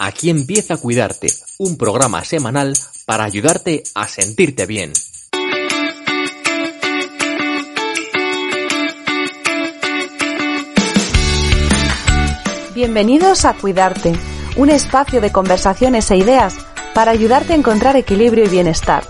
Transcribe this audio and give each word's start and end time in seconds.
Aquí 0.00 0.30
empieza 0.30 0.74
a 0.74 0.76
cuidarte, 0.76 1.26
un 1.58 1.76
programa 1.76 2.24
semanal 2.24 2.72
para 3.04 3.24
ayudarte 3.24 3.82
a 3.96 4.06
sentirte 4.06 4.64
bien. 4.64 4.92
Bienvenidos 12.76 13.44
a 13.44 13.54
Cuidarte, 13.54 14.12
un 14.56 14.70
espacio 14.70 15.20
de 15.20 15.32
conversaciones 15.32 16.08
e 16.12 16.16
ideas 16.16 16.54
para 16.94 17.10
ayudarte 17.10 17.54
a 17.54 17.56
encontrar 17.56 17.96
equilibrio 17.96 18.44
y 18.44 18.48
bienestar. 18.48 19.02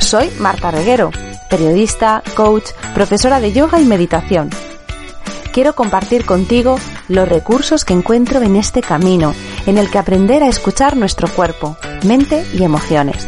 Soy 0.00 0.30
Marta 0.38 0.70
Reguero, 0.70 1.12
periodista, 1.48 2.22
coach, 2.36 2.72
profesora 2.92 3.40
de 3.40 3.54
yoga 3.54 3.80
y 3.80 3.86
meditación. 3.86 4.50
Quiero 5.54 5.74
compartir 5.74 6.26
contigo 6.26 6.78
los 7.08 7.26
recursos 7.26 7.86
que 7.86 7.94
encuentro 7.94 8.42
en 8.42 8.56
este 8.56 8.82
camino, 8.82 9.34
en 9.66 9.78
el 9.78 9.90
que 9.90 9.98
aprender 9.98 10.42
a 10.42 10.48
escuchar 10.48 10.96
nuestro 10.96 11.28
cuerpo, 11.28 11.76
mente 12.04 12.44
y 12.52 12.62
emociones. 12.62 13.26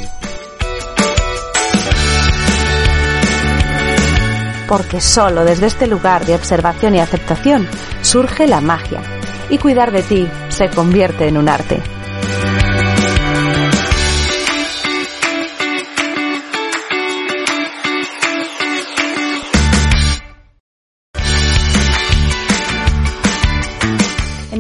Porque 4.69 5.01
solo 5.01 5.45
desde 5.45 5.67
este 5.67 5.87
lugar 5.87 6.27
de 6.27 6.35
observación 6.35 6.95
y 6.95 7.01
aceptación 7.01 7.69
surge 8.03 8.47
la 8.47 8.61
magia 8.61 9.01
y 9.49 9.59
cuidar 9.59 9.93
de 9.93 10.03
ti 10.03 10.29
se 10.49 10.69
convierte 10.71 11.29
en 11.29 11.39
un 11.39 11.49
arte. 11.49 11.96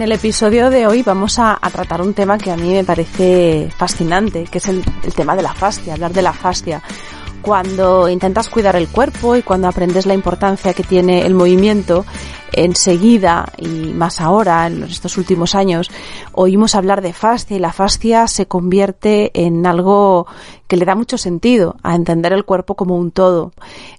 El 0.06 0.12
episodio 0.12 0.70
de 0.70 0.86
hoy 0.86 1.02
vamos 1.02 1.40
a, 1.40 1.58
a, 1.60 1.68
tratar 1.68 2.00
un 2.00 2.14
tema 2.14 2.38
que 2.38 2.52
a 2.52 2.56
mí 2.56 2.72
me 2.72 2.84
parece 2.84 3.68
fascinante, 3.76 4.44
que 4.44 4.58
es 4.58 4.68
el, 4.68 4.84
el 5.02 5.12
tema 5.12 5.34
de 5.34 5.42
la 5.42 5.52
fascia, 5.52 5.94
hablar 5.94 6.12
de 6.12 6.22
la 6.22 6.32
fascia. 6.32 6.80
Cuando 7.42 8.08
intentas 8.08 8.48
cuidar 8.48 8.76
el 8.76 8.86
cuerpo 8.86 9.34
y 9.34 9.42
cuando 9.42 9.66
aprendes 9.66 10.06
la 10.06 10.14
importancia 10.14 10.74
que 10.74 10.84
tiene 10.84 11.26
el 11.26 11.34
movimiento, 11.34 12.04
enseguida 12.52 13.52
y 13.58 13.92
más 13.92 14.20
ahora, 14.20 14.68
en 14.68 14.84
estos 14.84 15.18
últimos 15.18 15.56
años, 15.56 15.90
oímos 16.30 16.76
hablar 16.76 17.02
de 17.02 17.12
fascia 17.12 17.56
y 17.56 17.60
la 17.60 17.72
fascia 17.72 18.28
se 18.28 18.46
convierte 18.46 19.32
en 19.34 19.66
algo 19.66 20.28
que 20.66 20.76
le 20.76 20.84
da 20.84 20.94
mucho 20.94 21.18
sentido 21.18 21.76
a 21.82 21.94
entender 21.94 22.32
el 22.32 22.44
cuerpo 22.44 22.74
como 22.74 22.96
un 22.96 23.10
todo. 23.10 23.52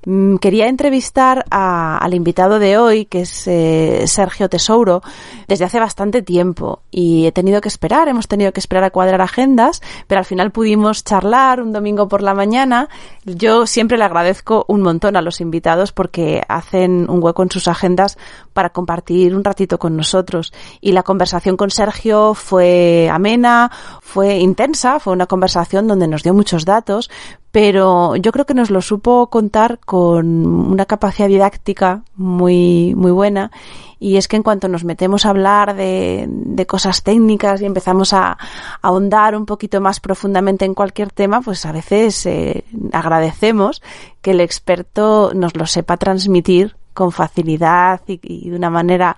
Mm, 0.06 0.38
quería 0.38 0.68
entrevistar 0.68 1.46
a, 1.50 1.98
al 1.98 2.14
invitado 2.14 2.60
de 2.60 2.78
hoy, 2.78 3.06
que 3.06 3.22
es 3.22 3.48
eh, 3.48 4.04
Sergio 4.08 4.50
Tesouro, 4.50 5.02
desde 5.48 5.66
hace 5.66 5.80
bastante 5.80 6.22
tiempo 6.22 6.82
y 6.92 7.26
he 7.26 7.32
tenido 7.32 7.62
que 7.62 7.70
esperar, 7.70 8.08
hemos 8.08 8.28
tenido 8.28 8.52
que 8.52 8.60
esperar 8.60 8.84
a 8.84 8.90
cuadrar 8.90 9.22
agendas, 9.22 9.82
pero 10.08 10.20
al 10.20 10.26
final 10.26 10.52
pudimos 10.52 11.04
charlar 11.04 11.62
un 11.62 11.72
domingo 11.72 12.08
por 12.08 12.22
la 12.22 12.34
mañana. 12.34 12.90
Yo 13.26 13.66
siempre 13.66 13.98
le 13.98 14.04
agradezco 14.04 14.66
un 14.68 14.82
montón 14.82 15.16
a 15.16 15.22
los 15.22 15.42
invitados 15.42 15.92
porque 15.92 16.44
hacen 16.48 17.10
un 17.10 17.24
hueco 17.24 17.44
en 17.44 17.52
sus 17.52 17.68
agendas 17.68 18.18
para 18.54 18.72
compartir 18.72 19.36
un 19.36 19.44
ratito 19.44 19.78
con 19.78 19.96
nosotros. 19.96 20.54
Y 20.82 20.92
la 20.92 21.04
conversación 21.04 21.58
con 21.58 21.70
Sergio 21.70 22.34
fue 22.34 23.10
amena, 23.12 23.72
fue 24.02 24.38
intensa, 24.38 25.00
fue 25.00 25.14
una 25.14 25.28
conversación 25.28 25.88
donde 25.88 26.08
nos 26.08 26.24
dio 26.24 26.34
datos, 26.66 27.10
pero 27.52 28.16
yo 28.16 28.32
creo 28.32 28.46
que 28.46 28.54
nos 28.54 28.70
lo 28.70 28.82
supo 28.82 29.28
contar 29.32 29.80
con 29.80 30.46
una 30.46 30.86
capacidad 30.86 31.28
didáctica 31.28 32.04
muy, 32.16 32.94
muy 32.96 33.12
buena. 33.12 33.52
Y 34.00 34.18
es 34.18 34.28
que 34.28 34.36
en 34.36 34.44
cuanto 34.44 34.68
nos 34.68 34.84
metemos 34.84 35.26
a 35.26 35.30
hablar 35.30 35.76
de, 35.76 36.66
cosas 36.68 37.02
técnicas 37.02 37.62
y 37.62 37.66
empezamos 37.66 38.14
a, 38.14 38.38
ahondar 38.82 39.36
un 39.36 39.48
poquito 39.48 39.82
más 39.82 40.00
profundamente 40.00 40.66
en 40.66 40.76
cualquier 40.76 41.12
tema, 41.12 41.42
pues 41.42 41.66
a 41.66 41.72
veces 41.72 42.26
eh, 42.28 42.64
agradecemos 42.92 43.82
que 44.22 44.32
el 44.32 44.42
experto 44.42 45.32
nos 45.34 45.56
lo 45.56 45.66
sepa 45.66 45.98
transmitir 45.98 46.76
con 46.94 47.12
facilidad 47.12 48.02
y 48.08 48.50
de 48.50 48.56
una 48.56 48.70
manera 48.70 49.18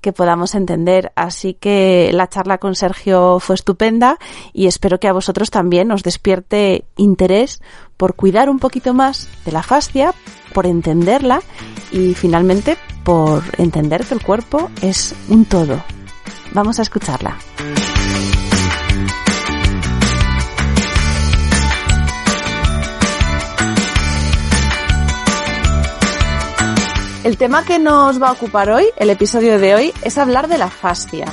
que 0.00 0.12
podamos 0.12 0.54
entender. 0.54 1.12
Así 1.16 1.54
que 1.54 2.10
la 2.12 2.28
charla 2.28 2.58
con 2.58 2.74
Sergio 2.74 3.40
fue 3.40 3.54
estupenda 3.54 4.18
y 4.52 4.66
espero 4.66 5.00
que 5.00 5.08
a 5.08 5.12
vosotros 5.12 5.50
también 5.50 5.90
os 5.90 6.02
despierte 6.02 6.84
interés 6.96 7.60
por 7.96 8.14
cuidar 8.14 8.48
un 8.48 8.58
poquito 8.58 8.94
más 8.94 9.28
de 9.44 9.52
la 9.52 9.62
fascia, 9.62 10.14
por 10.54 10.66
entenderla 10.66 11.42
y 11.90 12.14
finalmente 12.14 12.76
por 13.04 13.42
entender 13.58 14.04
que 14.04 14.14
el 14.14 14.22
cuerpo 14.22 14.70
es 14.82 15.14
un 15.28 15.44
todo. 15.44 15.82
Vamos 16.52 16.78
a 16.78 16.82
escucharla. 16.82 17.36
El 27.28 27.36
tema 27.36 27.62
que 27.62 27.78
nos 27.78 28.22
va 28.22 28.30
a 28.30 28.32
ocupar 28.32 28.70
hoy, 28.70 28.86
el 28.96 29.10
episodio 29.10 29.58
de 29.58 29.74
hoy, 29.74 29.92
es 30.02 30.16
hablar 30.16 30.48
de 30.48 30.56
la 30.56 30.68
fascia. 30.68 31.26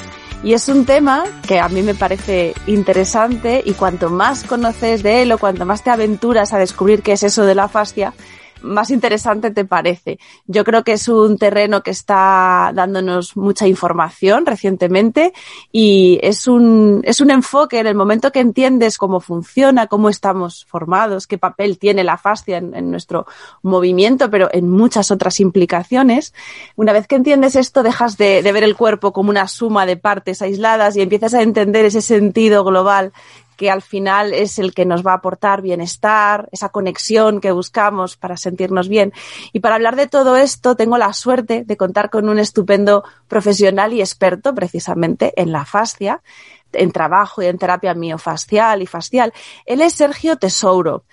Y 0.43 0.51
es 0.51 0.67
un 0.67 0.85
tema 0.85 1.23
que 1.47 1.61
a 1.61 1.69
mí 1.69 1.83
me 1.83 1.95
parece 1.95 2.53
interesante 2.67 3.63
y 3.65 3.71
cuanto 3.75 4.09
más 4.09 4.43
conoces 4.43 5.03
de 5.03 5.21
él 5.21 5.31
o 5.31 5.37
cuanto 5.37 5.65
más 5.65 5.85
te 5.85 5.91
aventuras 5.91 6.51
a 6.51 6.57
descubrir 6.57 7.01
qué 7.01 7.13
es 7.13 7.23
eso 7.23 7.45
de 7.45 7.55
la 7.55 7.69
fascia, 7.69 8.13
más 8.65 8.89
interesante 8.89 9.51
te 9.51 9.65
parece. 9.65 10.19
Yo 10.47 10.63
creo 10.63 10.83
que 10.83 10.93
es 10.93 11.07
un 11.07 11.37
terreno 11.37 11.83
que 11.83 11.91
está 11.91 12.71
dándonos 12.73 13.37
mucha 13.37 13.67
información 13.67 14.45
recientemente 14.45 15.33
y 15.71 16.19
es 16.21 16.47
un, 16.47 17.01
es 17.03 17.21
un 17.21 17.31
enfoque 17.31 17.79
en 17.79 17.87
el 17.87 17.95
momento 17.95 18.31
que 18.31 18.39
entiendes 18.39 18.97
cómo 18.97 19.19
funciona, 19.19 19.87
cómo 19.87 20.09
estamos 20.09 20.65
formados, 20.65 21.27
qué 21.27 21.37
papel 21.37 21.77
tiene 21.77 22.03
la 22.03 22.17
fascia 22.17 22.57
en, 22.57 22.91
nuestro 22.91 23.25
movimiento, 23.61 24.29
pero 24.29 24.49
en 24.51 24.69
muchas 24.69 25.11
otras 25.11 25.39
implicaciones. 25.39 26.33
Una 26.75 26.93
vez 26.93 27.07
que 27.07 27.15
entiendes 27.15 27.55
esto, 27.55 27.83
dejas 27.83 28.17
de, 28.17 28.41
de 28.41 28.51
ver 28.51 28.63
el 28.63 28.75
cuerpo 28.75 29.13
como 29.13 29.29
una 29.29 29.47
suma 29.47 29.85
de 29.85 29.97
partes 29.97 30.41
aisladas 30.41 30.95
y 30.95 31.01
empiezas 31.01 31.33
a 31.33 31.41
entender 31.41 31.85
ese 31.85 32.01
sentido 32.01 32.63
global 32.63 33.13
que 33.55 33.71
al 33.71 33.81
final 33.81 34.33
es 34.33 34.59
el 34.59 34.73
que 34.73 34.85
nos 34.85 35.05
va 35.05 35.11
a 35.11 35.15
aportar 35.15 35.61
bienestar, 35.61 36.49
esa 36.51 36.69
conexión 36.69 37.41
que 37.41 37.51
buscamos 37.51 38.17
para 38.17 38.37
sentirnos 38.37 38.87
bien. 38.87 39.13
Y 39.53 39.59
para 39.59 39.75
hablar 39.75 39.95
de 39.95 40.07
todo 40.07 40.37
esto, 40.37 40.75
tengo 40.75 40.97
la 40.97 41.13
suerte 41.13 41.63
de 41.65 41.77
contar 41.77 42.09
con 42.09 42.29
un 42.29 42.39
estupendo 42.39 43.03
profesional 43.27 43.93
y 43.93 44.01
experto 44.01 44.53
precisamente 44.53 45.33
en 45.41 45.51
la 45.51 45.65
fascia, 45.65 46.21
en 46.73 46.91
trabajo 46.91 47.41
y 47.41 47.45
en 47.45 47.57
terapia 47.57 47.93
miofascial 47.93 48.81
y 48.81 48.87
fascial. 48.87 49.33
Él 49.65 49.81
es 49.81 49.93
Sergio 49.93 50.37
Tesouro 50.37 51.03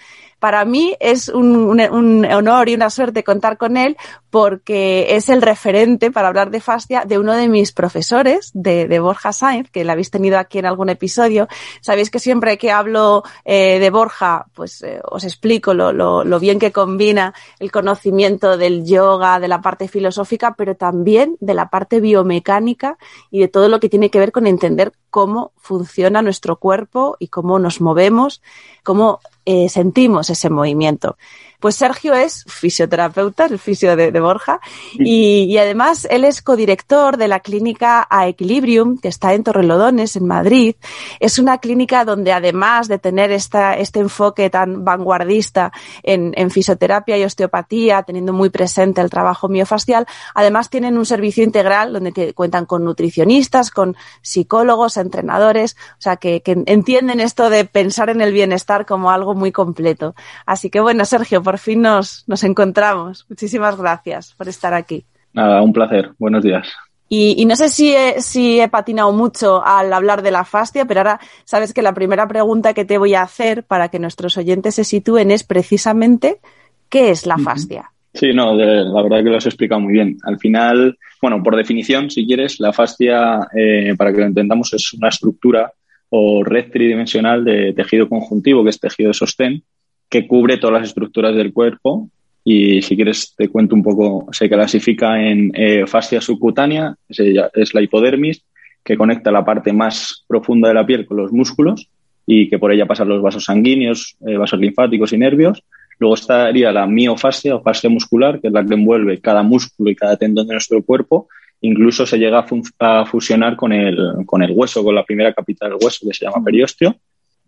para 0.42 0.64
mí 0.64 0.96
es 0.98 1.28
un, 1.28 1.78
honor 1.80 2.68
y 2.68 2.74
una 2.74 2.90
suerte 2.90 3.22
contar 3.22 3.56
con 3.56 3.76
él 3.76 3.96
porque 4.28 5.14
es 5.14 5.28
el 5.28 5.40
referente 5.40 6.10
para 6.10 6.26
hablar 6.26 6.50
de 6.50 6.60
fascia 6.60 7.04
de 7.06 7.16
uno 7.16 7.34
de 7.34 7.46
mis 7.46 7.70
profesores, 7.70 8.50
de, 8.52 8.88
de 8.88 8.98
Borja 8.98 9.32
Sainz, 9.32 9.70
que 9.70 9.84
la 9.84 9.92
habéis 9.92 10.10
tenido 10.10 10.38
aquí 10.38 10.58
en 10.58 10.66
algún 10.66 10.88
episodio. 10.88 11.46
Sabéis 11.80 12.10
que 12.10 12.18
siempre 12.18 12.58
que 12.58 12.72
hablo 12.72 13.22
eh, 13.44 13.78
de 13.78 13.90
Borja, 13.90 14.46
pues 14.52 14.82
eh, 14.82 15.00
os 15.04 15.22
explico 15.22 15.74
lo, 15.74 15.92
lo 15.92 16.40
bien 16.40 16.58
que 16.58 16.72
combina 16.72 17.34
el 17.60 17.70
conocimiento 17.70 18.56
del 18.56 18.84
yoga, 18.84 19.38
de 19.38 19.46
la 19.46 19.60
parte 19.60 19.86
filosófica, 19.86 20.56
pero 20.56 20.74
también 20.74 21.36
de 21.38 21.54
la 21.54 21.70
parte 21.70 22.00
biomecánica 22.00 22.98
y 23.30 23.38
de 23.38 23.46
todo 23.46 23.68
lo 23.68 23.78
que 23.78 23.88
tiene 23.88 24.10
que 24.10 24.18
ver 24.18 24.32
con 24.32 24.48
entender 24.48 24.92
cómo 25.08 25.52
funciona 25.56 26.20
nuestro 26.20 26.56
cuerpo 26.56 27.16
y 27.20 27.28
cómo 27.28 27.60
nos 27.60 27.80
movemos, 27.80 28.42
cómo 28.82 29.20
eh, 29.44 29.68
sentimos 29.68 30.30
ese 30.30 30.50
movimiento. 30.50 31.16
Pues 31.62 31.76
Sergio 31.76 32.12
es 32.12 32.44
fisioterapeuta, 32.48 33.46
el 33.46 33.56
fisio 33.56 33.94
de, 33.94 34.10
Borja, 34.18 34.60
y, 34.98 35.56
además 35.58 36.08
él 36.10 36.24
es 36.24 36.42
codirector 36.42 37.16
de 37.16 37.28
la 37.28 37.38
clínica 37.38 38.04
A 38.10 38.26
Equilibrium, 38.26 38.98
que 38.98 39.06
está 39.06 39.32
en 39.32 39.44
Torrelodones, 39.44 40.16
en 40.16 40.26
Madrid. 40.26 40.74
Es 41.20 41.38
una 41.38 41.58
clínica 41.58 42.04
donde 42.04 42.32
además 42.32 42.88
de 42.88 42.98
tener 42.98 43.30
esta, 43.30 43.78
este 43.78 44.00
enfoque 44.00 44.50
tan 44.50 44.84
vanguardista 44.84 45.70
en, 46.02 46.32
en 46.36 46.50
fisioterapia 46.50 47.16
y 47.16 47.22
osteopatía, 47.22 48.02
teniendo 48.02 48.32
muy 48.32 48.50
presente 48.50 49.00
el 49.00 49.08
trabajo 49.08 49.48
miofascial, 49.48 50.08
además 50.34 50.68
tienen 50.68 50.98
un 50.98 51.06
servicio 51.06 51.44
integral 51.44 51.92
donde 51.92 52.34
cuentan 52.34 52.66
con 52.66 52.82
nutricionistas, 52.82 53.70
con 53.70 53.96
psicólogos, 54.20 54.96
entrenadores, 54.96 55.76
o 55.92 56.02
sea, 56.02 56.16
que, 56.16 56.42
que 56.42 56.60
entienden 56.66 57.20
esto 57.20 57.50
de 57.50 57.66
pensar 57.66 58.10
en 58.10 58.20
el 58.20 58.32
bienestar 58.32 58.84
como 58.84 59.12
algo 59.12 59.36
muy 59.36 59.52
completo. 59.52 60.16
Así 60.44 60.68
que 60.68 60.80
bueno, 60.80 61.04
Sergio, 61.04 61.40
por 61.40 61.51
fin 61.58 61.82
nos, 61.82 62.24
nos 62.26 62.44
encontramos. 62.44 63.26
Muchísimas 63.28 63.76
gracias 63.76 64.34
por 64.34 64.48
estar 64.48 64.74
aquí. 64.74 65.04
Nada, 65.32 65.62
un 65.62 65.72
placer. 65.72 66.10
Buenos 66.18 66.42
días. 66.42 66.68
Y, 67.14 67.44
no 67.44 67.56
sé 67.56 67.68
si 67.68 67.94
he, 67.94 68.22
si 68.22 68.58
he 68.58 68.68
patinado 68.68 69.12
mucho 69.12 69.62
al 69.62 69.92
hablar 69.92 70.22
de 70.22 70.30
la 70.30 70.46
fascia, 70.46 70.86
pero 70.86 71.00
ahora 71.00 71.20
sabes 71.44 71.74
que 71.74 71.82
la 71.82 71.92
primera 71.92 72.26
pregunta 72.26 72.72
que 72.72 72.86
te 72.86 72.96
voy 72.96 73.14
a 73.14 73.20
hacer 73.20 73.64
para 73.64 73.88
que 73.88 73.98
nuestros 73.98 74.38
oyentes 74.38 74.76
se 74.76 74.84
sitúen 74.84 75.30
es 75.30 75.44
precisamente 75.44 76.40
¿qué 76.88 77.10
es 77.10 77.26
la 77.26 77.36
fascia? 77.36 77.90
Sí, 78.14 78.32
no, 78.32 78.54
la 78.54 79.02
verdad 79.02 79.24
que 79.24 79.30
lo 79.30 79.36
has 79.36 79.44
explicado 79.44 79.80
muy 79.80 79.94
bien. 79.94 80.16
Al 80.22 80.38
final, 80.38 80.98
bueno, 81.20 81.42
por 81.42 81.56
definición, 81.56 82.10
si 82.10 82.26
quieres, 82.26 82.60
la 82.60 82.72
fascia, 82.72 83.46
eh, 83.54 83.94
para 83.96 84.12
que 84.12 84.20
lo 84.20 84.26
entendamos, 84.26 84.72
es 84.72 84.92
una 84.92 85.08
estructura 85.08 85.72
o 86.10 86.44
red 86.44 86.70
tridimensional 86.70 87.44
de 87.44 87.72
tejido 87.72 88.08
conjuntivo, 88.08 88.62
que 88.62 88.70
es 88.70 88.80
tejido 88.80 89.08
de 89.08 89.14
sostén, 89.14 89.64
que 90.12 90.26
cubre 90.26 90.58
todas 90.58 90.74
las 90.78 90.88
estructuras 90.90 91.34
del 91.34 91.54
cuerpo. 91.54 92.10
Y 92.44 92.82
si 92.82 92.96
quieres, 92.96 93.34
te 93.34 93.48
cuento 93.48 93.74
un 93.74 93.82
poco, 93.82 94.26
se 94.30 94.46
clasifica 94.46 95.18
en 95.18 95.50
eh, 95.54 95.86
fascia 95.86 96.20
subcutánea, 96.20 96.94
es 97.08 97.72
la 97.72 97.80
hipodermis, 97.80 98.44
que 98.84 98.98
conecta 98.98 99.30
la 99.30 99.42
parte 99.42 99.72
más 99.72 100.24
profunda 100.28 100.68
de 100.68 100.74
la 100.74 100.84
piel 100.84 101.06
con 101.06 101.16
los 101.16 101.32
músculos 101.32 101.88
y 102.26 102.50
que 102.50 102.58
por 102.58 102.72
ella 102.72 102.84
pasan 102.84 103.08
los 103.08 103.22
vasos 103.22 103.44
sanguíneos, 103.44 104.16
eh, 104.26 104.36
vasos 104.36 104.60
linfáticos 104.60 105.14
y 105.14 105.18
nervios. 105.18 105.64
Luego 105.98 106.14
estaría 106.14 106.72
la 106.72 106.86
miofascia 106.86 107.56
o 107.56 107.62
fascia 107.62 107.88
muscular, 107.88 108.38
que 108.38 108.48
es 108.48 108.52
la 108.52 108.66
que 108.66 108.74
envuelve 108.74 109.18
cada 109.18 109.42
músculo 109.42 109.90
y 109.90 109.96
cada 109.96 110.18
tendón 110.18 110.46
de 110.46 110.54
nuestro 110.54 110.82
cuerpo. 110.82 111.28
Incluso 111.62 112.04
se 112.04 112.18
llega 112.18 112.44
a, 112.80 113.06
fusionar 113.06 113.56
con 113.56 113.72
el, 113.72 114.26
con 114.26 114.42
el 114.42 114.50
hueso, 114.50 114.84
con 114.84 114.94
la 114.94 115.04
primera 115.04 115.32
capital 115.32 115.70
del 115.70 115.78
hueso, 115.82 116.06
que 116.06 116.12
se 116.12 116.26
llama 116.26 116.44
periósteo. 116.44 116.96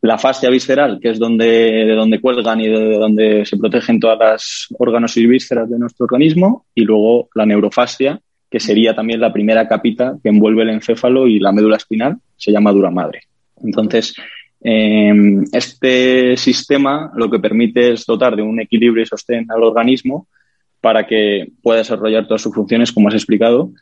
La 0.04 0.18
fascia 0.18 0.50
visceral, 0.50 0.98
que 1.00 1.10
es 1.10 1.18
donde, 1.18 1.46
de 1.46 1.94
donde 1.94 2.20
cuelgan 2.20 2.60
y 2.60 2.68
de 2.68 2.98
donde 2.98 3.46
se 3.46 3.56
protegen 3.56 4.00
todas 4.00 4.18
las 4.18 4.66
órganos 4.78 5.16
y 5.16 5.26
vísceras 5.26 5.70
de 5.70 5.78
nuestro 5.78 6.04
organismo. 6.04 6.66
Y 6.74 6.82
luego 6.82 7.28
la 7.34 7.46
neurofascia, 7.46 8.20
que 8.50 8.60
sería 8.60 8.94
también 8.94 9.20
la 9.20 9.32
primera 9.32 9.66
capita 9.66 10.16
que 10.22 10.28
envuelve 10.28 10.62
el 10.62 10.70
encéfalo 10.70 11.26
y 11.26 11.38
la 11.38 11.52
médula 11.52 11.76
espinal, 11.76 12.18
se 12.36 12.52
llama 12.52 12.72
dura 12.72 12.90
madre. 12.90 13.22
Entonces, 13.62 14.14
Em, 14.66 15.44
este 15.52 16.38
sistema 16.38 17.12
lo 17.14 17.30
que 17.30 17.38
permite 17.38 17.92
es 17.92 18.06
dotar 18.06 18.34
de 18.34 18.40
un 18.40 18.58
equilibrio 18.62 19.02
y 19.02 19.06
sostén 19.06 19.46
al 19.50 19.62
organismo 19.62 20.26
para 20.80 21.06
que 21.06 21.52
pueda 21.62 21.80
desarrollar 21.80 22.26
todas 22.26 22.40
sus 22.40 22.54
funciones, 22.54 22.90
como 22.90 23.08
has 23.08 23.14
explicado, 23.14 23.72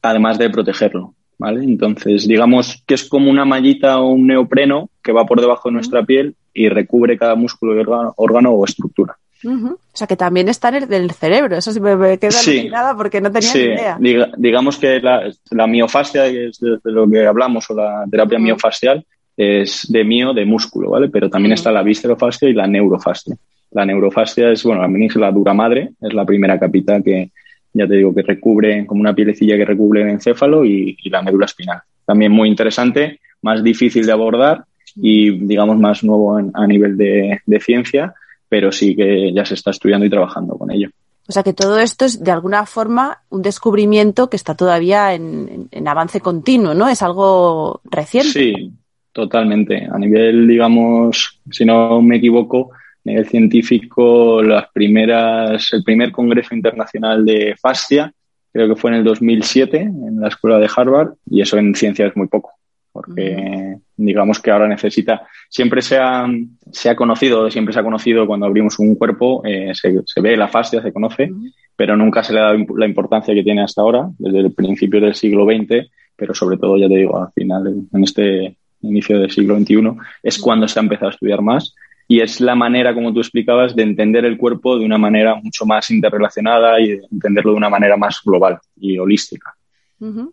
además 0.00 0.38
de 0.38 0.48
protegerlo. 0.48 1.14
¿Vale? 1.42 1.64
Entonces, 1.64 2.28
digamos 2.28 2.84
que 2.86 2.94
es 2.94 3.08
como 3.08 3.28
una 3.28 3.44
mallita 3.44 3.98
o 3.98 4.12
un 4.12 4.28
neopreno 4.28 4.90
que 5.02 5.10
va 5.10 5.26
por 5.26 5.40
debajo 5.40 5.68
de 5.68 5.74
nuestra 5.74 6.04
piel 6.04 6.36
y 6.54 6.68
recubre 6.68 7.18
cada 7.18 7.34
músculo 7.34 7.74
y 7.74 7.84
órgano, 8.16 8.52
o 8.52 8.64
estructura. 8.64 9.16
O 9.44 9.76
sea, 9.92 10.06
que 10.06 10.16
también 10.16 10.48
está 10.48 10.68
en 10.68 10.92
el 10.92 11.10
cerebro. 11.10 11.56
Eso 11.56 11.72
sí 11.72 11.80
me, 11.80 12.16
queda 12.16 12.30
sí. 12.30 12.70
porque 12.96 13.20
no 13.20 13.32
tenía 13.32 13.96
ni 13.98 14.10
idea. 14.10 14.30
digamos 14.36 14.78
que 14.78 15.00
la, 15.00 15.32
la 15.50 15.66
miofascia, 15.66 16.30
que 16.30 16.46
es 16.46 16.60
de, 16.60 16.78
lo 16.84 17.10
que 17.10 17.26
hablamos, 17.26 17.68
o 17.70 17.74
la 17.74 18.04
terapia 18.08 18.38
miofascial, 18.38 19.04
es 19.36 19.90
de 19.90 20.04
mío, 20.04 20.32
de 20.32 20.44
músculo, 20.44 20.90
¿vale? 20.90 21.08
Pero 21.08 21.28
también 21.28 21.54
está 21.54 21.72
la 21.72 21.82
viscerofascia 21.82 22.48
y 22.48 22.54
la 22.54 22.68
neurofascia. 22.68 23.34
La 23.72 23.84
neurofascia 23.84 24.52
es, 24.52 24.62
bueno, 24.62 24.82
la 24.82 24.88
meninge, 24.88 25.18
la 25.18 25.32
dura 25.32 25.54
madre, 25.54 25.90
es 26.00 26.14
la 26.14 26.24
primera 26.24 26.60
capita 26.60 27.02
que, 27.02 27.32
ya 27.72 27.86
te 27.86 27.96
digo, 27.96 28.14
que 28.14 28.22
recubre, 28.22 28.86
como 28.86 29.00
una 29.00 29.14
pielecilla 29.14 29.56
que 29.56 29.64
recubre 29.64 30.02
el 30.02 30.10
encéfalo 30.10 30.64
y, 30.64 30.96
la 31.04 31.22
médula 31.22 31.46
espinal. 31.46 31.80
También 32.04 32.32
muy 32.32 32.48
interesante, 32.48 33.20
más 33.42 33.62
difícil 33.62 34.06
de 34.06 34.12
abordar 34.12 34.64
y, 34.96 35.30
digamos, 35.46 35.78
más 35.78 36.04
nuevo 36.04 36.36
a 36.36 36.66
nivel 36.66 36.96
de, 36.96 37.40
ciencia, 37.60 38.14
pero 38.48 38.70
sí 38.72 38.94
que 38.94 39.32
ya 39.32 39.44
se 39.44 39.54
está 39.54 39.70
estudiando 39.70 40.06
y 40.06 40.10
trabajando 40.10 40.56
con 40.56 40.70
ello. 40.70 40.90
O 41.28 41.32
sea 41.32 41.42
que 41.42 41.52
todo 41.52 41.78
esto 41.78 42.04
es 42.04 42.22
de 42.22 42.32
alguna 42.32 42.66
forma 42.66 43.22
un 43.30 43.42
descubrimiento 43.42 44.28
que 44.28 44.36
está 44.36 44.54
todavía 44.54 45.14
en, 45.14 45.68
en 45.70 45.88
avance 45.88 46.20
continuo, 46.20 46.74
¿no? 46.74 46.88
Es 46.88 47.00
algo 47.00 47.80
reciente. 47.84 48.32
Sí, 48.32 48.72
Totalmente. 49.12 49.86
A 49.92 49.98
nivel, 49.98 50.48
digamos, 50.48 51.38
si 51.50 51.64
no 51.64 52.00
me 52.00 52.16
equivoco, 52.16 52.70
a 53.04 53.10
nivel 53.10 53.26
científico, 53.26 54.42
las 54.42 54.70
primeras, 54.72 55.72
el 55.72 55.82
primer 55.82 56.12
Congreso 56.12 56.54
Internacional 56.54 57.24
de 57.24 57.56
Fascia, 57.60 58.12
creo 58.52 58.68
que 58.68 58.80
fue 58.80 58.90
en 58.90 58.98
el 58.98 59.04
2007, 59.04 59.80
en 59.80 60.20
la 60.20 60.28
Escuela 60.28 60.58
de 60.58 60.70
Harvard, 60.74 61.14
y 61.28 61.40
eso 61.40 61.58
en 61.58 61.74
ciencia 61.74 62.06
es 62.06 62.16
muy 62.16 62.28
poco, 62.28 62.52
porque 62.92 63.76
digamos 63.96 64.38
que 64.38 64.50
ahora 64.50 64.68
necesita, 64.68 65.26
siempre 65.48 65.82
se 65.82 65.98
ha, 65.98 66.26
se 66.70 66.90
ha 66.90 66.96
conocido, 66.96 67.50
siempre 67.50 67.74
se 67.74 67.80
ha 67.80 67.84
conocido 67.84 68.26
cuando 68.26 68.46
abrimos 68.46 68.78
un 68.78 68.94
cuerpo, 68.94 69.42
eh, 69.44 69.72
se, 69.74 70.00
se, 70.04 70.20
ve 70.20 70.36
la 70.36 70.48
fascia, 70.48 70.80
se 70.80 70.92
conoce, 70.92 71.30
pero 71.74 71.96
nunca 71.96 72.22
se 72.22 72.34
le 72.34 72.40
ha 72.40 72.44
dado 72.44 72.58
la 72.76 72.86
importancia 72.86 73.34
que 73.34 73.42
tiene 73.42 73.62
hasta 73.62 73.80
ahora, 73.80 74.08
desde 74.18 74.38
el 74.38 74.52
principio 74.52 75.00
del 75.00 75.14
siglo 75.14 75.44
XX, 75.44 75.90
pero 76.14 76.34
sobre 76.34 76.56
todo, 76.56 76.76
ya 76.76 76.88
te 76.88 76.96
digo, 76.96 77.20
al 77.20 77.32
final, 77.32 77.66
en 77.92 78.04
este 78.04 78.56
inicio 78.82 79.18
del 79.18 79.30
siglo 79.30 79.58
XXI, 79.58 79.96
es 80.22 80.38
cuando 80.38 80.68
se 80.68 80.78
ha 80.78 80.82
empezado 80.82 81.08
a 81.08 81.14
estudiar 81.14 81.40
más 81.40 81.74
y 82.08 82.20
es 82.20 82.40
la 82.40 82.54
manera, 82.54 82.94
como 82.94 83.12
tú 83.12 83.20
explicabas, 83.20 83.74
de 83.74 83.82
entender 83.82 84.24
el 84.24 84.36
cuerpo 84.36 84.78
de 84.78 84.84
una 84.84 84.98
manera 84.98 85.34
mucho 85.34 85.64
más 85.64 85.90
interrelacionada 85.90 86.80
y 86.80 86.88
de 86.88 87.06
entenderlo 87.10 87.52
de 87.52 87.58
una 87.58 87.70
manera 87.70 87.96
más 87.96 88.20
global 88.24 88.58
y 88.80 88.98
holística. 88.98 89.54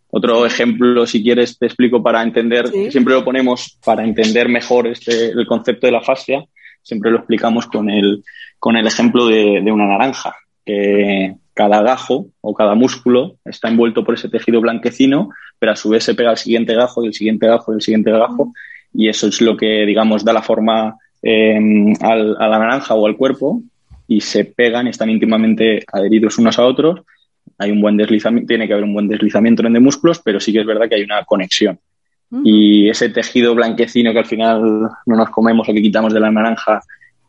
Otro 0.10 0.48
ejemplo, 0.48 1.06
si 1.06 1.22
quieres, 1.22 1.60
te 1.60 1.68
explico 1.68 2.02
para 2.02 2.24
entender, 2.24 2.68
siempre 2.90 3.14
lo 3.14 3.24
ponemos 3.24 3.78
para 3.86 4.04
entender 4.04 4.50
mejor 4.50 4.88
este, 4.88 5.28
el 5.28 5.46
concepto 5.46 5.86
de 5.86 5.94
la 5.94 6.02
fascia, 6.02 6.44
siempre 6.82 7.12
lo 7.12 7.18
explicamos 7.18 7.68
con 7.68 7.88
el, 7.88 8.24
con 8.58 8.78
el 8.78 8.88
ejemplo 8.88 9.28
de, 9.28 9.62
de 9.64 9.72
una 9.72 9.86
naranja, 9.86 10.36
que 10.66 11.36
cada 11.54 11.84
gajo 11.84 12.28
o 12.42 12.54
cada 12.56 12.74
músculo 12.74 13.36
está 13.46 13.68
envuelto 13.70 14.04
por 14.04 14.16
ese 14.16 14.30
tejido 14.30 14.60
blanquecino, 14.60 15.30
pero 15.60 15.74
a 15.74 15.76
su 15.76 15.90
vez 15.90 16.04
se 16.04 16.16
pega 16.16 16.32
al 16.32 16.38
siguiente 16.38 16.74
gajo 16.74 17.04
y 17.04 17.08
el 17.08 17.14
siguiente 17.14 17.46
gajo 17.46 17.72
y 17.72 17.76
el 17.76 17.82
siguiente 17.82 18.12
gajo, 18.12 18.54
y 18.94 19.08
eso 19.08 19.28
es 19.28 19.40
lo 19.40 19.56
que, 19.56 19.86
digamos, 19.86 20.26
da 20.26 20.34
la 20.34 20.42
forma 20.42 20.96
em, 21.22 21.94
a 22.02 22.16
la 22.16 22.60
naranja 22.60 22.94
o 22.96 23.06
al 23.08 23.18
cuerpo, 23.18 23.62
y 24.10 24.22
se 24.22 24.44
pegan 24.44 24.88
están 24.88 25.10
íntimamente 25.10 25.84
adheridos 25.94 26.40
unos 26.40 26.58
a 26.58 26.66
otros. 26.66 27.02
Hay 27.60 27.72
un 27.72 27.80
buen 27.80 27.96
deslizamiento, 27.96 28.48
tiene 28.48 28.68
que 28.68 28.74
haber 28.74 28.86
un 28.86 28.94
buen 28.94 29.08
deslizamiento 29.08 29.62
entre 29.62 29.80
músculos, 29.80 30.20
pero 30.20 30.40
sí 30.40 30.52
que 30.52 30.62
es 30.62 30.66
verdad 30.66 30.90
que 30.90 30.96
hay 30.96 31.04
una 31.04 31.24
conexión. 31.26 31.80
Y 32.44 32.90
ese 32.90 33.10
tejido 33.10 33.56
blanquecino 33.56 34.12
que 34.12 34.20
al 34.20 34.26
final 34.26 34.62
no 35.06 35.16
nos 35.16 35.30
comemos 35.30 35.68
o 35.68 35.74
que 35.74 35.82
quitamos 35.82 36.14
de 36.14 36.20
la 36.20 36.32
naranja, 36.32 36.82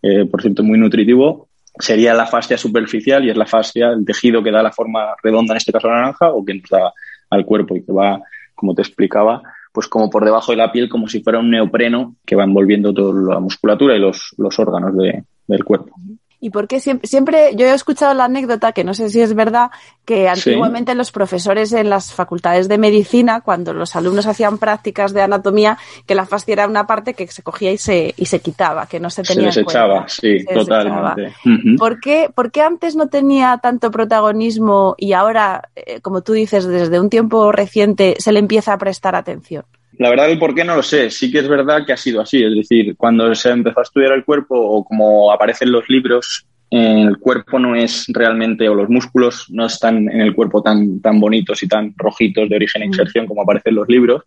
eh, 0.02 0.26
por 0.26 0.42
cierto, 0.42 0.62
muy 0.62 0.78
nutritivo, 0.78 1.48
sería 1.78 2.14
la 2.14 2.26
fascia 2.26 2.58
superficial 2.58 3.24
y 3.24 3.30
es 3.30 3.36
la 3.36 3.46
fascia, 3.46 3.90
el 3.90 4.04
tejido 4.04 4.42
que 4.42 4.50
da 4.50 4.62
la 4.62 4.72
forma 4.72 5.14
redonda, 5.22 5.54
en 5.54 5.58
este 5.58 5.72
caso 5.72 5.88
la 5.88 6.00
naranja, 6.00 6.30
o 6.30 6.44
que 6.44 6.54
nos 6.54 6.68
da 6.68 6.92
al 7.30 7.44
cuerpo 7.44 7.76
y 7.76 7.82
que 7.82 7.92
va, 7.92 8.20
como 8.54 8.74
te 8.74 8.82
explicaba, 8.82 9.42
pues 9.72 9.88
como 9.88 10.10
por 10.10 10.24
debajo 10.24 10.52
de 10.52 10.58
la 10.58 10.72
piel, 10.72 10.88
como 10.88 11.08
si 11.08 11.22
fuera 11.22 11.38
un 11.38 11.50
neopreno 11.50 12.16
que 12.24 12.36
va 12.36 12.44
envolviendo 12.44 12.92
toda 12.92 13.34
la 13.34 13.40
musculatura 13.40 13.96
y 13.96 14.00
los, 14.00 14.34
los 14.36 14.58
órganos 14.58 14.96
de, 14.96 15.24
del 15.46 15.64
cuerpo. 15.64 15.94
¿Y 16.42 16.50
por 16.50 16.68
qué 16.68 16.80
siempre, 16.80 17.06
siempre, 17.06 17.54
yo 17.54 17.66
he 17.66 17.74
escuchado 17.74 18.14
la 18.14 18.24
anécdota, 18.24 18.72
que 18.72 18.82
no 18.82 18.94
sé 18.94 19.10
si 19.10 19.20
es 19.20 19.34
verdad, 19.34 19.70
que 20.06 20.26
antiguamente 20.26 20.94
los 20.94 21.12
profesores 21.12 21.72
en 21.74 21.90
las 21.90 22.14
facultades 22.14 22.66
de 22.66 22.78
medicina, 22.78 23.42
cuando 23.42 23.74
los 23.74 23.94
alumnos 23.94 24.26
hacían 24.26 24.56
prácticas 24.56 25.12
de 25.12 25.20
anatomía, 25.20 25.76
que 26.06 26.14
la 26.14 26.24
fascia 26.24 26.52
era 26.52 26.66
una 26.66 26.86
parte 26.86 27.12
que 27.12 27.26
se 27.26 27.42
cogía 27.42 27.72
y 27.72 27.78
se, 27.78 28.14
y 28.16 28.24
se 28.24 28.40
quitaba, 28.40 28.86
que 28.86 28.98
no 28.98 29.10
se 29.10 29.22
tenía 29.22 29.52
se 29.52 29.60
desechaba, 29.60 30.08
sí, 30.08 30.42
totalmente. 30.46 31.34
¿Por, 31.78 32.00
qué, 32.00 32.30
¿Por, 32.34 32.50
qué, 32.50 32.62
antes 32.62 32.96
no 32.96 33.08
tenía 33.08 33.58
tanto 33.62 33.90
protagonismo 33.90 34.94
y 34.96 35.12
ahora, 35.12 35.68
eh, 35.76 36.00
como 36.00 36.22
tú 36.22 36.32
dices, 36.32 36.66
desde 36.66 36.98
un 36.98 37.10
tiempo 37.10 37.52
reciente 37.52 38.16
se 38.18 38.32
le 38.32 38.38
empieza 38.38 38.72
a 38.72 38.78
prestar 38.78 39.14
atención? 39.14 39.64
La 39.98 40.08
verdad, 40.08 40.30
el 40.30 40.38
por 40.38 40.54
qué 40.54 40.64
no 40.64 40.76
lo 40.76 40.82
sé. 40.82 41.10
Sí 41.10 41.30
que 41.30 41.40
es 41.40 41.48
verdad 41.48 41.84
que 41.84 41.92
ha 41.92 41.96
sido 41.96 42.20
así. 42.20 42.42
Es 42.42 42.54
decir, 42.54 42.96
cuando 42.96 43.34
se 43.34 43.50
empezó 43.50 43.80
a 43.80 43.82
estudiar 43.82 44.12
el 44.12 44.24
cuerpo, 44.24 44.58
o 44.58 44.84
como 44.84 45.32
aparecen 45.32 45.72
los 45.72 45.88
libros, 45.88 46.46
el 46.70 47.18
cuerpo 47.18 47.58
no 47.58 47.74
es 47.74 48.06
realmente, 48.08 48.68
o 48.68 48.74
los 48.74 48.88
músculos 48.88 49.46
no 49.50 49.66
están 49.66 50.08
en 50.08 50.20
el 50.20 50.34
cuerpo 50.34 50.62
tan, 50.62 51.00
tan 51.00 51.18
bonitos 51.18 51.62
y 51.62 51.68
tan 51.68 51.92
rojitos 51.96 52.48
de 52.48 52.56
origen 52.56 52.82
e 52.82 52.86
inserción 52.86 53.26
como 53.26 53.42
aparecen 53.42 53.74
los 53.74 53.88
libros. 53.88 54.22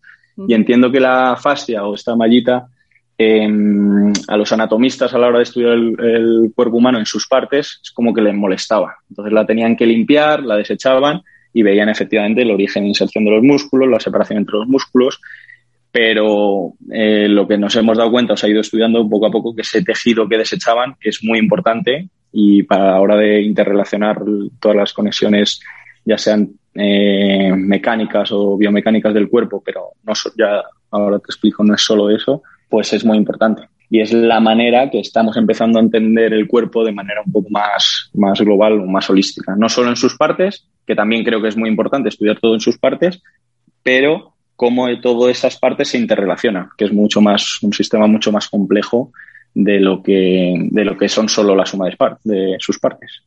Y 0.48 0.54
entiendo 0.54 0.92
que 0.92 1.00
la 1.00 1.38
fascia 1.42 1.86
o 1.86 1.96
esta 1.96 2.16
mallita 2.16 2.68
em, 3.18 4.12
a 4.28 4.36
los 4.36 4.52
anatomistas 4.52 5.14
a 5.14 5.20
la 5.20 5.28
hora 5.28 5.38
de 5.38 5.44
estudiar 5.44 5.74
el, 5.74 6.52
cuerpo 6.54 6.78
humano 6.78 7.00
en 7.00 7.06
sus 7.06 7.28
partes 7.28 7.80
es 7.82 7.92
como 7.92 8.14
que 8.14 8.22
les 8.22 8.36
molestaba. 8.36 8.98
Entonces 9.10 9.34
la 9.34 9.46
tenían 9.46 9.78
que 9.78 9.86
limpiar, 9.86 10.44
la 10.44 10.58
desechaban 10.58 11.22
y 11.54 11.62
veían 11.62 11.88
efectivamente 11.88 12.42
el 12.42 12.52
origen 12.52 12.84
e 12.84 12.88
inserción 12.88 13.24
de 13.26 13.32
los 13.32 13.44
músculos, 13.44 13.88
la 13.88 14.00
separación 14.00 14.40
entre 14.40 14.58
los 14.58 14.68
músculos, 14.68 15.22
pero 15.94 16.74
eh, 16.92 17.28
lo 17.30 17.48
que 17.48 17.56
nos 17.56 17.76
hemos 17.76 18.00
dado 18.00 18.10
cuenta, 18.10 18.34
os 18.34 18.44
ha 18.44 18.48
ido 18.48 18.62
estudiando 18.62 19.08
poco 19.08 19.28
a 19.28 19.32
poco, 19.32 19.54
que 19.54 19.62
ese 19.62 19.84
tejido 19.84 20.28
que 20.28 20.40
desechaban 20.40 20.96
es 21.00 21.24
muy 21.24 21.38
importante 21.38 22.10
y 22.32 22.64
para 22.64 22.94
la 22.94 23.00
hora 23.00 23.16
de 23.16 23.44
interrelacionar 23.44 24.18
todas 24.60 24.76
las 24.76 24.92
conexiones, 24.92 25.60
ya 26.04 26.18
sean 26.18 26.50
eh, 26.74 27.54
mecánicas 27.56 28.32
o 28.32 28.58
biomecánicas 28.58 29.14
del 29.14 29.30
cuerpo, 29.30 29.62
pero 29.64 29.90
no 30.04 30.14
ya 30.36 30.64
ahora 30.90 31.20
te 31.20 31.26
explico, 31.28 31.64
no 31.64 31.76
es 31.76 31.82
solo 31.84 32.10
eso, 32.10 32.42
pues 32.68 32.92
es 32.94 33.06
muy 33.06 33.16
importante. 33.16 33.68
Y 33.88 34.00
es 34.00 34.12
la 34.12 34.40
manera 34.40 34.90
que 34.90 35.00
estamos 35.00 35.38
empezando 35.38 35.78
a 35.78 35.84
entender 35.84 36.34
el 36.34 36.48
cuerpo 36.48 36.84
de 36.84 36.92
manera 36.92 37.22
un 37.24 37.32
poco 37.32 37.50
más, 37.52 38.10
más 38.16 38.42
global 38.42 38.80
o 38.80 38.88
más 38.88 39.08
holística. 39.12 39.56
No 39.56 39.70
solo 39.70 39.90
en 39.90 39.96
sus 39.96 40.18
partes, 40.18 40.68
que 40.88 40.96
también 40.96 41.24
creo 41.24 41.40
que 41.40 41.50
es 41.50 41.58
muy 41.58 41.70
importante 41.70 42.10
estudiar 42.10 42.40
todo 42.40 42.56
en 42.56 42.62
sus 42.62 42.80
partes, 42.80 43.22
pero 43.84 44.33
cómo 44.64 44.88
todas 45.02 45.38
esas 45.38 45.60
partes 45.60 45.90
se 45.90 45.98
interrelacionan, 45.98 46.70
que 46.78 46.86
es 46.86 46.94
mucho 46.94 47.20
más, 47.20 47.62
un 47.64 47.74
sistema 47.74 48.08
mucho 48.08 48.32
más 48.32 48.48
complejo 48.48 49.12
de 49.54 49.78
lo 49.82 50.02
que, 50.02 50.54
de 50.72 50.86
lo 50.86 50.98
que 50.98 51.10
son 51.10 51.28
solo 51.28 51.54
la 51.54 51.66
suma 51.66 51.88
de, 51.88 51.98
de 52.24 52.56
sus 52.60 52.80
partes. 52.80 53.24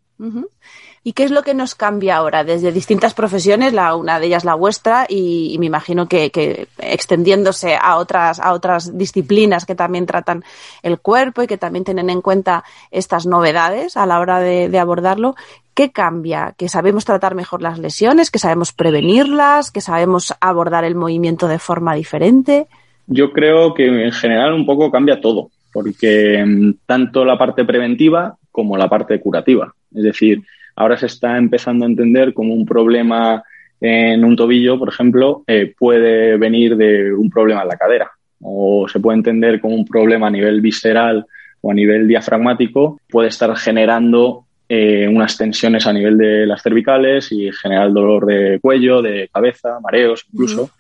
¿Y 1.07 1.13
qué 1.13 1.23
es 1.23 1.31
lo 1.31 1.45
que 1.45 1.55
nos 1.55 1.77
cambia 1.77 2.17
ahora 2.17 2.43
desde 2.43 2.73
distintas 2.73 3.15
profesiones, 3.15 3.73
la, 3.73 3.95
una 3.95 4.19
de 4.19 4.27
ellas 4.27 4.45
la 4.45 4.57
vuestra, 4.57 5.07
y, 5.09 5.55
me 5.61 5.67
imagino 5.67 6.09
que, 6.09 6.67
extendiéndose 6.81 7.77
a 7.81 7.99
otras, 7.99 8.41
a 8.41 8.53
otras 8.53 8.99
disciplinas 8.99 9.67
que 9.67 9.77
también 9.77 10.05
tratan 10.05 10.43
el 10.83 10.99
cuerpo 10.99 11.45
y 11.45 11.47
que 11.47 11.59
también 11.59 11.85
tienen 11.85 12.11
en 12.11 12.23
cuenta 12.23 12.65
estas 12.91 13.25
novedades 13.25 13.97
a 13.97 14.05
la 14.05 14.19
hora 14.19 14.41
de, 14.41 14.77
abordarlo? 14.81 15.37
¿Qué 15.75 15.93
cambia? 15.93 16.55
¿Que 16.59 16.69
sabemos 16.69 17.05
tratar 17.05 17.37
mejor 17.37 17.63
las 17.63 17.79
lesiones? 17.79 18.33
¿Que 18.33 18.41
sabemos 18.41 18.73
prevenirlas? 18.73 19.71
¿Que 19.71 19.83
sabemos 19.83 20.35
abordar 20.41 20.83
el 20.83 20.97
movimiento 20.97 21.47
de 21.47 21.61
forma 21.61 21.95
diferente? 21.95 22.67
Yo 23.07 23.33
creo 23.33 23.75
que 23.75 23.87
en 23.87 24.11
general 24.11 24.55
un 24.55 24.67
poco 24.67 24.91
cambia 24.91 25.21
todo, 25.21 25.51
porque 25.73 26.45
mm, 26.45 26.79
tanto 26.85 27.25
la 27.25 27.39
parte 27.39 27.65
preventiva 27.65 28.37
como 28.51 28.77
la 28.77 28.89
parte 28.89 29.21
curativa. 29.21 29.73
Es 29.95 30.03
decir, 30.03 30.43
ahora 30.77 30.97
se 30.97 31.07
está 31.07 31.37
empezando 31.37 31.85
a 31.85 31.89
entender 31.89 32.33
como 32.35 32.55
un 32.55 32.65
problema 32.65 33.43
en 33.81 34.25
un 34.25 34.37
tobillo, 34.37 34.79
por 34.79 34.89
ejemplo, 34.89 35.43
eh, 35.47 35.75
puede 35.79 36.37
venir 36.37 36.77
de 36.77 37.13
un 37.13 37.29
problema 37.31 37.63
en 37.63 37.69
la 37.69 37.77
cadera 37.77 38.11
o 38.41 38.87
se 38.89 39.01
puede 39.01 39.19
entender 39.19 39.61
como 39.61 39.75
un 39.75 39.85
problema 39.85 40.29
a 40.29 40.31
nivel 40.31 40.61
visceral 40.61 41.27
o 41.61 41.71
a 41.71 41.75
nivel 41.75 42.07
diafragmático, 42.07 43.01
puede 43.09 43.29
estar 43.29 43.55
generando 43.57 44.45
eh, 44.69 45.09
unas 45.09 45.37
tensiones 45.37 45.87
a 45.87 45.93
nivel 45.93 46.19
de 46.19 46.47
las 46.47 46.63
cervicales 46.63 47.31
y 47.33 47.51
generar 47.53 47.93
dolor 47.93 48.27
de 48.27 48.59
cuello, 48.61 49.03
de 49.03 49.29
cabeza, 49.33 49.79
mareos 49.81 50.27
incluso. 50.33 50.71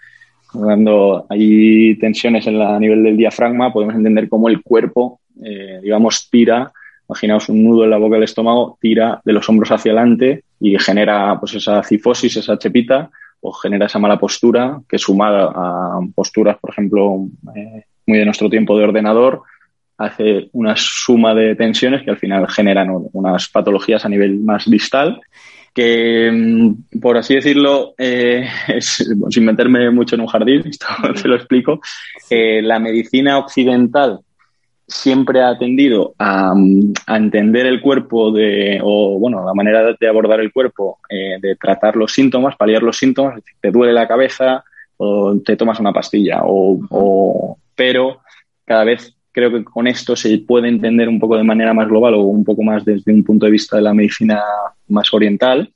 Cuando 0.52 1.26
hay 1.28 1.96
tensiones 1.96 2.46
en 2.46 2.58
la, 2.58 2.76
a 2.76 2.80
nivel 2.80 3.02
del 3.02 3.16
diafragma, 3.16 3.72
podemos 3.72 3.94
entender 3.94 4.28
cómo 4.28 4.48
el 4.48 4.62
cuerpo, 4.62 5.20
eh, 5.42 5.80
digamos, 5.82 6.28
tira 6.30 6.72
imaginaos 7.08 7.48
un 7.48 7.64
nudo 7.64 7.84
en 7.84 7.90
la 7.90 7.98
boca 7.98 8.16
del 8.16 8.24
estómago, 8.24 8.78
tira 8.80 9.20
de 9.24 9.32
los 9.32 9.48
hombros 9.48 9.70
hacia 9.70 9.92
adelante 9.92 10.44
y 10.60 10.78
genera 10.78 11.38
pues 11.38 11.54
esa 11.54 11.82
cifosis, 11.82 12.36
esa 12.36 12.58
chepita, 12.58 13.10
o 13.40 13.52
genera 13.52 13.86
esa 13.86 13.98
mala 13.98 14.18
postura 14.18 14.80
que 14.88 14.98
sumada 14.98 15.52
a 15.54 16.00
posturas, 16.14 16.56
por 16.58 16.70
ejemplo, 16.70 17.26
eh, 17.54 17.84
muy 18.06 18.18
de 18.18 18.24
nuestro 18.24 18.48
tiempo 18.50 18.76
de 18.76 18.84
ordenador, 18.84 19.42
hace 19.98 20.48
una 20.52 20.74
suma 20.76 21.34
de 21.34 21.54
tensiones 21.54 22.02
que 22.02 22.10
al 22.10 22.18
final 22.18 22.48
generan 22.48 22.88
unas 23.12 23.48
patologías 23.48 24.04
a 24.04 24.08
nivel 24.08 24.38
más 24.40 24.68
distal 24.68 25.20
que, 25.76 26.30
mm, 26.32 27.00
por 27.00 27.18
así 27.18 27.34
decirlo, 27.34 27.94
eh, 27.98 28.48
sin 28.80 29.44
meterme 29.44 29.90
mucho 29.90 30.14
en 30.14 30.22
un 30.22 30.26
jardín, 30.26 30.62
esto 30.66 30.86
te 31.20 31.28
lo 31.28 31.36
explico, 31.36 31.80
eh, 32.30 32.62
la 32.62 32.78
medicina 32.78 33.38
occidental 33.38 34.20
siempre 34.86 35.42
ha 35.42 35.58
tendido 35.58 36.14
a, 36.18 36.54
entender 37.08 37.66
el 37.66 37.80
cuerpo 37.80 38.30
de, 38.30 38.80
o 38.82 39.18
bueno, 39.18 39.44
la 39.44 39.54
manera 39.54 39.96
de 39.98 40.08
abordar 40.08 40.40
el 40.40 40.52
cuerpo, 40.52 40.98
eh, 41.08 41.38
de 41.40 41.56
tratar 41.56 41.96
los 41.96 42.12
síntomas, 42.12 42.56
paliar 42.56 42.82
los 42.82 42.96
síntomas, 42.96 43.42
te 43.60 43.70
duele 43.70 43.92
la 43.92 44.06
cabeza 44.06 44.64
o 44.96 45.36
te 45.44 45.56
tomas 45.56 45.80
una 45.80 45.92
pastilla, 45.92 46.40
o, 46.44 47.58
pero 47.74 48.20
cada 48.64 48.84
vez 48.84 49.14
creo 49.32 49.50
que 49.50 49.64
con 49.64 49.86
esto 49.86 50.16
se 50.16 50.38
puede 50.38 50.68
entender 50.68 51.08
un 51.08 51.20
poco 51.20 51.36
de 51.36 51.44
manera 51.44 51.74
más 51.74 51.88
global 51.88 52.14
o 52.14 52.20
un 52.20 52.44
poco 52.44 52.62
más 52.62 52.84
desde 52.84 53.12
un 53.12 53.22
punto 53.22 53.44
de 53.44 53.52
vista 53.52 53.76
de 53.76 53.82
la 53.82 53.92
medicina 53.92 54.40
más 54.88 55.12
oriental, 55.12 55.72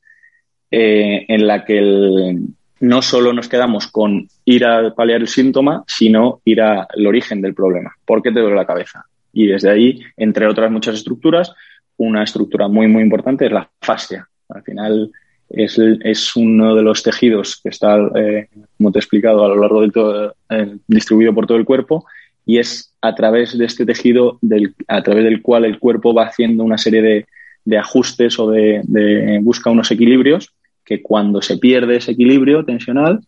eh, 0.71 1.27
en 1.29 1.47
la 1.47 1.65
que 1.65 1.79
el, 1.79 2.47
no 2.81 3.03
solo 3.03 3.33
nos 3.33 3.49
quedamos 3.49 3.87
con 3.87 4.27
ir 4.45 4.65
a 4.65 4.95
paliar 4.95 5.21
el 5.21 5.29
síntoma, 5.29 5.85
sino 5.87 6.41
ir 6.45 6.63
al 6.63 7.07
origen 7.07 7.43
del 7.43 7.55
problema. 7.55 7.95
¿Por 8.05 8.23
qué 8.23 8.33
te 8.33 8.41
duele 8.41 8.57
la 8.57 8.67
cabeza? 8.67 9.05
Y 9.33 9.47
desde 9.47 9.71
ahí, 9.71 10.01
entre 10.17 10.47
otras 10.47 10.71
muchas 10.71 10.97
estructuras, 10.97 11.55
una 11.99 12.23
estructura 12.23 12.69
muy, 12.69 12.89
muy 12.89 13.03
importante 13.03 13.47
es 13.47 13.53
la 13.53 13.69
fascia. 13.81 14.27
Al 14.49 14.63
final 14.63 15.13
es, 15.51 15.79
es 15.79 16.35
uno 16.37 16.75
de 16.75 16.83
los 16.83 17.03
tejidos 17.03 17.61
que 17.63 17.69
está, 17.69 17.99
eh, 18.15 18.49
como 18.79 18.91
te 18.91 18.99
he 18.99 19.01
explicado, 19.01 19.45
a 19.45 19.49
lo 19.49 19.61
largo 19.61 19.83
del 19.83 19.93
todo, 19.93 20.35
eh, 20.49 20.77
distribuido 20.87 21.35
por 21.35 21.47
todo 21.47 21.59
el 21.59 21.67
cuerpo 21.67 22.07
y 22.47 22.59
es 22.59 22.95
a 23.03 23.15
través 23.15 23.57
de 23.57 23.67
este 23.67 23.85
tejido 23.85 24.39
del, 24.41 24.75
a 24.89 25.03
través 25.03 25.25
del 25.25 25.43
cual 25.43 25.67
el 25.67 25.79
cuerpo 25.79 26.15
va 26.15 26.27
haciendo 26.27 26.65
una 26.65 26.79
serie 26.79 27.03
de, 27.03 27.27
de 27.65 27.79
ajustes 27.79 28.39
o 28.39 28.51
de, 28.51 28.81
de, 28.85 29.39
busca 29.43 29.71
unos 29.71 29.91
equilibrios 29.91 30.53
que 30.91 31.01
cuando 31.01 31.41
se 31.41 31.57
pierde 31.57 31.99
ese 31.99 32.11
equilibrio 32.11 32.65
tensional 32.65 33.21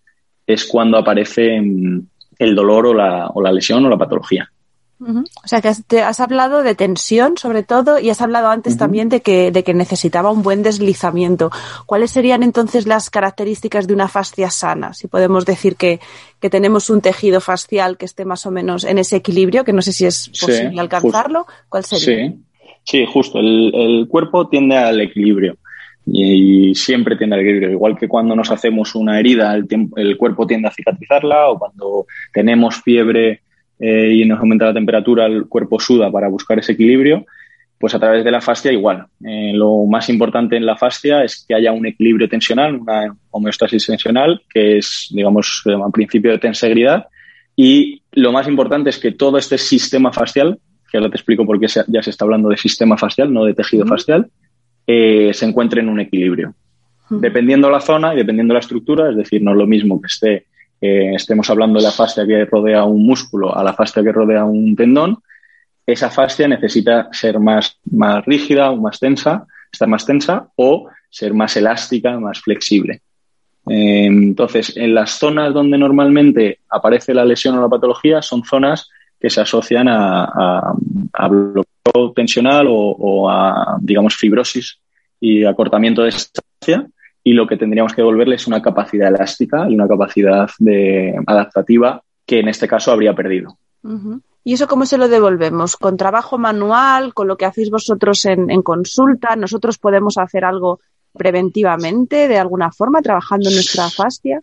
es 0.45 0.65
cuando 0.65 0.99
aparece 0.99 1.61
mm, 1.61 2.01
el 2.41 2.57
dolor 2.57 2.89
o 2.89 2.93
la, 2.93 3.29
o 3.29 3.41
la 3.41 3.53
lesión 3.53 3.87
o 3.87 3.89
la 3.89 3.97
patología. 3.97 4.51
O 5.01 5.49
sea, 5.49 5.61
que 5.61 5.67
has, 5.67 5.85
te 5.85 6.01
has, 6.01 6.21
hablado 6.21 6.63
de 6.63 6.77
tensión 6.77 7.37
sobre 7.37 7.65
todo 7.65 7.99
y 7.99 8.11
has 8.11 8.21
hablado 8.21 8.49
antes 8.49 8.77
también 8.77 9.09
de 9.09 9.21
que, 9.21 9.51
de 9.51 9.65
que 9.65 9.75
necesitaba 9.75 10.31
un 10.31 10.45
buen 10.45 10.63
deslizamiento. 10.63 11.51
¿Cuáles 11.87 12.13
serían 12.13 12.45
entonces 12.45 12.87
las 12.87 13.11
características 13.11 13.89
de 13.89 13.95
una 13.95 14.07
fascia 14.07 14.49
sana? 14.51 14.95
Si 14.95 15.09
podemos 15.09 15.45
decir 15.45 15.75
que, 15.75 15.99
que 16.41 16.51
tenemos 16.51 16.89
un 16.89 17.01
tejido 17.01 17.41
facial 17.41 17.97
que 17.97 18.05
esté 18.05 18.25
más 18.25 18.47
o 18.47 18.53
menos 18.53 18.85
en 18.85 18.99
ese 18.99 19.17
equilibrio, 19.17 19.65
que 19.65 19.73
no 19.73 19.83
sé 19.83 19.93
si 19.93 20.07
es 20.07 20.29
posible 20.41 20.81
alcanzarlo, 20.81 21.47
¿cuál 21.69 21.85
sería? 21.85 22.31
Sí, 22.31 22.45
sí 22.85 23.07
justo. 23.13 23.41
El, 23.41 23.75
el 23.75 24.09
cuerpo 24.09 24.49
tiende 24.49 24.77
al 24.77 25.01
equilibrio 25.01 25.57
y, 26.07 26.75
siempre 26.75 27.17
tiende 27.17 27.37
al 27.37 27.43
equilibrio. 27.43 27.71
Igual 27.71 27.97
que 27.99 28.09
cuando 28.09 28.35
nos 28.35 28.51
hacemos 28.51 28.95
una 28.95 29.19
herida, 29.19 29.55
el, 29.55 29.67
el 29.97 30.17
cuerpo 30.17 30.47
tiende 30.47 30.69
a 30.69 30.73
cicatrizarla 30.73 31.49
o 31.49 31.59
cuando 31.59 32.07
tenemos 32.33 32.83
fiebre 32.83 33.43
eh, 33.85 34.15
y 34.15 34.25
nos 34.25 34.39
aumenta 34.39 34.67
la 34.67 34.75
temperatura, 34.75 35.27
el 35.27 35.47
cuerpo 35.49 35.81
suda 35.81 36.09
para 36.11 36.29
buscar 36.29 36.57
ese 36.59 36.73
equilibrio, 36.73 37.27
pues 37.79 37.93
a 37.97 37.99
través 37.99 38.23
de 38.23 38.31
la 38.31 38.41
fascia 38.41 38.71
igual. 38.71 39.07
Eh, 39.25 39.51
lo 39.55 39.85
más 39.87 40.09
importante 40.09 40.57
en 40.57 40.65
la 40.65 40.77
fascia 40.77 41.25
es 41.25 41.45
que 41.47 41.57
haya 41.57 41.73
un 41.73 41.85
equilibrio 41.85 42.29
tensional, 42.29 42.77
una 42.77 43.13
homeostasis 43.33 43.85
tensional, 43.85 44.41
que 44.49 44.79
es, 44.79 45.09
digamos, 45.11 45.65
el 45.67 45.81
principio 45.93 46.31
de 46.31 46.39
tensegridad. 46.39 47.07
Y 47.57 48.03
lo 48.13 48.31
más 48.31 48.47
importante 48.47 48.91
es 48.91 49.01
que 49.01 49.11
todo 49.11 49.37
este 49.37 49.59
sistema 49.59 50.13
fascial, 50.13 50.61
que 50.89 50.99
ahora 50.99 51.11
te 51.11 51.17
explico 51.17 51.45
por 51.45 51.59
qué 51.59 51.67
ya 51.67 52.03
se 52.05 52.11
está 52.11 52.25
hablando 52.25 52.51
de 52.51 52.57
sistema 52.57 52.97
fascial, 52.97 53.33
no 53.33 53.45
de 53.45 53.55
tejido 53.55 53.85
fascial, 53.85 54.31
eh, 54.87 55.31
se 55.33 55.47
encuentre 55.47 55.81
en 55.81 55.89
un 55.89 56.01
equilibrio. 56.01 56.55
Dependiendo 57.11 57.69
la 57.69 57.81
zona 57.81 58.15
y 58.15 58.17
dependiendo 58.17 58.55
la 58.55 58.61
estructura, 58.61 59.11
es 59.11 59.17
decir, 59.17 59.43
no 59.43 59.51
es 59.51 59.57
lo 59.59 59.67
mismo 59.67 60.01
que 60.01 60.07
esté, 60.07 60.47
eh, 60.81 61.15
estemos 61.15 61.49
hablando 61.51 61.79
de 61.79 61.85
la 61.85 61.93
fascia 61.93 62.27
que 62.27 62.47
rodea 62.47 62.85
un 62.85 63.05
músculo 63.05 63.55
a 63.55 63.63
la 63.63 63.75
fascia 63.75 64.03
que 64.03 64.13
rodea 64.13 64.45
un 64.45 64.75
tendón, 64.75 65.19
esa 65.87 66.11
fascia 66.11 66.49
necesita 66.49 67.09
ser 67.13 67.39
más, 67.39 67.79
más 67.91 68.25
rígida 68.25 68.71
o 68.71 68.77
más 68.77 68.99
tensa, 68.99 69.47
estar 69.71 69.89
más 69.89 70.07
tensa 70.07 70.49
o 70.57 70.89
ser 71.11 71.35
más 71.35 71.57
elástica, 71.57 72.19
más 72.19 72.41
flexible. 72.41 73.03
Eh, 73.69 74.07
entonces, 74.07 74.77
en 74.77 74.95
las 74.95 75.19
zonas 75.19 75.53
donde 75.53 75.79
normalmente 75.79 76.61
aparece 76.69 77.15
la 77.15 77.25
lesión 77.25 77.57
o 77.59 77.61
la 77.61 77.69
patología 77.69 78.23
son 78.23 78.45
zonas 78.45 78.89
que 79.21 79.31
se 79.31 79.41
asocian 79.41 79.87
a, 79.89 80.73
bloqueo 81.29 81.65
tensional 82.15 82.67
o, 82.69 83.29
a, 83.31 83.79
digamos, 83.81 84.17
fibrosis 84.17 84.79
y 85.21 85.45
acortamiento 85.45 86.03
de 86.03 86.11
esta 86.11 86.41
y 87.25 87.33
lo 87.33 87.47
que 87.47 87.57
tendríamos 87.57 87.93
que 87.93 88.03
devolverle 88.03 88.37
es 88.37 88.47
una 88.47 88.63
capacidad 88.63 89.09
elástica 89.09 89.69
y 89.69 89.75
una 89.75 89.87
capacidad 89.87 90.49
de, 90.59 91.15
adaptativa 91.27 92.03
que 92.27 92.41
en 92.41 92.49
este 92.49 92.67
caso 92.67 92.93
habría 92.93 93.15
perdido. 93.15 93.57
¿Y 94.45 94.55
eso 94.55 94.67
cómo 94.67 94.87
se 94.87 94.99
lo 94.99 95.09
devolvemos? 95.09 95.77
¿Con 95.77 95.97
trabajo 95.97 96.39
manual? 96.39 97.15
¿Con 97.15 97.29
lo 97.29 97.37
que 97.37 97.45
hacéis 97.45 97.71
vosotros 97.71 98.25
en, 98.27 98.51
en 98.51 98.63
consulta? 98.63 99.37
¿Nosotros 99.37 99.79
podemos 99.79 100.19
hacer 100.19 100.45
algo 100.45 100.81
preventivamente, 101.13 102.29
de 102.29 102.39
alguna 102.39 102.73
forma, 102.73 103.03
trabajando 103.03 103.49
en 103.49 103.57
nuestra 103.57 103.89
fascia? 103.89 104.41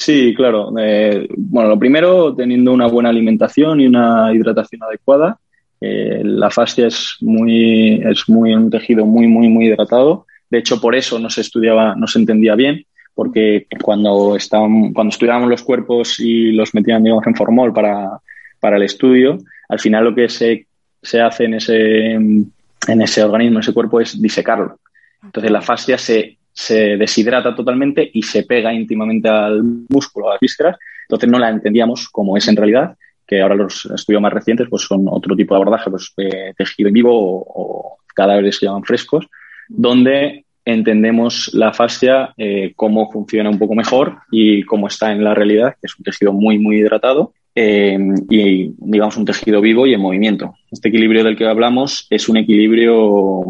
Sí, 0.00 0.34
claro. 0.34 0.72
Eh, 0.78 1.28
bueno, 1.36 1.68
lo 1.68 1.78
primero, 1.78 2.34
teniendo 2.34 2.72
una 2.72 2.86
buena 2.86 3.10
alimentación 3.10 3.80
y 3.80 3.86
una 3.86 4.32
hidratación 4.32 4.82
adecuada. 4.82 5.38
Eh, 5.80 6.22
la 6.24 6.50
fascia 6.50 6.86
es 6.86 7.16
muy, 7.20 8.02
es 8.04 8.28
muy 8.28 8.54
un 8.54 8.70
tejido 8.70 9.04
muy, 9.04 9.26
muy, 9.26 9.48
muy 9.48 9.66
hidratado. 9.66 10.26
De 10.48 10.58
hecho, 10.58 10.80
por 10.80 10.94
eso 10.94 11.18
no 11.18 11.30
se 11.30 11.40
estudiaba, 11.40 11.94
no 11.94 12.06
se 12.06 12.18
entendía 12.18 12.54
bien, 12.54 12.84
porque 13.14 13.66
cuando, 13.82 14.36
estaban, 14.36 14.92
cuando 14.92 15.10
estudiábamos 15.10 15.48
los 15.48 15.62
cuerpos 15.62 16.20
y 16.20 16.52
los 16.52 16.74
metían, 16.74 17.02
digamos, 17.02 17.26
en 17.26 17.34
formol 17.34 17.72
para, 17.72 18.20
para 18.58 18.76
el 18.76 18.82
estudio, 18.82 19.38
al 19.68 19.78
final 19.78 20.04
lo 20.04 20.14
que 20.14 20.28
se, 20.28 20.66
se 21.02 21.20
hace 21.20 21.44
en 21.44 21.54
ese, 21.54 22.12
en 22.12 22.52
ese 22.86 23.22
organismo, 23.22 23.58
en 23.58 23.62
ese 23.62 23.72
cuerpo, 23.74 24.00
es 24.00 24.20
disecarlo. 24.20 24.78
Entonces 25.22 25.50
la 25.50 25.60
fascia 25.60 25.98
se 25.98 26.38
se 26.52 26.96
deshidrata 26.96 27.54
totalmente 27.54 28.10
y 28.12 28.22
se 28.22 28.42
pega 28.42 28.72
íntimamente 28.72 29.28
al 29.28 29.62
músculo, 29.88 30.28
a 30.28 30.32
las 30.32 30.40
vísceras. 30.40 30.76
Entonces 31.02 31.28
no 31.28 31.38
la 31.38 31.48
entendíamos 31.48 32.08
como 32.08 32.36
es 32.36 32.46
en 32.48 32.56
realidad, 32.56 32.96
que 33.30 33.40
ahora 33.40 33.54
los 33.54 33.86
estudios 33.86 34.20
más 34.20 34.32
recientes 34.32 34.66
pues 34.68 34.82
son 34.82 35.06
otro 35.08 35.36
tipo 35.36 35.54
de 35.54 35.60
abordaje, 35.60 35.88
pues 35.88 36.12
de 36.16 36.52
tejido 36.58 36.90
vivo 36.90 37.12
o, 37.14 37.98
cadáveres 38.12 38.58
que 38.58 38.66
llaman 38.66 38.82
frescos, 38.82 39.28
donde 39.68 40.44
entendemos 40.64 41.48
la 41.54 41.72
fascia, 41.72 42.34
eh, 42.36 42.72
cómo 42.74 43.08
funciona 43.10 43.48
un 43.48 43.58
poco 43.58 43.76
mejor 43.76 44.18
y 44.32 44.64
cómo 44.64 44.88
está 44.88 45.12
en 45.12 45.22
la 45.22 45.32
realidad, 45.32 45.76
que 45.80 45.86
es 45.86 45.96
un 45.96 46.02
tejido 46.02 46.32
muy, 46.32 46.58
muy 46.58 46.78
hidratado 46.78 47.32
eh, 47.54 47.96
y, 48.28 48.74
digamos, 48.78 49.16
un 49.16 49.24
tejido 49.24 49.60
vivo 49.60 49.86
y 49.86 49.94
en 49.94 50.00
movimiento. 50.00 50.56
Este 50.68 50.88
equilibrio 50.88 51.22
del 51.22 51.36
que 51.36 51.46
hablamos 51.46 52.08
es 52.10 52.28
un 52.28 52.36
equilibrio, 52.36 53.44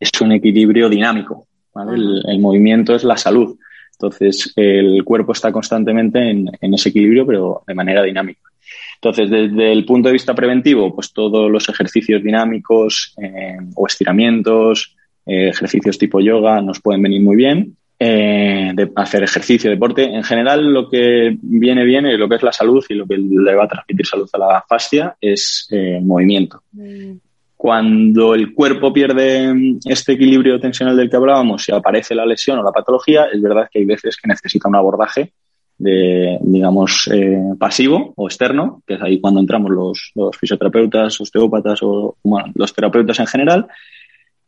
es 0.00 0.10
un 0.20 0.32
equilibrio 0.32 0.88
dinámico. 0.88 1.46
El, 1.76 2.40
movimiento 2.40 2.96
es 2.96 3.04
la 3.04 3.16
salud. 3.16 3.56
Entonces, 3.92 4.52
el 4.56 5.04
cuerpo 5.04 5.30
está 5.30 5.52
constantemente 5.52 6.28
en, 6.28 6.74
ese 6.74 6.88
equilibrio, 6.88 7.24
pero 7.24 7.62
de 7.64 7.74
manera 7.74 8.02
dinámica. 8.02 8.51
Entonces, 9.04 9.30
desde 9.30 9.72
el 9.72 9.84
punto 9.84 10.08
de 10.08 10.12
vista 10.12 10.32
preventivo, 10.32 10.94
pues 10.94 11.12
todos 11.12 11.50
los 11.50 11.68
ejercicios 11.68 12.22
dinámicos 12.22 13.12
eh, 13.20 13.56
o 13.74 13.88
estiramientos, 13.88 14.94
eh, 15.26 15.48
ejercicios 15.48 15.98
tipo 15.98 16.20
yoga 16.20 16.60
nos 16.60 16.80
pueden 16.80 17.02
venir 17.02 17.20
muy 17.20 17.34
bien. 17.34 17.76
Eh, 17.98 18.72
hacer 18.94 19.24
ejercicio, 19.24 19.70
deporte. 19.70 20.04
En 20.04 20.22
general, 20.22 20.72
lo 20.72 20.88
que 20.88 21.36
viene 21.42 21.84
bien 21.84 22.06
y 22.06 22.16
lo 22.16 22.28
que 22.28 22.36
es 22.36 22.44
la 22.44 22.52
salud 22.52 22.84
y 22.88 22.94
lo 22.94 23.04
que 23.04 23.18
le 23.18 23.56
va 23.56 23.64
a 23.64 23.68
transmitir 23.68 24.06
salud 24.06 24.30
a 24.34 24.38
la 24.38 24.64
fascia 24.68 25.16
es 25.20 25.68
movimiento. 26.00 26.62
Mm. 26.70 27.14
Cuando 27.56 28.36
el 28.36 28.54
cuerpo 28.54 28.92
pierde 28.92 29.52
este 29.84 30.12
equilibrio 30.12 30.60
tensional 30.60 30.96
del 30.96 31.10
que 31.10 31.16
hablábamos 31.16 31.68
y 31.68 31.72
aparece 31.72 32.14
la 32.14 32.26
lesión 32.26 32.60
o 32.60 32.62
la 32.62 32.70
patología, 32.70 33.26
es 33.32 33.42
verdad 33.42 33.68
que 33.68 33.80
hay 33.80 33.84
veces 33.84 34.16
que 34.16 34.28
necesita 34.28 34.68
un 34.68 34.76
abordaje 34.76 35.32
de, 35.78 36.38
digamos, 36.42 37.08
eh, 37.12 37.54
pasivo 37.58 38.12
o 38.16 38.28
externo, 38.28 38.82
que 38.86 38.94
es 38.94 39.02
ahí 39.02 39.20
cuando 39.20 39.40
entramos 39.40 39.70
los, 39.70 40.12
fisioterapeutas, 40.38 41.20
osteópatas 41.20 41.80
o 41.82 42.16
los 42.54 42.72
terapeutas 42.72 43.18
en 43.20 43.26
general, 43.26 43.66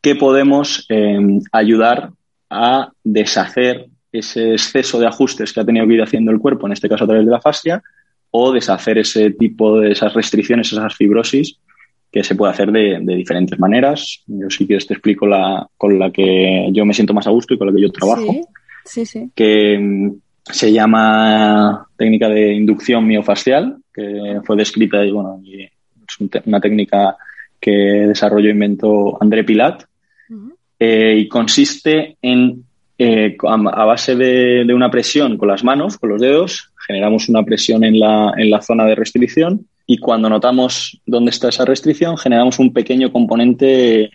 que 0.00 0.14
podemos 0.14 0.86
eh, 0.88 1.18
ayudar 1.50 2.10
a 2.50 2.90
deshacer 3.02 3.88
ese 4.12 4.52
exceso 4.52 5.00
de 5.00 5.06
ajustes 5.06 5.52
que 5.52 5.60
ha 5.60 5.64
tenido 5.64 5.86
que 5.86 5.94
ir 5.94 6.02
haciendo 6.02 6.30
el 6.30 6.38
cuerpo, 6.38 6.66
en 6.66 6.72
este 6.72 6.88
caso 6.88 7.04
a 7.04 7.06
través 7.08 7.26
de 7.26 7.32
la 7.32 7.40
fascia, 7.40 7.82
o 8.30 8.52
deshacer 8.52 8.98
ese 8.98 9.30
tipo 9.30 9.80
de 9.80 9.92
esas 9.92 10.12
restricciones, 10.12 10.72
esas 10.72 10.94
fibrosis 10.94 11.58
que 12.14 12.22
se 12.22 12.36
puede 12.36 12.52
hacer 12.52 12.70
de, 12.70 13.00
diferentes 13.00 13.58
maneras. 13.58 14.22
Yo 14.26 14.48
sí 14.48 14.68
que 14.68 14.78
te 14.78 14.94
explico 14.94 15.26
la 15.26 15.68
con 15.76 15.98
la 15.98 16.12
que 16.12 16.68
yo 16.72 16.84
me 16.84 16.94
siento 16.94 17.12
más 17.12 17.26
a 17.26 17.30
gusto 17.30 17.54
y 17.54 17.58
con 17.58 17.66
la 17.66 17.74
que 17.74 17.82
yo 17.82 17.90
trabajo. 17.90 18.48
Sí, 18.84 19.04
sí, 19.04 19.30
Que 19.34 19.78
mm, 19.78 20.12
se 20.50 20.72
llama 20.72 21.86
técnica 21.96 22.28
de 22.28 22.54
inducción 22.54 23.06
miofascial, 23.06 23.78
que 23.92 24.40
fue 24.44 24.56
descrita 24.56 25.04
y 25.04 25.10
bueno, 25.10 25.40
es 25.44 26.42
una 26.46 26.60
técnica 26.60 27.16
que 27.60 27.70
desarrolló 27.70 28.48
e 28.48 28.52
inventó 28.52 29.22
André 29.22 29.44
Pilat. 29.44 29.84
Eh, 30.78 31.16
y 31.18 31.28
consiste 31.28 32.16
en, 32.20 32.64
eh, 32.98 33.36
a, 33.46 33.84
base 33.84 34.16
de, 34.16 34.64
de, 34.66 34.74
una 34.74 34.90
presión 34.90 35.38
con 35.38 35.48
las 35.48 35.64
manos, 35.64 35.96
con 35.96 36.10
los 36.10 36.20
dedos, 36.20 36.72
generamos 36.86 37.28
una 37.28 37.42
presión 37.42 37.84
en 37.84 37.98
la, 37.98 38.34
en 38.36 38.50
la 38.50 38.60
zona 38.60 38.84
de 38.84 38.94
restricción 38.94 39.66
y 39.86 39.98
cuando 39.98 40.28
notamos 40.28 41.00
dónde 41.06 41.30
está 41.30 41.48
esa 41.48 41.64
restricción, 41.64 42.16
generamos 42.16 42.58
un 42.58 42.72
pequeño 42.72 43.12
componente, 43.12 44.10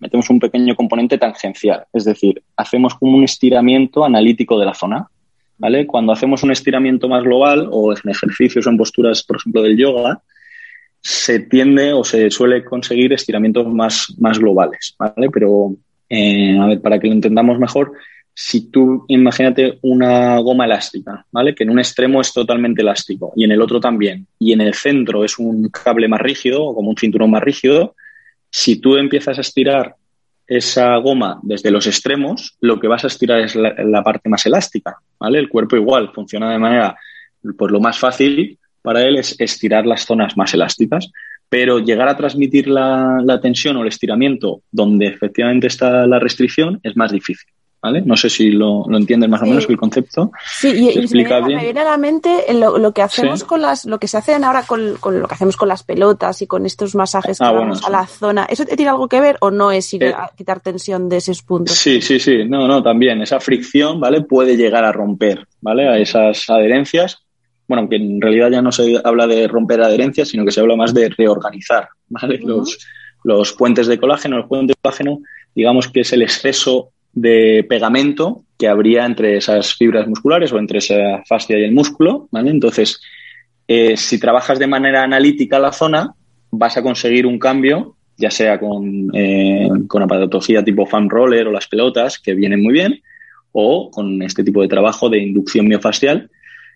metemos 0.00 0.28
un 0.30 0.38
pequeño 0.38 0.74
componente 0.76 1.18
tangencial, 1.18 1.84
es 1.92 2.04
decir, 2.04 2.42
hacemos 2.56 2.94
como 2.94 3.16
un 3.16 3.24
estiramiento 3.24 4.04
analítico 4.04 4.58
de 4.58 4.66
la 4.66 4.74
zona. 4.74 5.08
¿Vale? 5.64 5.86
Cuando 5.86 6.12
hacemos 6.12 6.42
un 6.42 6.50
estiramiento 6.50 7.08
más 7.08 7.22
global 7.22 7.70
o 7.72 7.90
en 7.90 8.10
ejercicios 8.10 8.66
o 8.66 8.70
en 8.70 8.76
posturas, 8.76 9.22
por 9.22 9.38
ejemplo, 9.38 9.62
del 9.62 9.78
yoga, 9.78 10.20
se 11.00 11.40
tiende 11.40 11.94
o 11.94 12.04
se 12.04 12.30
suele 12.30 12.62
conseguir 12.62 13.14
estiramientos 13.14 13.66
más, 13.72 14.14
más 14.18 14.38
globales, 14.38 14.94
¿vale? 14.98 15.30
Pero, 15.32 15.74
eh, 16.10 16.58
a 16.58 16.66
ver, 16.66 16.82
para 16.82 16.98
que 16.98 17.06
lo 17.06 17.14
entendamos 17.14 17.58
mejor, 17.58 17.92
si 18.34 18.70
tú 18.70 19.06
imagínate 19.08 19.78
una 19.80 20.38
goma 20.40 20.66
elástica, 20.66 21.24
¿vale? 21.32 21.54
Que 21.54 21.64
en 21.64 21.70
un 21.70 21.78
extremo 21.78 22.20
es 22.20 22.30
totalmente 22.30 22.82
elástico 22.82 23.32
y 23.34 23.44
en 23.44 23.52
el 23.52 23.62
otro 23.62 23.80
también, 23.80 24.26
y 24.38 24.52
en 24.52 24.60
el 24.60 24.74
centro 24.74 25.24
es 25.24 25.38
un 25.38 25.70
cable 25.70 26.08
más 26.08 26.20
rígido 26.20 26.62
o 26.62 26.74
como 26.74 26.90
un 26.90 26.98
cinturón 26.98 27.30
más 27.30 27.42
rígido, 27.42 27.96
si 28.50 28.82
tú 28.82 28.98
empiezas 28.98 29.38
a 29.38 29.40
estirar 29.40 29.96
esa 30.46 30.96
goma 30.96 31.40
desde 31.42 31.70
los 31.70 31.86
extremos, 31.86 32.56
lo 32.60 32.78
que 32.78 32.88
vas 32.88 33.04
a 33.04 33.08
estirar 33.08 33.40
es 33.40 33.56
la, 33.56 34.02
parte 34.02 34.28
más 34.28 34.44
elástica, 34.46 34.96
¿vale? 35.18 35.38
El 35.38 35.48
cuerpo 35.48 35.76
igual 35.76 36.10
funciona 36.14 36.52
de 36.52 36.58
manera, 36.58 36.96
pues 37.56 37.72
lo 37.72 37.80
más 37.80 37.98
fácil 37.98 38.58
para 38.82 39.02
él 39.02 39.16
es 39.16 39.34
estirar 39.40 39.86
las 39.86 40.04
zonas 40.04 40.36
más 40.36 40.52
elásticas, 40.52 41.10
pero 41.48 41.78
llegar 41.78 42.08
a 42.08 42.16
transmitir 42.16 42.68
la, 42.68 43.20
la 43.24 43.40
tensión 43.40 43.76
o 43.76 43.82
el 43.82 43.88
estiramiento 43.88 44.62
donde 44.70 45.06
efectivamente 45.06 45.66
está 45.66 46.06
la 46.06 46.18
restricción 46.18 46.80
es 46.82 46.96
más 46.96 47.12
difícil. 47.12 47.48
No 48.04 48.16
sé 48.16 48.30
si 48.30 48.50
lo, 48.50 48.84
lo 48.88 48.96
entienden 48.96 49.30
más 49.30 49.42
o 49.42 49.46
menos 49.46 49.66
el 49.68 49.76
concepto. 49.76 50.32
Sí, 50.58 50.68
y, 50.68 51.14
me, 51.14 51.42
viene, 51.42 51.80
a 51.80 51.84
la 51.84 51.98
mente 51.98 52.46
lo, 52.54 52.92
que 52.92 53.02
hacemos 53.02 53.44
con 53.44 53.60
las, 53.60 53.84
lo 53.84 53.98
que 53.98 54.08
se 54.08 54.16
hacen 54.16 54.42
ahora 54.42 54.62
con, 54.62 54.94
lo 54.94 55.28
que 55.28 55.34
hacemos 55.34 55.56
con 55.56 55.68
las 55.68 55.82
pelotas 55.82 56.40
y 56.40 56.46
con 56.46 56.64
estos 56.64 56.94
masajes 56.94 57.38
que 57.38 57.44
ah, 57.44 57.72
a 57.84 57.90
la 57.90 58.06
zona. 58.06 58.46
¿Eso 58.48 58.64
tiene 58.64 58.88
algo 58.88 59.06
que 59.06 59.20
ver 59.20 59.36
o 59.40 59.50
no 59.50 59.70
es 59.70 59.92
ir 59.92 60.04
eh, 60.04 60.14
a 60.16 60.30
quitar 60.34 60.60
tensión 60.60 61.10
de 61.10 61.18
esos 61.18 61.42
puntos? 61.42 61.76
Sí, 61.76 62.00
sí, 62.00 62.18
sí. 62.18 62.44
No, 62.46 62.66
no, 62.66 62.82
también. 62.82 63.20
Esa 63.20 63.38
fricción, 63.38 64.00
¿vale? 64.00 64.22
Puede 64.22 64.56
llegar 64.56 64.84
a 64.84 64.92
romper, 64.92 65.46
¿vale? 65.60 65.86
A 65.86 65.98
esas 65.98 66.48
adherencias. 66.48 67.18
Bueno, 67.68 67.82
aunque 67.82 67.96
en 67.96 68.20
realidad 68.20 68.50
ya 68.50 68.62
no 68.62 68.72
se 68.72 68.98
habla 69.04 69.26
de 69.26 69.46
romper 69.46 69.82
adherencias, 69.82 70.28
sino 70.28 70.44
que 70.44 70.52
se 70.52 70.60
habla 70.60 70.76
más 70.76 70.94
de 70.94 71.10
reorganizar, 71.10 71.88
¿vale? 72.08 72.38
los, 72.38 72.78
los 73.24 73.52
puentes 73.52 73.86
de 73.86 73.98
colágeno. 73.98 74.38
El 74.38 74.46
puente 74.46 74.72
de 74.72 74.78
colágeno, 74.80 75.18
digamos 75.54 75.88
que 75.88 76.00
es 76.00 76.12
el 76.14 76.22
exceso 76.22 76.93
de 77.14 77.64
pegamento 77.68 78.44
que 78.58 78.68
habría 78.68 79.04
entre 79.04 79.36
esas 79.36 79.74
fibras 79.74 80.06
musculares 80.06 80.52
o 80.52 80.58
entre 80.58 80.78
esa 80.78 81.22
fascia 81.26 81.58
y 81.58 81.64
el 81.64 81.72
músculo, 81.72 82.28
¿vale? 82.30 82.50
Entonces, 82.50 83.00
eh, 83.66 83.96
si 83.96 84.18
trabajas 84.18 84.58
de 84.58 84.66
manera 84.66 85.02
analítica 85.02 85.58
la 85.58 85.72
zona, 85.72 86.14
vas 86.50 86.76
a 86.76 86.82
conseguir 86.82 87.26
un 87.26 87.38
cambio, 87.38 87.96
ya 88.16 88.30
sea 88.30 88.58
con, 88.60 89.10
eh, 89.12 89.68
con 89.88 90.08
tipo 90.64 90.86
fan 90.86 91.08
roller 91.08 91.48
o 91.48 91.52
las 91.52 91.66
pelotas, 91.66 92.18
que 92.18 92.34
vienen 92.34 92.62
muy 92.62 92.72
bien, 92.72 93.00
o 93.52 93.90
con 93.90 94.22
este 94.22 94.44
tipo 94.44 94.62
de 94.62 94.68
trabajo 94.68 95.08
de 95.08 95.18
inducción 95.18 95.66
miofascial. 95.66 96.30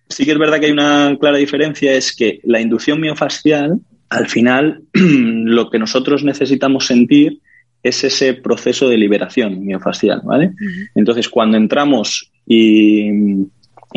Sí 0.08 0.24
que 0.24 0.32
es 0.32 0.38
verdad 0.38 0.58
que 0.58 0.66
hay 0.66 0.72
una 0.72 1.16
clara 1.20 1.38
diferencia, 1.38 1.92
es 1.92 2.14
que 2.14 2.40
la 2.44 2.60
inducción 2.60 3.00
miofascial, 3.00 3.80
al 4.08 4.28
final, 4.28 4.82
lo 4.92 5.70
que 5.70 5.78
nosotros 5.78 6.24
necesitamos 6.24 6.86
sentir 6.86 7.40
es 7.82 8.04
ese 8.04 8.34
proceso 8.34 8.88
de 8.88 8.96
liberación 8.96 9.64
miofascial, 9.64 10.20
¿vale? 10.24 10.52
Entonces, 10.94 11.28
cuando 11.28 11.56
entramos 11.56 12.30
y, 12.46 13.10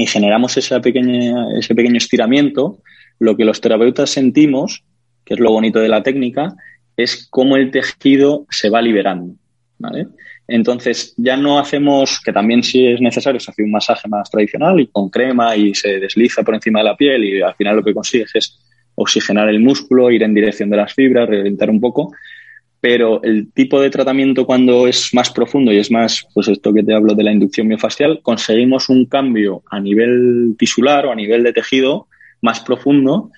generamos 0.07 0.55
esa 0.57 0.79
pequeña, 0.79 1.57
ese 1.57 1.75
pequeño 1.75 1.97
estiramiento, 1.97 2.79
lo 3.19 3.35
que 3.35 3.45
los 3.45 3.59
terapeutas 3.59 4.09
sentimos, 4.09 4.83
que 5.25 5.33
es 5.33 5.39
lo 5.39 5.51
bonito 5.51 5.79
de 5.79 5.89
la 5.89 6.03
técnica, 6.03 6.55
es 6.95 7.27
cómo 7.29 7.57
el 7.57 7.71
tejido 7.71 8.45
se 8.49 8.69
va 8.69 8.81
liberando, 8.81 9.35
¿vale? 9.79 10.07
Entonces, 10.47 11.13
ya 11.17 11.37
no 11.37 11.59
hacemos, 11.59 12.19
que 12.23 12.33
también 12.33 12.63
si 12.63 12.85
es 12.85 12.99
necesario, 12.99 13.39
se 13.39 13.51
hace 13.51 13.63
un 13.63 13.71
masaje 13.71 14.07
más 14.09 14.29
tradicional 14.29 14.79
y 14.79 14.87
con 14.87 15.09
crema 15.09 15.55
y 15.55 15.73
se 15.73 15.99
desliza 15.99 16.43
por 16.43 16.55
encima 16.55 16.79
de 16.79 16.85
la 16.85 16.97
piel 16.97 17.23
y 17.23 17.41
al 17.41 17.55
final 17.55 17.77
lo 17.77 17.83
que 17.83 17.93
consigues 17.93 18.31
es 18.35 18.59
oxigenar 18.95 19.49
el 19.49 19.59
músculo, 19.59 20.11
ir 20.11 20.23
en 20.23 20.33
dirección 20.33 20.69
de 20.69 20.77
las 20.77 20.93
fibras, 20.93 21.29
reventar 21.29 21.69
un 21.69 21.79
poco, 21.79 22.11
pero 22.81 23.21
el 23.23 23.53
tipo 23.53 23.79
de 23.79 23.91
tratamiento 23.91 24.45
cuando 24.45 24.87
es 24.87 25.13
más 25.13 25.29
profundo 25.29 25.71
y 25.71 25.77
es 25.77 25.91
más, 25.91 26.27
pues 26.33 26.47
esto 26.47 26.73
que 26.73 26.83
te 26.83 26.95
hablo 26.95 27.13
de 27.13 27.23
la 27.23 27.31
inducción 27.31 27.67
miofascial, 27.67 28.21
conseguimos 28.23 28.89
un 28.89 29.05
cambio 29.05 29.61
a 29.69 29.79
nivel 29.79 30.55
tisular 30.57 31.05
o 31.05 31.11
a 31.11 31.15
nivel 31.15 31.43
de 31.43 31.53
tejido 31.53 32.07
más 32.41 32.59
profundo 32.59 33.31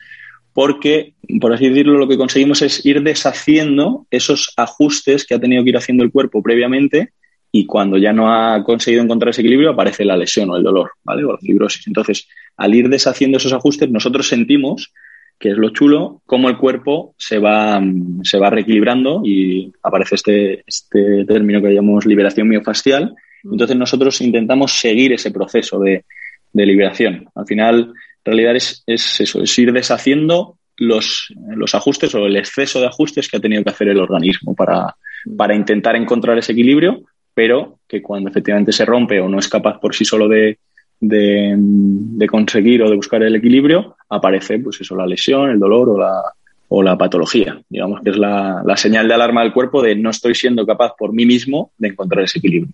porque, 0.53 1.15
por 1.41 1.51
así 1.51 1.67
decirlo, 1.67 1.97
lo 1.97 2.07
que 2.07 2.17
conseguimos 2.17 2.61
es 2.61 2.85
ir 2.85 3.01
deshaciendo 3.01 4.07
esos 4.11 4.53
ajustes 4.55 5.25
que 5.25 5.35
ha 5.35 5.39
tenido 5.39 5.63
que 5.63 5.71
ir 5.71 5.77
haciendo 5.77 6.03
el 6.03 6.11
cuerpo 6.11 6.41
previamente 6.41 7.11
y 7.51 7.65
cuando 7.65 7.97
ya 7.97 8.13
no 8.13 8.33
ha 8.33 8.63
conseguido 8.63 9.03
encontrar 9.03 9.31
ese 9.31 9.41
equilibrio 9.41 9.71
aparece 9.71 10.05
la 10.05 10.15
lesión 10.15 10.49
o 10.51 10.57
el 10.57 10.63
dolor, 10.63 10.91
¿vale? 11.03 11.23
O 11.25 11.33
la 11.33 11.37
fibrosis. 11.37 11.85
Entonces, 11.87 12.27
al 12.55 12.73
ir 12.73 12.87
deshaciendo 12.87 13.37
esos 13.37 13.53
ajustes, 13.53 13.89
nosotros 13.89 14.27
sentimos 14.27 14.93
que 15.39 15.49
es 15.49 15.57
lo 15.57 15.69
chulo, 15.69 16.21
cómo 16.25 16.49
el 16.49 16.57
cuerpo 16.57 17.15
se 17.17 17.37
va, 17.37 17.81
se 18.23 18.37
va 18.37 18.49
reequilibrando 18.49 19.21
y 19.23 19.71
aparece 19.83 20.15
este, 20.15 20.63
este 20.65 21.25
término 21.25 21.61
que 21.61 21.73
llamamos 21.73 22.05
liberación 22.05 22.47
miofascial. 22.47 23.15
Entonces 23.43 23.75
nosotros 23.75 24.21
intentamos 24.21 24.79
seguir 24.79 25.11
ese 25.11 25.31
proceso 25.31 25.79
de, 25.79 26.05
de 26.53 26.65
liberación. 26.65 27.27
Al 27.35 27.45
final, 27.45 27.79
en 27.79 27.93
realidad 28.25 28.55
es, 28.55 28.83
es, 28.87 29.19
eso, 29.19 29.41
es 29.41 29.59
ir 29.59 29.73
deshaciendo 29.73 30.57
los, 30.77 31.27
los 31.55 31.75
ajustes 31.75 32.15
o 32.15 32.25
el 32.25 32.37
exceso 32.37 32.79
de 32.79 32.87
ajustes 32.87 33.27
que 33.27 33.37
ha 33.37 33.41
tenido 33.41 33.63
que 33.63 33.69
hacer 33.71 33.89
el 33.89 33.99
organismo 33.99 34.55
para, 34.55 34.95
para 35.37 35.55
intentar 35.55 35.95
encontrar 35.95 36.37
ese 36.37 36.53
equilibrio, 36.53 37.01
pero 37.33 37.79
que 37.87 38.01
cuando 38.01 38.29
efectivamente 38.29 38.71
se 38.71 38.85
rompe 38.85 39.19
o 39.19 39.27
no 39.27 39.39
es 39.39 39.49
capaz 39.49 39.79
por 39.79 39.93
sí 39.93 40.05
solo 40.05 40.27
de, 40.27 40.59
de, 41.07 42.27
conseguir 42.27 42.81
o 42.83 42.89
de 42.89 42.95
buscar 42.95 43.21
el 43.23 43.35
equilibrio, 43.35 43.95
aparece 44.09 44.59
pues 44.59 44.79
eso, 44.81 44.95
la 44.95 45.05
lesión, 45.05 45.49
el 45.49 45.59
dolor 45.59 45.89
o 45.89 45.97
la, 45.97 46.21
o 46.69 46.81
la 46.81 46.97
patología. 46.97 47.61
Digamos 47.69 48.01
que 48.01 48.11
es 48.11 48.17
la, 48.17 48.63
señal 48.75 49.07
de 49.07 49.13
alarma 49.13 49.41
del 49.41 49.53
cuerpo 49.53 49.81
de 49.81 49.95
no 49.95 50.09
estoy 50.09 50.35
siendo 50.35 50.65
capaz 50.65 50.93
por 50.97 51.13
mí 51.13 51.25
mismo 51.25 51.71
de 51.77 51.89
encontrar 51.89 52.23
ese 52.23 52.39
equilibrio. 52.39 52.73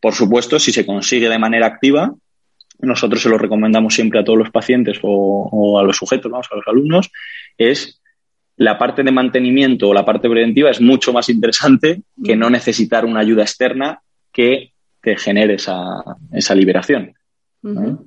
Por 0.00 0.14
supuesto, 0.14 0.58
si 0.58 0.72
se 0.72 0.84
consigue 0.84 1.28
de 1.28 1.38
manera 1.38 1.66
activa, 1.66 2.12
nosotros 2.80 3.22
se 3.22 3.28
lo 3.28 3.38
recomendamos 3.38 3.94
siempre 3.94 4.20
a 4.20 4.24
todos 4.24 4.38
los 4.38 4.50
pacientes 4.50 4.98
o, 5.02 5.78
a 5.78 5.84
los 5.84 5.96
sujetos, 5.96 6.30
vamos, 6.30 6.48
a 6.50 6.56
los 6.56 6.66
alumnos, 6.66 7.10
es 7.56 8.00
la 8.56 8.78
parte 8.78 9.02
de 9.02 9.10
mantenimiento 9.10 9.88
o 9.88 9.94
la 9.94 10.04
parte 10.04 10.28
preventiva 10.28 10.70
es 10.70 10.80
mucho 10.80 11.12
más 11.12 11.28
interesante 11.28 12.02
que 12.22 12.36
no 12.36 12.50
necesitar 12.50 13.04
una 13.04 13.20
ayuda 13.20 13.42
externa 13.42 14.00
que 14.32 14.72
te 15.00 15.16
genere 15.16 15.54
esa, 15.54 16.02
esa 16.32 16.54
liberación. 16.54 17.14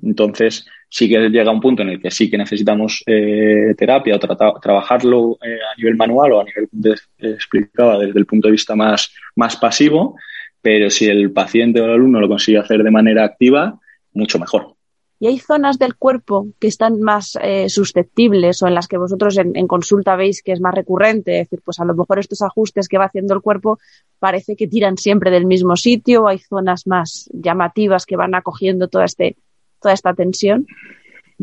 Entonces, 0.02 0.66
sí 0.88 1.08
que 1.08 1.18
llega 1.28 1.50
un 1.50 1.60
punto 1.60 1.82
en 1.82 1.90
el 1.90 2.00
que 2.00 2.10
sí 2.10 2.30
que 2.30 2.38
necesitamos 2.38 3.02
eh, 3.06 3.74
terapia 3.76 4.16
o 4.16 4.60
trabajarlo 4.60 5.38
eh, 5.42 5.58
a 5.72 5.76
nivel 5.76 5.96
manual 5.96 6.32
o 6.32 6.40
a 6.40 6.44
nivel, 6.44 6.68
de, 6.70 6.94
explicaba, 7.18 7.98
desde 7.98 8.18
el 8.18 8.26
punto 8.26 8.48
de 8.48 8.52
vista 8.52 8.76
más, 8.76 9.12
más 9.34 9.56
pasivo, 9.56 10.16
pero 10.62 10.90
si 10.90 11.06
el 11.06 11.32
paciente 11.32 11.80
o 11.80 11.86
el 11.86 11.92
alumno 11.92 12.20
lo 12.20 12.28
consigue 12.28 12.58
hacer 12.58 12.82
de 12.82 12.90
manera 12.90 13.24
activa, 13.24 13.78
mucho 14.12 14.38
mejor. 14.38 14.74
¿Y 15.20 15.26
hay 15.26 15.40
zonas 15.40 15.80
del 15.80 15.96
cuerpo 15.96 16.46
que 16.60 16.68
están 16.68 17.00
más 17.00 17.36
eh, 17.42 17.68
susceptibles 17.68 18.62
o 18.62 18.68
en 18.68 18.74
las 18.74 18.86
que 18.86 18.98
vosotros 18.98 19.36
en, 19.38 19.56
en, 19.56 19.66
consulta 19.66 20.14
veis 20.14 20.42
que 20.44 20.52
es 20.52 20.60
más 20.60 20.72
recurrente? 20.72 21.40
Es 21.40 21.50
decir, 21.50 21.60
pues 21.64 21.80
a 21.80 21.84
lo 21.84 21.96
mejor 21.96 22.20
estos 22.20 22.40
ajustes 22.42 22.86
que 22.86 22.98
va 22.98 23.06
haciendo 23.06 23.34
el 23.34 23.40
cuerpo 23.40 23.80
parece 24.20 24.54
que 24.54 24.68
tiran 24.68 24.96
siempre 24.96 25.32
del 25.32 25.44
mismo 25.44 25.74
sitio 25.74 26.22
o 26.22 26.28
hay 26.28 26.38
zonas 26.38 26.86
más 26.86 27.28
llamativas 27.32 28.06
que 28.06 28.14
van 28.14 28.36
acogiendo 28.36 28.86
todo 28.86 29.02
este 29.02 29.36
toda 29.80 29.94
esta 29.94 30.14
tensión? 30.14 30.66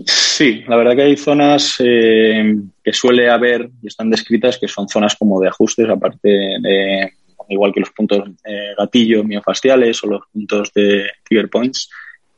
Sí, 0.06 0.64
la 0.68 0.76
verdad 0.76 0.96
que 0.96 1.04
hay 1.04 1.16
zonas 1.16 1.76
eh, 1.80 2.56
que 2.84 2.94
suele 2.94 3.30
haber 3.30 3.70
y 3.82 3.88
están 3.88 4.10
descritas 4.10 4.58
que 4.58 4.68
son 4.68 4.90
zonas 4.90 5.16
como 5.16 5.40
de 5.40 5.48
ajustes, 5.48 5.90
aparte 5.90 6.28
de, 6.28 7.12
igual 7.50 7.72
que 7.74 7.80
los 7.80 7.92
puntos 7.92 8.30
eh, 8.44 8.74
gatillo 8.78 9.24
miofasciales 9.24 10.04
o 10.04 10.08
los 10.08 10.22
puntos 10.32 10.72
de 10.74 11.10
trigger 11.24 11.50
points, 11.50 11.90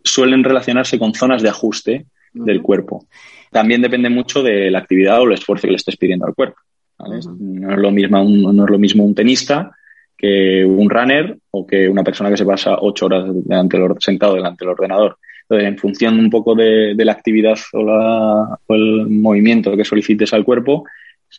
suelen 0.04 0.44
relacionarse 0.44 1.00
con 1.00 1.16
zonas 1.16 1.42
de 1.42 1.50
ajuste 1.50 2.06
del 2.34 2.62
cuerpo. 2.62 3.08
También 3.52 3.82
depende 3.82 4.10
mucho 4.10 4.44
de 4.44 4.70
la 4.70 4.80
actividad 4.80 5.20
o 5.22 5.26
el 5.26 5.34
esfuerzo 5.34 5.64
que 5.64 5.72
le 5.72 5.78
estés 5.78 5.98
pidiendo 5.98 6.28
al 6.28 6.36
cuerpo. 6.36 6.58
no, 7.00 7.72
es 7.72 7.80
lo 7.80 7.92
mismo 7.92 8.22
un, 8.22 8.56
no 8.56 8.66
es 8.66 8.70
lo 8.70 8.78
mismo 8.78 9.04
un 9.04 9.16
tenista 9.16 9.72
que 10.16 10.64
un 10.66 10.90
runner 10.90 11.38
o 11.52 11.66
que 11.66 11.88
una 11.90 12.04
persona 12.04 12.30
que 12.30 12.38
se 12.38 12.46
pasa 12.46 12.78
ocho 12.80 13.06
horas 13.06 13.26
delante 13.34 13.80
sentado 14.00 14.36
delante 14.36 14.66
del 14.66 14.74
ordenador 14.74 15.18
en 15.50 15.78
función 15.78 16.20
un 16.20 16.30
poco 16.30 16.56
de, 16.56 16.96
la 16.98 17.12
actividad 17.12 17.58
o, 17.74 18.58
el 18.70 19.08
movimiento 19.10 19.76
que 19.76 19.86
solicites 19.86 20.34
al 20.34 20.44
cuerpo, 20.44 20.86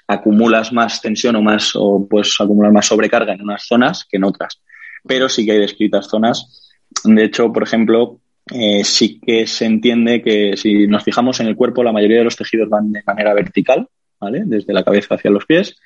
acumulas 0.06 0.72
más 0.72 1.00
tensión 1.00 1.36
o 1.36 1.42
más 1.42 1.72
o 1.74 2.06
puedes 2.08 2.34
acumular 2.40 2.72
más 2.72 2.86
sobrecarga 2.86 3.32
en 3.32 3.42
unas 3.42 3.64
zonas 3.66 4.06
que 4.08 4.16
en 4.16 4.24
otras. 4.24 4.60
Pero 5.06 5.28
sí 5.28 5.44
que 5.44 5.52
hay 5.52 5.60
descritas 5.60 6.08
zonas. 6.08 6.70
De 7.04 7.24
hecho, 7.24 7.52
por 7.52 7.62
ejemplo, 7.62 8.20
eh, 8.52 8.82
sí 8.84 9.20
que 9.20 9.46
se 9.46 9.66
entiende 9.66 10.22
que 10.22 10.56
si 10.56 10.86
nos 10.86 11.04
fijamos 11.04 11.40
en 11.40 11.46
el 11.46 11.56
cuerpo, 11.56 11.82
la 11.82 11.92
mayoría 11.92 12.18
de 12.18 12.24
los 12.24 12.36
tejidos 12.36 12.68
van 12.68 12.92
de 12.92 13.02
manera 13.06 13.34
vertical, 13.34 13.88
¿vale? 14.20 14.42
Desde 14.44 14.72
la 14.72 14.84
cabeza 14.84 15.14
hacia 15.14 15.30
los 15.30 15.46
pies. 15.46 15.76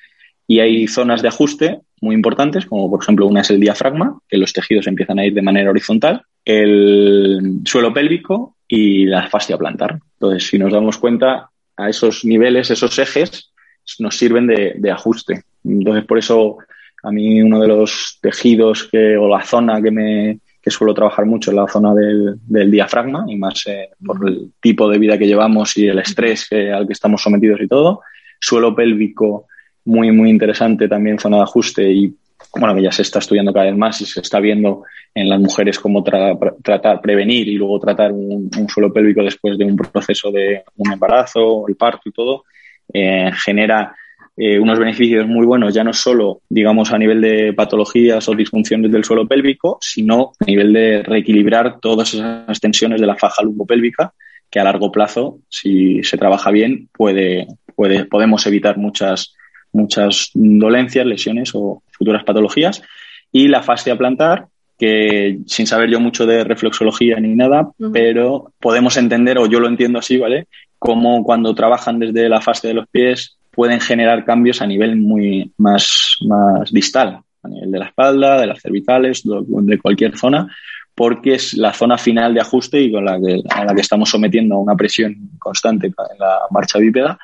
Y 0.46 0.60
hay 0.60 0.86
zonas 0.88 1.22
de 1.22 1.28
ajuste 1.28 1.80
muy 2.00 2.14
importantes, 2.14 2.66
como 2.66 2.90
por 2.90 3.02
ejemplo 3.02 3.26
una 3.26 3.40
es 3.40 3.50
el 3.50 3.60
diafragma, 3.60 4.18
que 4.28 4.38
los 4.38 4.52
tejidos 4.52 4.86
empiezan 4.86 5.18
a 5.18 5.24
ir 5.24 5.34
de 5.34 5.42
manera 5.42 5.70
horizontal, 5.70 6.24
el 6.44 7.60
suelo 7.64 7.92
pélvico 7.92 8.56
y 8.66 9.06
la 9.06 9.28
fascia 9.28 9.58
plantar. 9.58 9.98
Entonces, 10.14 10.48
si 10.48 10.58
nos 10.58 10.72
damos 10.72 10.98
cuenta, 10.98 11.50
a 11.76 11.88
esos 11.88 12.24
niveles, 12.24 12.70
esos 12.70 12.98
ejes, 12.98 13.52
nos 13.98 14.16
sirven 14.16 14.46
de, 14.46 14.90
ajuste. 14.90 15.42
Entonces, 15.64 16.04
por 16.04 16.18
eso 16.18 16.58
a 17.02 17.10
mí 17.10 17.42
uno 17.42 17.60
de 17.60 17.68
los 17.68 18.18
tejidos 18.20 18.88
que, 18.90 19.16
o 19.16 19.28
la 19.28 19.42
zona 19.44 19.82
que 19.82 19.90
me 19.90 20.38
que 20.62 20.70
suelo 20.70 20.94
trabajar 20.94 21.26
mucho 21.26 21.50
es 21.50 21.56
la 21.56 21.66
zona 21.66 21.92
del, 21.92 22.70
diafragma 22.70 23.24
y 23.26 23.34
más 23.34 23.66
eh, 23.66 23.90
por 24.04 24.28
el 24.28 24.52
tipo 24.60 24.88
de 24.88 24.98
vida 24.98 25.18
que 25.18 25.26
llevamos 25.26 25.76
y 25.76 25.88
el 25.88 25.98
estrés 25.98 26.46
al 26.52 26.86
que 26.86 26.92
estamos 26.92 27.20
sometidos 27.20 27.60
y 27.60 27.66
todo. 27.66 28.02
Suelo 28.38 28.72
pélvico 28.72 29.48
muy, 29.84 30.12
muy 30.12 30.30
interesante 30.30 30.86
también 30.86 31.18
zona 31.18 31.38
de 31.38 31.42
ajuste 31.42 31.90
y 31.90 32.14
bueno, 32.58 32.74
que 32.74 32.82
ya 32.82 32.92
se 32.92 33.02
está 33.02 33.18
estudiando 33.18 33.52
cada 33.52 33.66
vez 33.66 33.76
más 33.76 34.00
y 34.00 34.06
se 34.06 34.20
está 34.20 34.40
viendo 34.40 34.84
en 35.14 35.28
las 35.28 35.40
mujeres 35.40 35.78
cómo 35.78 36.02
tratar, 36.02 37.00
prevenir 37.00 37.48
y 37.48 37.56
luego 37.56 37.78
tratar 37.78 38.12
un, 38.12 38.50
suelo 38.68 38.92
pélvico 38.92 39.22
después 39.22 39.58
de 39.58 39.64
un 39.64 39.76
proceso 39.76 40.30
de 40.30 40.62
un 40.76 40.92
embarazo, 40.92 41.66
el 41.68 41.76
parto 41.76 42.08
y 42.08 42.12
todo, 42.12 42.44
eh, 42.92 43.30
genera 43.44 43.94
eh, 44.36 44.58
unos 44.58 44.78
beneficios 44.78 45.26
muy 45.26 45.44
buenos, 45.44 45.74
ya 45.74 45.84
no 45.84 45.92
solo, 45.92 46.40
digamos, 46.48 46.92
a 46.92 46.98
nivel 46.98 47.20
de 47.20 47.52
patologías 47.52 48.26
o 48.28 48.34
disfunciones 48.34 48.90
del 48.90 49.04
suelo 49.04 49.28
pélvico, 49.28 49.78
sino 49.80 50.32
a 50.40 50.44
nivel 50.46 50.72
de 50.72 51.02
reequilibrar 51.02 51.78
todas 51.80 52.14
esas 52.14 52.58
tensiones 52.60 53.00
de 53.00 53.06
la 53.06 53.16
faja 53.16 53.42
lumbopélvica, 53.42 54.14
que 54.50 54.60
a 54.60 54.64
largo 54.64 54.90
plazo, 54.90 55.40
si 55.48 56.02
se 56.02 56.16
trabaja 56.16 56.50
bien, 56.50 56.88
puede, 56.92 57.46
puede, 57.74 58.04
podemos 58.06 58.46
evitar 58.46 58.78
muchas 58.78 59.34
muchas 59.72 60.30
dolencias, 60.34 61.06
lesiones 61.06 61.50
o 61.54 61.82
futuras 61.90 62.24
patologías. 62.24 62.82
Y 63.30 63.48
la 63.48 63.62
fascia 63.62 63.96
plantar, 63.96 64.46
que 64.78 65.38
sin 65.46 65.66
saber 65.66 65.90
yo 65.90 66.00
mucho 66.00 66.26
de 66.26 66.44
reflexología 66.44 67.18
ni 67.20 67.34
nada, 67.34 67.70
pero 67.92 68.52
podemos 68.60 68.96
entender, 68.96 69.38
o 69.38 69.46
yo 69.46 69.60
lo 69.60 69.68
entiendo 69.68 69.98
así, 69.98 70.18
¿vale? 70.18 70.48
Cómo 70.78 71.24
cuando 71.24 71.54
trabajan 71.54 71.98
desde 71.98 72.28
la 72.28 72.40
fascia 72.40 72.68
de 72.68 72.74
los 72.74 72.88
pies 72.88 73.38
pueden 73.52 73.80
generar 73.80 74.24
cambios 74.24 74.60
a 74.60 74.66
nivel 74.66 74.96
muy 74.96 75.52
más, 75.58 76.16
más 76.26 76.72
distal, 76.72 77.20
a 77.42 77.48
nivel 77.48 77.70
de 77.70 77.78
la 77.78 77.86
espalda, 77.86 78.40
de 78.40 78.46
las 78.46 78.60
cervicales, 78.60 79.22
de 79.24 79.78
cualquier 79.78 80.16
zona, 80.18 80.48
porque 80.94 81.34
es 81.34 81.54
la 81.54 81.72
zona 81.72 81.96
final 81.96 82.34
de 82.34 82.40
ajuste 82.40 82.80
y 82.80 82.92
con 82.92 83.04
la 83.04 83.18
que, 83.20 83.40
a 83.48 83.64
la 83.64 83.74
que 83.74 83.80
estamos 83.80 84.10
sometiendo 84.10 84.56
a 84.56 84.58
una 84.58 84.74
presión 84.74 85.30
constante 85.38 85.86
en 85.86 85.94
la 86.18 86.40
marcha 86.50 86.78
bípeda 86.78 87.18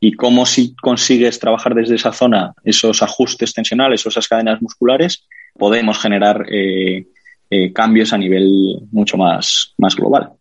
y 0.00 0.12
cómo 0.12 0.46
si 0.46 0.74
consigues 0.76 1.38
trabajar 1.38 1.74
desde 1.74 1.96
esa 1.96 2.12
zona 2.12 2.54
esos 2.62 3.02
ajustes 3.02 3.52
tensionales 3.52 4.04
o 4.04 4.08
esas 4.08 4.28
cadenas 4.28 4.62
musculares, 4.62 5.26
podemos 5.54 5.98
generar 5.98 6.46
eh, 6.50 7.08
eh, 7.50 7.72
cambios 7.72 8.12
a 8.12 8.18
nivel 8.18 8.80
mucho 8.90 9.16
más, 9.16 9.74
más 9.78 9.96
global. 9.96 10.32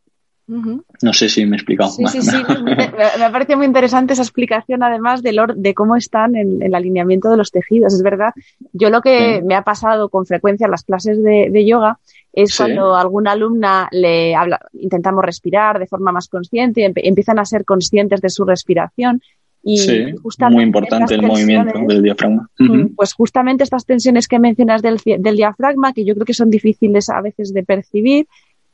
No 0.48 1.12
sé 1.12 1.28
si 1.28 1.46
me 1.46 1.58
he 1.58 1.60
explicado. 1.60 1.89
Sí, 1.89 2.06
sí, 2.08 2.22
sí. 2.22 2.38
me, 2.63 2.76
me, 2.76 3.32
parece 3.32 3.58
muy 3.58 3.65
interesante 3.65 4.13
esa 4.13 4.22
explicación, 4.22 4.82
además, 4.82 5.22
de, 5.22 5.38
de 5.56 5.74
cómo 5.74 5.98
están 5.98 6.38
en, 6.38 6.62
el 6.62 6.74
alineamiento 6.74 7.30
de 7.30 7.36
los 7.36 7.52
tejidos. 7.52 7.93
Es 7.93 8.02
verdad, 8.02 8.34
yo 8.72 8.89
lo 8.89 9.02
que 9.02 9.41
me 9.46 9.56
ha 9.56 9.63
pasado 9.63 10.08
con 10.08 10.26
frecuencia 10.26 10.63
en 10.63 10.72
las 10.72 10.84
clases 10.84 11.22
de, 11.22 11.65
yoga 11.65 12.00
es 12.32 12.56
cuando 12.56 12.96
alguna 12.96 13.34
alumna 13.34 13.89
le 13.91 14.36
habla, 14.36 14.60
intentamos 14.72 15.26
respirar 15.26 15.80
de 15.80 15.88
forma 15.88 16.13
más 16.13 16.30
consciente, 16.30 16.82
y 16.82 17.08
empiezan 17.08 17.39
a 17.39 17.46
ser 17.46 17.65
conscientes 17.65 18.22
de 18.22 18.30
su 18.30 18.46
respiración 18.46 19.22
y 19.63 19.78
sí, 19.80 20.06
muy 20.50 20.63
importante 20.63 21.15
el 21.15 21.24
movimiento 21.24 21.80
del 21.88 22.02
diafragma. 22.02 22.50
Mm, 22.58 22.96
pues 22.96 23.13
justamente 23.13 23.63
estas 23.63 23.86
tensiones 23.86 24.28
que 24.28 24.39
mencionas 24.39 24.82
del, 24.82 25.00
del, 25.04 25.36
diafragma, 25.36 25.93
que 25.93 26.06
yo 26.06 26.13
creo 26.13 26.26
que 26.26 26.34
son 26.34 26.50
difíciles 26.50 27.10
a 27.10 27.22
veces 27.22 27.54
de 27.54 27.63
percibir, 27.63 28.28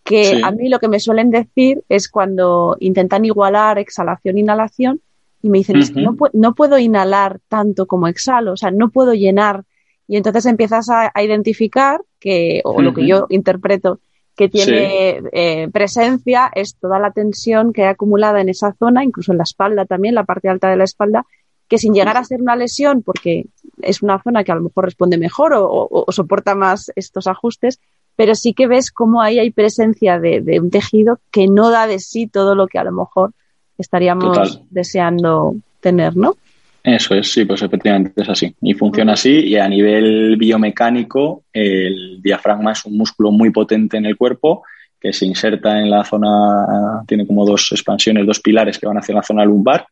que 0.04 0.42
a 0.44 0.52
mí 0.52 0.70
lo 0.70 0.80
que 0.80 0.90
me 0.90 1.00
suelen 1.00 1.32
decir 1.32 1.82
es 1.90 2.10
cuando 2.10 2.78
intentan 2.80 3.26
igualar 3.26 3.80
exhalación-inhalación 3.80 5.02
y 5.42 5.50
me 5.50 5.58
dicen, 5.58 5.78
es 5.78 5.92
que 5.92 6.02
no, 6.02 6.16
no, 6.32 6.56
puedo 6.56 6.78
inhalar 6.78 7.40
tanto 7.50 7.86
como 7.86 8.08
exhalo, 8.08 8.54
o 8.54 8.58
sea, 8.58 8.72
no 8.72 8.90
puedo 8.92 9.14
llenar. 9.14 9.64
Y 10.08 10.16
entonces 10.16 10.46
empiezas 10.46 10.90
a, 10.90 11.12
identificar 11.22 12.02
que, 12.20 12.62
o 12.64 12.82
lo 12.82 12.94
que 12.94 13.06
yo 13.06 13.28
interpreto, 13.30 14.00
que 14.36 14.50
tiene 14.50 15.22
eh, 15.32 15.70
presencia 15.72 16.52
es 16.54 16.76
toda 16.76 17.00
la 17.00 17.12
tensión 17.12 17.72
que 17.72 17.84
hay 17.84 17.90
acumulada 17.90 18.42
en 18.42 18.50
esa 18.50 18.74
zona, 18.74 19.04
incluso 19.04 19.32
en 19.32 19.38
la 19.38 19.44
espalda 19.44 19.86
también, 19.86 20.16
la 20.16 20.24
parte 20.24 20.50
alta 20.50 20.70
de 20.70 20.78
la 20.78 20.86
espalda, 20.86 21.26
que 21.68 21.78
sin 21.78 21.94
llegar 21.94 22.18
a 22.18 22.24
ser 22.24 22.42
una 22.42 22.56
lesión, 22.56 23.04
porque 23.04 23.46
es 23.82 24.02
una 24.02 24.22
zona 24.22 24.44
que 24.44 24.52
a 24.52 24.56
lo 24.56 24.62
mejor 24.62 24.86
responde 24.86 25.18
mejor 25.18 25.54
o, 25.56 26.06
soporta 26.10 26.56
más 26.56 26.92
estos 26.96 27.28
ajustes, 27.28 27.80
pero 28.16 28.36
sí 28.36 28.54
que 28.54 28.68
ves 28.68 28.92
cómo 28.92 29.22
ahí 29.22 29.40
hay 29.40 29.52
presencia 29.52 30.20
de, 30.20 30.60
un 30.60 30.70
tejido 30.70 31.20
que 31.32 31.48
no 31.48 31.70
da 31.70 31.88
de 31.88 32.00
sí 32.00 32.28
todo 32.28 32.56
lo 32.56 32.68
que 32.68 32.80
a 32.80 32.84
lo 32.84 32.92
mejor 32.92 33.32
estaríamos 33.78 34.62
deseando 34.70 35.56
tener, 35.80 36.16
¿no? 36.16 36.36
Eso 36.84 37.16
es, 37.16 37.32
sí, 37.32 37.46
pues 37.46 37.62
efectivamente 37.62 38.22
es 38.22 38.30
así. 38.30 38.54
Y 38.62 38.74
funciona 38.74 39.14
así 39.14 39.32
y 39.32 39.56
a 39.56 39.70
nivel 39.70 40.36
biomecánico 40.36 41.46
el 41.54 42.22
diafragma 42.22 42.74
es 42.74 42.84
un 42.86 42.98
músculo 42.98 43.32
muy 43.32 43.52
potente 43.52 43.96
en 43.96 44.06
el 44.06 44.18
cuerpo 44.18 44.64
que 45.00 45.14
se 45.14 45.26
inserta 45.26 45.80
en 45.80 45.90
la 45.90 46.04
zona, 46.04 47.04
tiene 47.06 47.28
como 47.28 47.46
dos 47.46 47.72
expansiones, 47.74 48.26
dos 48.26 48.40
pilares 48.40 48.80
que 48.80 48.88
van 48.88 48.98
hacia 48.98 49.16
la 49.16 49.22
zona 49.22 49.44
lumbar, 49.44 49.86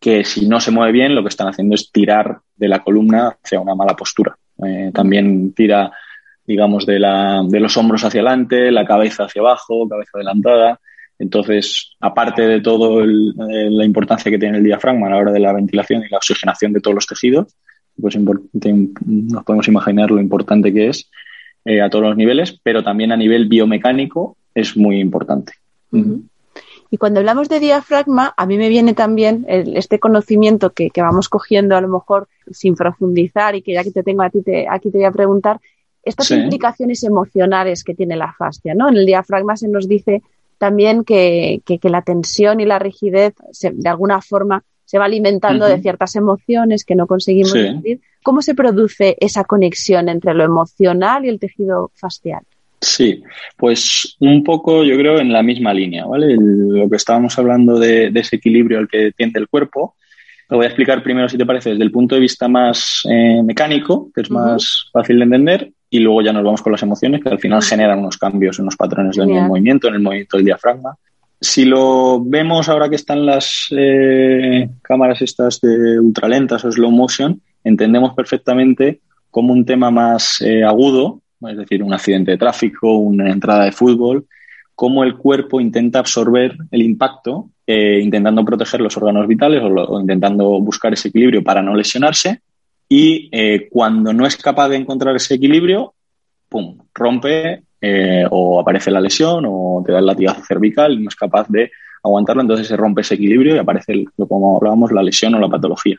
que 0.00 0.24
si 0.24 0.48
no 0.48 0.58
se 0.58 0.72
mueve 0.72 0.92
bien 0.92 1.14
lo 1.14 1.22
que 1.22 1.28
están 1.28 1.46
haciendo 1.46 1.76
es 1.76 1.92
tirar 1.92 2.40
de 2.56 2.68
la 2.68 2.80
columna 2.80 3.36
hacia 3.42 3.60
una 3.60 3.76
mala 3.76 3.94
postura. 3.94 4.36
Eh, 4.64 4.90
también 4.92 5.52
tira, 5.52 5.92
digamos, 6.44 6.84
de, 6.84 6.98
la, 6.98 7.42
de 7.46 7.60
los 7.60 7.76
hombros 7.76 8.04
hacia 8.04 8.20
adelante, 8.20 8.72
la 8.72 8.84
cabeza 8.84 9.24
hacia 9.24 9.40
abajo, 9.40 9.88
cabeza 9.88 10.10
adelantada. 10.14 10.80
Entonces, 11.18 11.96
aparte 12.00 12.42
de 12.42 12.60
todo 12.60 13.04
la 13.04 13.84
importancia 13.84 14.30
que 14.30 14.38
tiene 14.38 14.58
el 14.58 14.64
diafragma 14.64 15.06
a 15.06 15.10
la 15.10 15.16
hora 15.16 15.32
de 15.32 15.40
la 15.40 15.52
ventilación 15.52 16.02
y 16.04 16.10
la 16.10 16.18
oxigenación 16.18 16.72
de 16.72 16.80
todos 16.80 16.94
los 16.94 17.06
tejidos, 17.06 17.56
pues 18.00 18.16
nos 18.16 19.44
podemos 19.44 19.68
imaginar 19.68 20.10
lo 20.10 20.20
importante 20.20 20.72
que 20.72 20.88
es 20.88 21.10
eh, 21.64 21.80
a 21.80 21.88
todos 21.88 22.04
los 22.04 22.16
niveles, 22.16 22.60
pero 22.62 22.84
también 22.84 23.12
a 23.12 23.16
nivel 23.16 23.48
biomecánico 23.48 24.36
es 24.54 24.76
muy 24.76 25.00
importante. 25.00 25.54
Y 26.90 26.98
cuando 26.98 27.20
hablamos 27.20 27.48
de 27.48 27.60
diafragma, 27.60 28.34
a 28.36 28.46
mí 28.46 28.58
me 28.58 28.68
viene 28.68 28.94
también 28.94 29.46
este 29.48 29.98
conocimiento 29.98 30.70
que, 30.72 30.90
vamos 30.96 31.28
cogiendo 31.28 31.76
a 31.76 31.80
lo 31.80 31.88
mejor 31.88 32.28
sin 32.50 32.74
profundizar 32.74 33.54
y 33.54 33.62
que 33.62 33.72
ya 33.72 33.82
que 33.82 33.90
te 33.90 34.02
tengo 34.02 34.22
a 34.22 34.30
ti, 34.30 34.42
te, 34.42 34.68
aquí 34.68 34.90
te 34.90 34.98
voy 34.98 35.06
a 35.06 35.12
preguntar, 35.12 35.60
estas 36.02 36.30
implicaciones 36.30 37.02
emocionales 37.02 37.82
que 37.82 37.94
tiene 37.94 38.14
la 38.14 38.32
fascia, 38.32 38.74
¿no? 38.74 38.88
En 38.88 38.96
el 38.96 39.06
diafragma 39.06 39.56
se 39.56 39.66
nos 39.66 39.88
dice 39.88 40.22
también 40.58 41.04
que, 41.04 41.60
la 41.82 42.02
tensión 42.02 42.60
y 42.60 42.64
la 42.64 42.78
rigidez 42.78 43.34
de 43.60 43.88
alguna 43.88 44.20
forma 44.20 44.62
se 44.84 44.98
va 44.98 45.04
alimentando 45.06 45.66
de 45.66 45.80
ciertas 45.80 46.14
emociones 46.16 46.84
que 46.84 46.94
no 46.94 47.06
conseguimos 47.06 47.52
sí. 47.52 48.00
¿Cómo 48.22 48.42
se 48.42 48.56
produce 48.56 49.16
esa 49.20 49.44
conexión 49.44 50.08
entre 50.08 50.34
lo 50.34 50.42
emocional 50.42 51.24
y 51.24 51.28
el 51.28 51.38
tejido 51.38 51.92
fascial? 51.94 52.42
Sí, 52.80 53.22
pues 53.56 54.16
un 54.20 54.42
poco 54.42 54.82
yo 54.82 54.96
creo 54.96 55.18
en 55.18 55.32
la 55.32 55.42
misma 55.42 55.72
línea, 55.72 56.06
¿vale? 56.06 56.36
lo 56.36 56.88
que 56.88 56.96
estábamos 56.96 57.38
hablando 57.38 57.78
de, 57.78 58.10
ese 58.14 58.36
equilibrio 58.36 58.78
al 58.78 58.88
que 58.88 59.12
tiende 59.16 59.38
el 59.38 59.48
cuerpo, 59.48 59.94
lo 60.48 60.56
voy 60.56 60.66
a 60.66 60.68
explicar 60.68 61.02
primero, 61.02 61.28
si 61.28 61.38
te 61.38 61.46
parece, 61.46 61.70
desde 61.70 61.84
el 61.84 61.90
punto 61.90 62.14
de 62.14 62.20
vista 62.20 62.48
más 62.48 63.02
eh, 63.08 63.42
mecánico, 63.44 64.10
que 64.14 64.22
es 64.22 64.30
más 64.30 64.88
fácil 64.92 65.18
de 65.18 65.24
entender, 65.24 65.72
y 65.96 66.00
luego 66.00 66.22
ya 66.22 66.32
nos 66.32 66.44
vamos 66.44 66.62
con 66.62 66.72
las 66.72 66.82
emociones, 66.82 67.22
que 67.22 67.30
al 67.30 67.38
final 67.38 67.62
generan 67.62 68.00
unos 68.00 68.18
cambios, 68.18 68.58
unos 68.58 68.76
patrones 68.76 69.16
del 69.16 69.28
movimiento, 69.28 69.88
en 69.88 69.94
el 69.94 70.00
movimiento 70.00 70.36
del 70.36 70.46
diafragma. 70.46 70.96
Si 71.40 71.64
lo 71.64 72.22
vemos 72.22 72.68
ahora 72.68 72.88
que 72.88 72.96
están 72.96 73.24
las 73.24 73.68
eh, 73.70 74.68
cámaras 74.82 75.22
estas 75.22 75.60
de 75.60 75.98
ultralentas 75.98 76.64
o 76.64 76.72
slow 76.72 76.90
motion, 76.90 77.40
entendemos 77.64 78.14
perfectamente 78.14 79.00
como 79.30 79.52
un 79.52 79.64
tema 79.64 79.90
más 79.90 80.40
eh, 80.40 80.64
agudo, 80.64 81.20
es 81.48 81.56
decir, 81.56 81.82
un 81.82 81.92
accidente 81.92 82.32
de 82.32 82.38
tráfico, 82.38 82.96
una 82.96 83.30
entrada 83.30 83.64
de 83.64 83.72
fútbol, 83.72 84.26
cómo 84.74 85.02
el 85.02 85.16
cuerpo 85.16 85.60
intenta 85.60 85.98
absorber 85.98 86.56
el 86.70 86.82
impacto, 86.82 87.50
eh, 87.66 88.00
intentando 88.02 88.44
proteger 88.44 88.80
los 88.80 88.96
órganos 88.96 89.26
vitales 89.26 89.62
o, 89.62 90.00
intentando 90.00 90.60
buscar 90.60 90.92
ese 90.92 91.08
equilibrio 91.08 91.42
para 91.42 91.62
no 91.62 91.74
lesionarse. 91.74 92.40
Y 92.88 93.28
eh, 93.32 93.68
cuando 93.70 94.12
no 94.12 94.26
es 94.26 94.36
capaz 94.36 94.68
de 94.68 94.76
encontrar 94.76 95.16
ese 95.16 95.34
equilibrio, 95.34 95.94
¡pum!, 96.48 96.78
rompe 96.94 97.62
eh, 97.80 98.24
o 98.30 98.60
aparece 98.60 98.90
la 98.90 99.00
lesión 99.00 99.44
o 99.46 99.82
te 99.84 99.92
da 99.92 99.98
el 99.98 100.06
latigazo 100.06 100.42
cervical 100.44 100.92
y 100.92 101.02
no 101.02 101.08
es 101.08 101.16
capaz 101.16 101.48
de 101.48 101.70
aguantarlo, 102.02 102.42
entonces 102.42 102.68
se 102.68 102.76
rompe 102.76 103.00
ese 103.00 103.14
equilibrio 103.14 103.56
y 103.56 103.58
aparece, 103.58 104.04
como 104.28 104.56
hablábamos, 104.56 104.92
la 104.92 105.02
lesión 105.02 105.34
o 105.34 105.40
la 105.40 105.48
patología. 105.48 105.96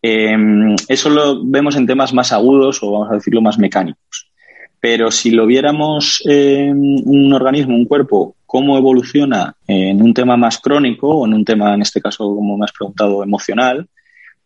eso 0.00 1.10
lo 1.10 1.44
vemos 1.44 1.76
en 1.76 1.86
temas 1.86 2.14
más 2.14 2.32
agudos 2.32 2.82
o 2.82 2.92
vamos 2.92 3.10
a 3.10 3.14
decirlo 3.14 3.42
más 3.42 3.58
mecánicos. 3.58 4.32
Pero 4.80 5.12
si 5.12 5.30
lo 5.30 5.46
viéramos 5.46 6.22
en 6.26 6.76
un 7.04 7.32
organismo, 7.32 7.76
un 7.76 7.84
cuerpo, 7.84 8.34
cómo 8.46 8.76
evoluciona 8.76 9.54
en 9.66 10.02
un 10.02 10.12
tema 10.12 10.36
más 10.36 10.58
crónico 10.58 11.08
o 11.08 11.26
en 11.26 11.34
un 11.34 11.44
tema, 11.44 11.72
en 11.72 11.82
este 11.82 12.00
caso, 12.00 12.24
como 12.34 12.58
me 12.58 12.64
has 12.64 12.72
preguntado, 12.72 13.22
emocional, 13.22 13.88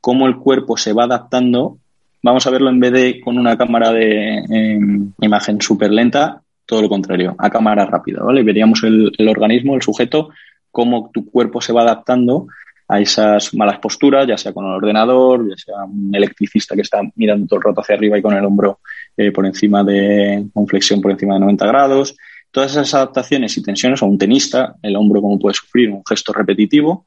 cómo 0.07 0.29
el 0.29 0.37
cuerpo 0.37 0.77
se 0.77 0.93
va 0.93 1.03
adaptando, 1.03 1.79
vamos 2.23 2.47
a 2.47 2.51
verlo 2.51 2.71
en 2.71 2.79
vez 2.79 2.93
de 2.93 3.21
con 3.21 3.37
una 3.39 3.59
cámara 3.59 3.91
de 3.91 4.37
em, 4.39 5.13
imagen 5.21 5.61
súper 5.61 5.91
lenta, 5.91 6.43
todo 6.65 6.81
lo 6.83 6.89
contrario, 6.89 7.35
a 7.37 7.51
cámara 7.51 7.85
rápida, 7.87 8.23
¿vale? 8.23 8.45
Veríamos 8.45 8.85
el, 8.85 9.11
organismo, 9.29 9.75
el 9.75 9.83
sujeto, 9.83 10.29
cómo 10.71 11.11
tu 11.13 11.29
cuerpo 11.29 11.61
se 11.61 11.73
va 11.73 11.83
adaptando 11.83 12.47
a 12.87 13.01
esas 13.01 13.53
malas 13.53 13.81
posturas, 13.81 14.29
ya 14.29 14.39
sea 14.39 14.53
con 14.53 14.67
el 14.67 14.75
ordenador, 14.75 15.45
ya 15.51 15.57
sea 15.57 15.85
un 15.85 16.15
electricista 16.15 16.77
que 16.77 16.83
está 16.83 17.01
mirando 17.17 17.49
todo 17.49 17.59
el 17.59 17.65
rato 17.65 17.81
hacia 17.81 17.97
arriba 17.97 18.17
y 18.17 18.23
con 18.23 18.37
el 18.37 18.45
hombro 18.45 18.79
eh, 19.17 19.33
por 19.33 19.45
encima 19.45 19.83
de, 19.83 20.47
con 20.55 20.69
flexión 20.69 21.01
por 21.01 21.11
encima 21.11 21.35
de 21.35 21.41
90 21.41 21.67
grados. 21.67 22.17
Todas 22.53 22.71
esas 22.71 22.95
adaptaciones 22.95 23.59
y 23.59 23.63
tensiones, 23.65 24.01
o 24.03 24.07
un 24.07 24.19
tenista, 24.19 24.77
el 24.83 24.95
hombro 24.95 25.21
como 25.21 25.37
puede 25.37 25.55
sufrir 25.55 25.91
un 25.91 26.05
gesto 26.09 26.33
repetitivo, 26.33 27.07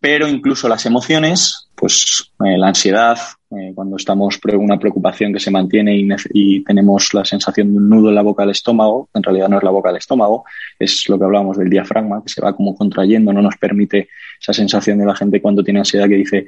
pero 0.00 0.26
incluso 0.26 0.66
las 0.66 0.86
emociones, 0.86 1.68
pues 1.74 2.32
eh, 2.44 2.56
la 2.56 2.68
ansiedad, 2.68 3.18
eh, 3.50 3.72
cuando 3.74 3.96
estamos 3.96 4.38
por 4.38 4.56
una 4.56 4.78
preocupación 4.78 5.30
que 5.30 5.40
se 5.40 5.50
mantiene 5.50 5.94
y, 6.32 6.64
tenemos 6.64 7.12
la 7.12 7.24
sensación 7.24 7.70
de 7.70 7.78
un 7.78 7.88
nudo 7.88 8.08
en 8.08 8.14
la 8.14 8.22
boca 8.22 8.42
del 8.42 8.52
estómago, 8.52 9.10
en 9.12 9.22
realidad 9.22 9.48
no 9.48 9.58
es 9.58 9.62
la 9.62 9.70
boca 9.70 9.90
del 9.90 9.98
estómago, 9.98 10.44
es 10.78 11.06
lo 11.08 11.18
que 11.18 11.24
hablamos 11.24 11.58
del 11.58 11.68
diafragma, 11.68 12.22
que 12.22 12.30
se 12.32 12.40
va 12.40 12.56
como 12.56 12.74
contrayendo, 12.74 13.32
no 13.32 13.42
nos 13.42 13.56
permite 13.58 14.08
esa 14.40 14.54
sensación 14.54 14.98
de 14.98 15.04
la 15.04 15.14
gente 15.14 15.42
cuando 15.42 15.62
tiene 15.62 15.80
ansiedad 15.80 16.08
que 16.08 16.16
dice 16.16 16.46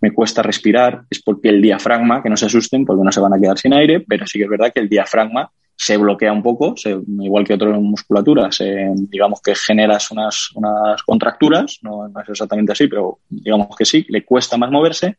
me 0.00 0.12
cuesta 0.12 0.42
respirar, 0.42 1.02
es 1.10 1.22
porque 1.22 1.50
el 1.50 1.60
diafragma, 1.60 2.22
que 2.22 2.30
no 2.30 2.36
se 2.38 2.46
asusten 2.46 2.86
porque 2.86 3.04
no 3.04 3.12
se 3.12 3.20
van 3.20 3.34
a 3.34 3.38
quedar 3.38 3.58
sin 3.58 3.74
aire, 3.74 4.00
pero 4.00 4.26
sí 4.26 4.38
que 4.38 4.44
es 4.44 4.50
verdad 4.50 4.72
que 4.72 4.80
el 4.80 4.88
diafragma 4.88 5.50
se 5.76 5.96
bloquea 5.96 6.32
un 6.32 6.42
poco, 6.42 6.74
igual 7.20 7.44
que 7.44 7.54
otras 7.54 7.80
musculaturas, 7.80 8.58
digamos 8.94 9.40
que 9.42 9.54
generas 9.54 10.10
unas, 10.10 10.50
unas 10.54 11.02
contracturas, 11.02 11.78
no, 11.82 12.06
es 12.06 12.28
exactamente 12.28 12.72
así, 12.72 12.86
pero 12.86 13.18
digamos 13.28 13.74
que 13.76 13.84
sí, 13.84 14.06
le 14.08 14.24
cuesta 14.24 14.56
más 14.56 14.70
moverse, 14.70 15.16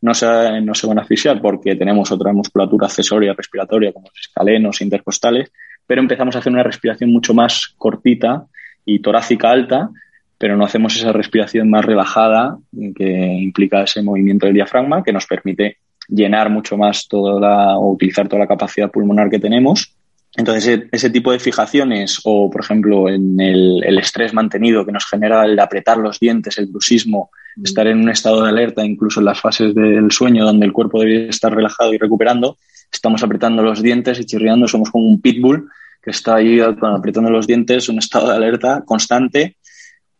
no 0.00 0.14
se, 0.14 0.60
no 0.62 0.74
se 0.74 0.86
van 0.86 0.98
a 0.98 1.02
asfixiar 1.02 1.40
porque 1.40 1.76
tenemos 1.76 2.10
otra 2.10 2.32
musculatura 2.32 2.86
accesoria 2.86 3.34
respiratoria 3.34 3.92
como 3.92 4.08
los 4.08 4.18
escalenos, 4.18 4.80
intercostales, 4.80 5.52
pero 5.86 6.00
empezamos 6.00 6.34
a 6.34 6.38
hacer 6.40 6.52
una 6.52 6.62
respiración 6.62 7.12
mucho 7.12 7.34
más 7.34 7.74
cortita 7.76 8.46
y 8.84 9.00
torácica 9.00 9.50
alta, 9.50 9.90
pero 10.38 10.56
no 10.56 10.64
hacemos 10.64 10.96
esa 10.96 11.12
respiración 11.12 11.70
más 11.70 11.84
relajada 11.84 12.58
que 12.96 13.38
implica 13.40 13.84
ese 13.84 14.02
movimiento 14.02 14.46
del 14.46 14.56
diafragma 14.56 15.04
que 15.04 15.12
nos 15.12 15.26
permite 15.26 15.76
llenar 16.14 16.50
mucho 16.50 16.76
más 16.76 17.08
toda 17.08 17.40
la, 17.40 17.78
o 17.78 17.92
utilizar 17.92 18.28
toda 18.28 18.40
la 18.40 18.48
capacidad 18.48 18.90
pulmonar 18.90 19.30
que 19.30 19.38
tenemos. 19.38 19.94
Entonces, 20.34 20.84
ese, 20.90 21.10
tipo 21.10 21.30
de 21.30 21.38
fijaciones 21.38 22.20
o, 22.24 22.50
por 22.50 22.62
ejemplo, 22.62 23.08
en 23.08 23.38
el, 23.38 23.98
estrés 23.98 24.32
mantenido 24.32 24.86
que 24.86 24.92
nos 24.92 25.04
genera 25.04 25.44
el 25.44 25.58
apretar 25.58 25.98
los 25.98 26.18
dientes, 26.18 26.56
el 26.58 26.66
bruxismo, 26.66 27.30
mm. 27.56 27.64
estar 27.64 27.86
en 27.86 28.00
un 28.00 28.08
estado 28.08 28.42
de 28.42 28.48
alerta, 28.48 28.84
incluso 28.84 29.20
en 29.20 29.26
las 29.26 29.40
fases 29.40 29.74
del 29.74 30.10
sueño 30.10 30.44
donde 30.44 30.64
el 30.64 30.72
cuerpo 30.72 31.00
debe 31.00 31.28
estar 31.28 31.54
relajado 31.54 31.92
y 31.92 31.98
recuperando, 31.98 32.56
estamos 32.90 33.22
apretando 33.22 33.62
los 33.62 33.82
dientes 33.82 34.18
y 34.20 34.24
chirriando, 34.24 34.66
somos 34.68 34.90
como 34.90 35.06
un 35.06 35.20
pitbull 35.20 35.68
que 36.02 36.10
está 36.10 36.36
ahí 36.36 36.60
apretando 36.60 37.30
los 37.30 37.46
dientes, 37.46 37.88
un 37.88 37.98
estado 37.98 38.30
de 38.30 38.36
alerta 38.36 38.82
constante 38.84 39.56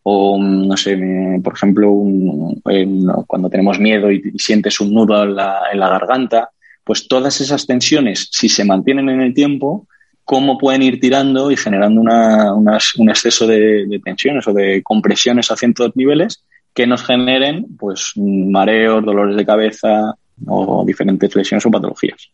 o, 0.04 0.38
no 0.38 0.76
sé, 0.76 0.98
por 1.42 1.54
ejemplo, 1.54 1.92
cuando 3.26 3.48
tenemos 3.48 3.78
miedo 3.78 4.10
y, 4.10 4.20
sientes 4.38 4.80
un 4.80 4.92
nudo 4.92 5.22
en 5.22 5.36
la, 5.36 5.88
garganta, 5.88 6.50
pues 6.84 7.06
todas 7.06 7.40
esas 7.40 7.66
tensiones, 7.66 8.28
si 8.32 8.48
se 8.48 8.64
mantienen 8.64 9.08
en 9.08 9.20
el 9.20 9.34
tiempo, 9.34 9.86
cómo 10.24 10.58
pueden 10.58 10.82
ir 10.82 11.00
tirando 11.00 11.50
y 11.50 11.56
generando 11.56 12.00
un 12.00 13.08
exceso 13.08 13.46
de, 13.46 14.00
tensiones 14.04 14.46
o 14.48 14.52
de 14.52 14.82
compresiones 14.82 15.50
a 15.50 15.56
ciertos 15.56 15.92
niveles 15.94 16.44
que 16.74 16.86
nos 16.86 17.04
generen 17.04 17.66
pues 17.78 18.12
mareos, 18.16 19.04
dolores 19.04 19.36
de 19.36 19.46
cabeza 19.46 20.14
o 20.46 20.84
diferentes 20.84 21.36
lesiones 21.36 21.64
o 21.66 21.70
patologías. 21.70 22.30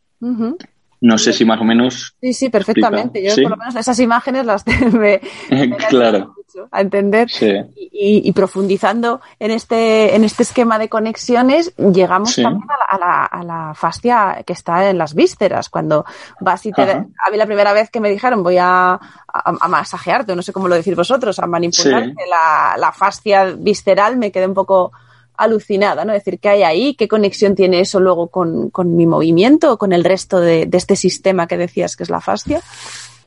No 1.01 1.19
sé 1.19 1.33
si 1.33 1.45
más 1.45 1.61
o 1.61 1.65
menos. 1.65 2.15
Sí, 2.21 2.33
sí, 2.33 2.49
perfectamente. 2.49 3.23
Yo 3.23 3.35
por 3.43 3.53
lo 3.53 3.57
menos 3.57 3.77
esas 3.77 3.99
imágenes 4.01 4.45
las 4.45 4.65
me, 4.93 5.21
claro 5.89 6.35
a 6.71 6.81
entender 6.81 7.29
y, 7.77 8.33
profundizando 8.33 9.21
en 9.39 9.51
este, 9.51 10.15
en 10.15 10.25
este 10.25 10.43
esquema 10.43 10.79
de 10.79 10.89
conexiones, 10.89 11.75
llegamos 11.77 12.37
también 12.37 12.69
a 12.89 12.99
la, 12.99 13.25
a, 13.25 13.43
la, 13.43 13.75
fascia 13.75 14.43
que 14.47 14.53
está 14.53 14.89
en 14.89 14.99
las 14.99 15.15
vísceras. 15.15 15.69
Cuando 15.69 16.05
vas 16.41 16.65
y 16.67 16.73
te. 16.73 16.83
A 16.83 17.31
mí 17.31 17.37
la 17.37 17.47
primera 17.47 17.73
vez 17.73 17.91
que 17.91 18.01
me 18.01 18.11
dijeron 18.11 18.43
voy 18.43 18.57
a, 18.59 18.99
a, 19.27 19.69
masajearte, 19.69 20.35
no 20.35 20.43
sé 20.43 20.53
cómo 20.53 20.69
lo 20.69 20.75
decís 20.75 20.97
vosotros, 20.97 21.39
a 21.39 21.47
manipularte 21.47 22.27
la, 22.29 22.77
la 22.79 22.93
fascia 22.93 23.45
visceral, 23.45 24.17
me 24.17 24.31
quedé 24.33 24.47
un 24.47 24.55
poco 24.55 24.93
alucinada, 25.39 26.05
¿no? 26.05 26.13
Es 26.13 26.25
decir, 26.25 26.41
¿qué 26.41 26.49
hay 26.49 26.63
ahí? 26.63 26.95
¿Qué 26.95 27.09
conexión 27.09 27.55
tiene 27.55 27.81
eso 27.81 28.01
luego 28.01 28.29
con, 28.29 28.71
mi 28.97 29.07
movimiento 29.07 29.73
o 29.73 29.79
con 29.79 29.93
el 29.93 30.05
resto 30.05 30.41
de, 30.41 30.69
este 30.73 30.97
sistema 30.97 31.47
que 31.47 31.57
decías 31.57 31.97
que 31.97 32.03
es 32.03 32.11
la 32.11 32.21
fascia? 32.21 32.61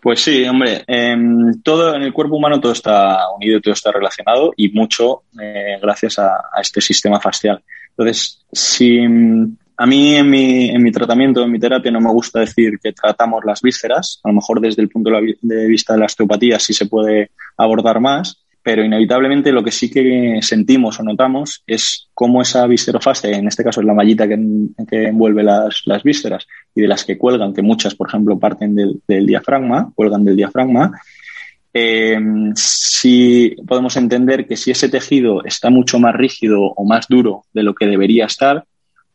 Pues 0.02 0.22
sí, 0.22 0.44
hombre, 0.46 0.84
em, 0.88 1.62
todo 1.62 1.96
en 1.96 2.02
el 2.02 2.12
cuerpo 2.12 2.36
humano 2.36 2.60
todo 2.60 2.72
está 2.72 3.20
unido, 3.36 3.62
todo 3.62 3.74
está 3.74 3.92
relacionado 3.92 4.52
y 4.58 4.70
mucho 4.70 5.24
eh, 5.40 5.78
gracias 5.82 6.20
a, 6.20 6.42
este 6.62 6.82
sistema 6.82 7.20
fascial. 7.20 7.64
Entonces, 7.90 8.44
si 8.52 9.00
a 9.78 9.86
mí 9.86 10.16
en 10.16 10.30
mi, 10.30 10.70
en 10.70 10.82
mi 10.82 10.92
tratamiento, 10.92 11.44
en 11.44 11.52
mi 11.52 11.60
terapia, 11.60 11.92
no 11.92 12.02
me 12.02 12.12
gusta 12.12 12.40
decir 12.40 12.80
que 12.82 12.94
tratamos 12.94 13.44
las 13.46 13.62
vísceras, 13.62 14.20
a 14.24 14.30
lo 14.30 14.36
mejor 14.36 14.60
desde 14.60 14.82
el 14.82 14.90
punto 14.90 15.12
de 15.42 15.68
vista 15.68 15.94
de 15.94 16.00
la 16.00 16.06
osteopatía 16.06 16.60
sí 16.60 16.74
se 16.74 16.88
puede 16.88 17.32
abordar 17.58 18.00
más, 18.00 18.42
pero 18.64 18.84
inevitablemente 18.84 19.52
lo 19.52 19.64
que 19.64 19.72
sí 19.72 19.90
que 19.90 20.40
sentimos 20.42 21.00
o 21.00 21.04
notamos 21.04 21.64
es 21.66 22.10
cómo 22.14 22.42
esa 22.42 22.68
viscerofascia, 22.68 23.32
en 23.32 23.48
este 23.48 23.64
caso 23.64 23.82
es 23.82 23.88
la 23.88 23.94
mallita 23.94 24.28
que, 24.28 24.36
envuelve 24.36 25.44
las, 25.44 26.04
vísceras 26.04 26.48
y 26.76 26.82
de 26.82 26.88
las 26.88 27.04
que 27.04 27.18
cuelgan, 27.18 27.54
que 27.54 27.64
muchas, 27.64 27.96
por 27.96 28.08
ejemplo, 28.08 28.38
parten 28.38 28.76
del, 28.76 29.26
diafragma, 29.26 29.92
cuelgan 29.96 30.24
del 30.24 30.36
diafragma, 30.36 30.92
eh, 31.74 32.20
si 32.54 33.56
podemos 33.66 33.96
entender 33.98 34.46
que 34.46 34.58
si 34.58 34.72
ese 34.72 34.90
tejido 34.90 35.44
está 35.44 35.70
mucho 35.70 36.00
más 36.00 36.14
rígido 36.14 36.62
o 36.62 36.86
más 36.86 37.08
duro 37.08 37.46
de 37.54 37.64
lo 37.64 37.74
que 37.74 37.88
debería 37.88 38.26
estar, 38.26 38.66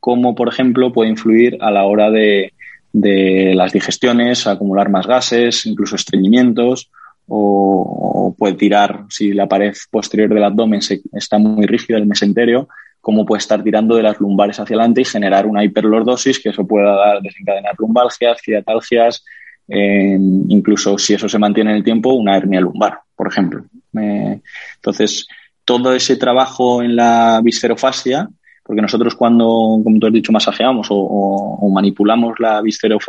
cómo, 0.00 0.34
por 0.34 0.48
ejemplo, 0.48 0.92
puede 0.92 1.10
influir 1.10 1.58
a 1.60 1.70
la 1.70 1.84
hora 1.84 2.10
de, 2.10 2.52
de 2.92 3.52
las 3.54 3.72
digestiones, 3.72 4.46
acumular 4.46 4.88
más 4.88 5.06
gases, 5.06 5.66
incluso 5.66 5.94
estreñimientos 5.94 6.90
o, 7.28 8.34
puede 8.38 8.54
tirar, 8.54 9.04
si 9.08 9.32
la 9.32 9.48
pared 9.48 9.74
posterior 9.90 10.32
del 10.32 10.44
abdomen 10.44 10.80
está 11.12 11.38
muy 11.38 11.66
rígida, 11.66 11.98
el 11.98 12.06
mesenterio, 12.06 12.68
como 13.00 13.24
puede 13.24 13.38
estar 13.38 13.62
tirando 13.62 13.96
de 13.96 14.02
las 14.02 14.18
lumbares 14.20 14.58
hacia 14.58 14.74
adelante 14.74 15.00
y 15.00 15.04
generar 15.04 15.46
una 15.46 15.64
hiperlordosis, 15.64 16.40
que 16.40 16.50
eso 16.50 16.66
pueda 16.66 17.20
desencadenar 17.20 17.74
lumbalgias, 17.78 18.40
ciatalgias, 18.42 19.24
incluso 19.68 20.98
si 20.98 21.14
eso 21.14 21.28
se 21.28 21.38
mantiene 21.38 21.70
en 21.70 21.76
el 21.76 21.84
tiempo, 21.84 22.12
una 22.14 22.36
hernia 22.36 22.60
lumbar, 22.60 23.00
por 23.14 23.28
ejemplo. 23.28 23.64
entonces, 23.92 25.26
todo 25.64 25.92
ese 25.92 26.16
trabajo 26.16 26.82
en 26.82 26.94
la 26.96 27.40
viscerofascia, 27.42 28.28
porque 28.62 28.82
nosotros 28.82 29.14
cuando, 29.14 29.80
como 29.82 29.98
tú 29.98 30.06
has 30.06 30.12
dicho, 30.12 30.32
masajeamos 30.32 30.88
o, 30.90 31.68
manipulamos 31.72 32.34
la, 32.38 32.62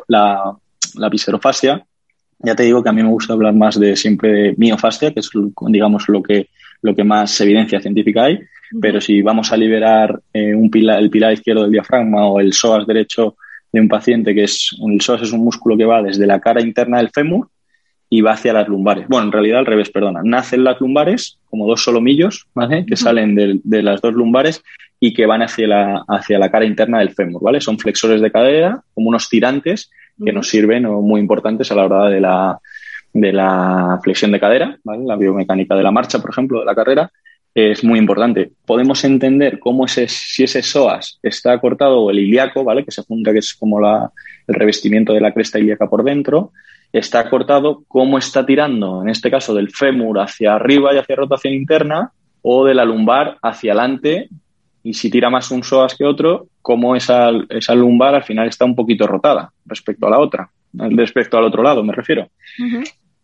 la, 0.07 0.55
la 0.95 1.09
viscerofascia, 1.09 1.83
ya 2.39 2.55
te 2.55 2.63
digo 2.63 2.83
que 2.83 2.89
a 2.89 2.93
mí 2.93 3.01
me 3.01 3.09
gusta 3.09 3.33
hablar 3.33 3.53
más 3.53 3.79
de 3.79 3.95
siempre 3.95 4.31
de 4.31 4.55
miofascia, 4.57 5.13
que 5.13 5.19
es, 5.19 5.29
digamos, 5.67 6.07
lo 6.07 6.21
que, 6.21 6.49
lo 6.81 6.95
que 6.95 7.03
más 7.03 7.39
evidencia 7.41 7.79
científica 7.79 8.25
hay. 8.25 8.39
Pero 8.81 8.99
si 8.99 9.21
vamos 9.21 9.51
a 9.51 9.57
liberar 9.57 10.19
eh, 10.33 10.53
un 10.53 10.69
el 10.73 11.09
pilar 11.09 11.33
izquierdo 11.33 11.63
del 11.63 11.71
diafragma 11.71 12.27
o 12.27 12.39
el 12.39 12.53
psoas 12.53 12.85
derecho 12.85 13.37
de 13.71 13.79
un 13.79 13.87
paciente, 13.87 14.35
que 14.35 14.43
es 14.43 14.75
el 14.85 15.01
psoas 15.01 15.21
es 15.21 15.31
un 15.31 15.43
músculo 15.43 15.77
que 15.77 15.85
va 15.85 16.01
desde 16.01 16.27
la 16.27 16.39
cara 16.39 16.61
interna 16.61 16.97
del 16.97 17.09
fémur 17.09 17.49
y 18.09 18.21
va 18.21 18.31
hacia 18.31 18.53
las 18.53 18.67
lumbares. 18.67 19.07
Bueno, 19.07 19.25
en 19.25 19.31
realidad 19.31 19.59
al 19.59 19.65
revés, 19.65 19.89
perdona. 19.89 20.21
Nacen 20.23 20.63
las 20.63 20.79
lumbares 20.79 21.39
como 21.49 21.67
dos 21.67 21.83
solomillos, 21.83 22.47
¿vale? 22.53 22.85
Que 22.85 22.95
salen 22.95 23.35
de, 23.35 23.59
de, 23.63 23.83
las 23.83 24.01
dos 24.01 24.13
lumbares 24.13 24.63
y 24.99 25.13
que 25.13 25.25
van 25.25 25.41
hacia 25.41 25.67
la, 25.67 26.03
hacia 26.07 26.39
la 26.39 26.49
cara 26.49 26.65
interna 26.65 26.99
del 26.99 27.13
fémur, 27.13 27.43
¿vale? 27.43 27.61
Son 27.61 27.77
flexores 27.77 28.21
de 28.21 28.31
cadera, 28.31 28.81
como 28.93 29.09
unos 29.09 29.29
tirantes 29.29 29.91
que 30.23 30.33
nos 30.33 30.49
sirven 30.49 30.85
o 30.85 31.01
muy 31.01 31.21
importantes 31.21 31.71
a 31.71 31.75
la 31.75 31.85
hora 31.85 32.09
de 32.09 32.19
la, 32.19 32.59
de 33.13 33.33
la 33.33 33.99
flexión 34.03 34.31
de 34.31 34.39
cadera, 34.39 34.77
la 34.83 35.15
biomecánica 35.15 35.75
de 35.75 35.83
la 35.83 35.91
marcha, 35.91 36.19
por 36.19 36.31
ejemplo, 36.31 36.59
de 36.59 36.65
la 36.65 36.75
carrera, 36.75 37.11
es 37.53 37.83
muy 37.83 37.97
importante. 37.97 38.51
Podemos 38.65 39.03
entender 39.03 39.59
cómo 39.59 39.85
ese, 39.85 40.07
si 40.07 40.43
ese 40.43 40.61
psoas 40.61 41.19
está 41.23 41.59
cortado 41.59 42.01
o 42.01 42.11
el 42.11 42.19
ilíaco, 42.19 42.63
¿vale? 42.63 42.85
que 42.85 42.91
se 42.91 43.03
junta, 43.03 43.31
que 43.31 43.39
es 43.39 43.53
como 43.55 43.79
la, 43.79 44.11
el 44.47 44.55
revestimiento 44.55 45.13
de 45.13 45.21
la 45.21 45.33
cresta 45.33 45.59
ilíaca 45.59 45.87
por 45.87 46.03
dentro, 46.03 46.51
está 46.91 47.29
cortado, 47.29 47.83
cómo 47.87 48.17
está 48.17 48.45
tirando, 48.45 49.01
en 49.01 49.09
este 49.09 49.29
caso, 49.29 49.53
del 49.53 49.71
fémur 49.71 50.19
hacia 50.19 50.55
arriba 50.55 50.93
y 50.93 50.97
hacia 50.97 51.15
rotación 51.15 51.53
interna, 51.53 52.11
o 52.41 52.65
de 52.65 52.73
la 52.73 52.85
lumbar 52.85 53.37
hacia 53.41 53.73
adelante. 53.73 54.29
Y 54.83 54.93
si 54.93 55.09
tira 55.09 55.29
más 55.29 55.51
un 55.51 55.63
psoas 55.63 55.95
que 55.95 56.05
otro, 56.05 56.47
como 56.61 56.95
esa, 56.95 57.29
esa 57.49 57.75
lumbar 57.75 58.15
al 58.15 58.23
final 58.23 58.47
está 58.47 58.65
un 58.65 58.75
poquito 58.75 59.05
rotada 59.05 59.51
respecto 59.65 60.07
a 60.07 60.09
la 60.09 60.19
otra, 60.19 60.49
respecto 60.73 61.37
al 61.37 61.43
otro 61.43 61.61
lado, 61.61 61.83
me 61.83 61.93
refiero. 61.93 62.29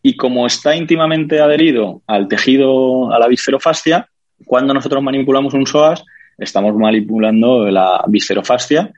Y 0.02 0.18
como 0.18 0.46
está 0.46 0.76
íntimamente 0.76 1.40
adherido 1.40 2.02
al 2.06 2.28
tejido, 2.28 3.14
a 3.14 3.20
la 3.20 3.28
viscerofascia, 3.28 4.10
cuando 4.46 4.74
nosotros 4.74 5.02
manipulamos 5.02 5.54
un 5.54 5.66
psoas, 5.66 6.04
estamos 6.38 6.76
manipulando 6.76 7.66
la 7.70 8.04
viscerofascia 8.08 8.92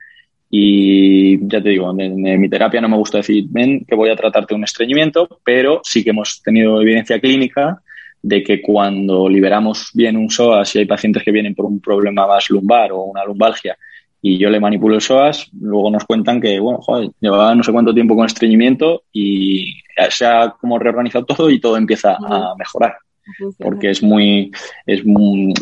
y 0.50 1.46
ya 1.48 1.62
te 1.62 1.70
digo, 1.70 1.94
en, 1.98 2.40
mi 2.40 2.48
terapia 2.48 2.80
no 2.80 2.88
me 2.88 2.96
gusta 2.96 3.18
decir, 3.18 3.46
ven, 3.48 3.84
que 3.84 3.94
voy 3.94 4.10
a 4.10 4.16
tratarte 4.16 4.54
un 4.54 4.64
estreñimiento, 4.64 5.40
pero 5.44 5.80
sí 5.82 6.04
que 6.04 6.10
hemos 6.10 6.42
tenido 6.42 6.80
evidencia 6.80 7.20
clínica 7.20 7.82
de 8.22 8.42
que 8.42 8.60
cuando 8.60 9.28
liberamos 9.28 9.90
bien 9.94 10.16
un 10.16 10.30
psoas, 10.30 10.68
si 10.68 10.78
hay 10.78 10.86
pacientes 10.86 11.22
que 11.22 11.32
vienen 11.32 11.54
por 11.54 11.66
un 11.66 11.80
problema 11.80 12.26
más 12.26 12.50
lumbar 12.50 12.92
o 12.92 13.04
una 13.04 13.24
lumbalgia, 13.24 13.76
y 14.22 14.38
yo 14.38 14.50
le 14.50 14.58
manipulo 14.58 14.96
el 14.96 15.00
psoas, 15.00 15.48
luego 15.60 15.90
nos 15.90 16.04
cuentan 16.04 16.40
que, 16.40 16.58
bueno, 16.58 16.80
joder, 16.80 17.10
llevaba 17.20 17.54
no 17.54 17.62
sé 17.62 17.70
cuánto 17.70 17.94
tiempo 17.94 18.16
con 18.16 18.26
estreñimiento 18.26 19.04
y 19.12 19.74
se 20.10 20.26
ha 20.26 20.50
como 20.60 20.78
reorganizado 20.78 21.24
todo 21.24 21.50
y 21.50 21.60
todo 21.60 21.76
empieza 21.76 22.16
a 22.20 22.54
mejorar. 22.58 22.96
Porque 23.58 23.90
es 23.90 24.02
muy, 24.02 24.50
es 24.86 25.02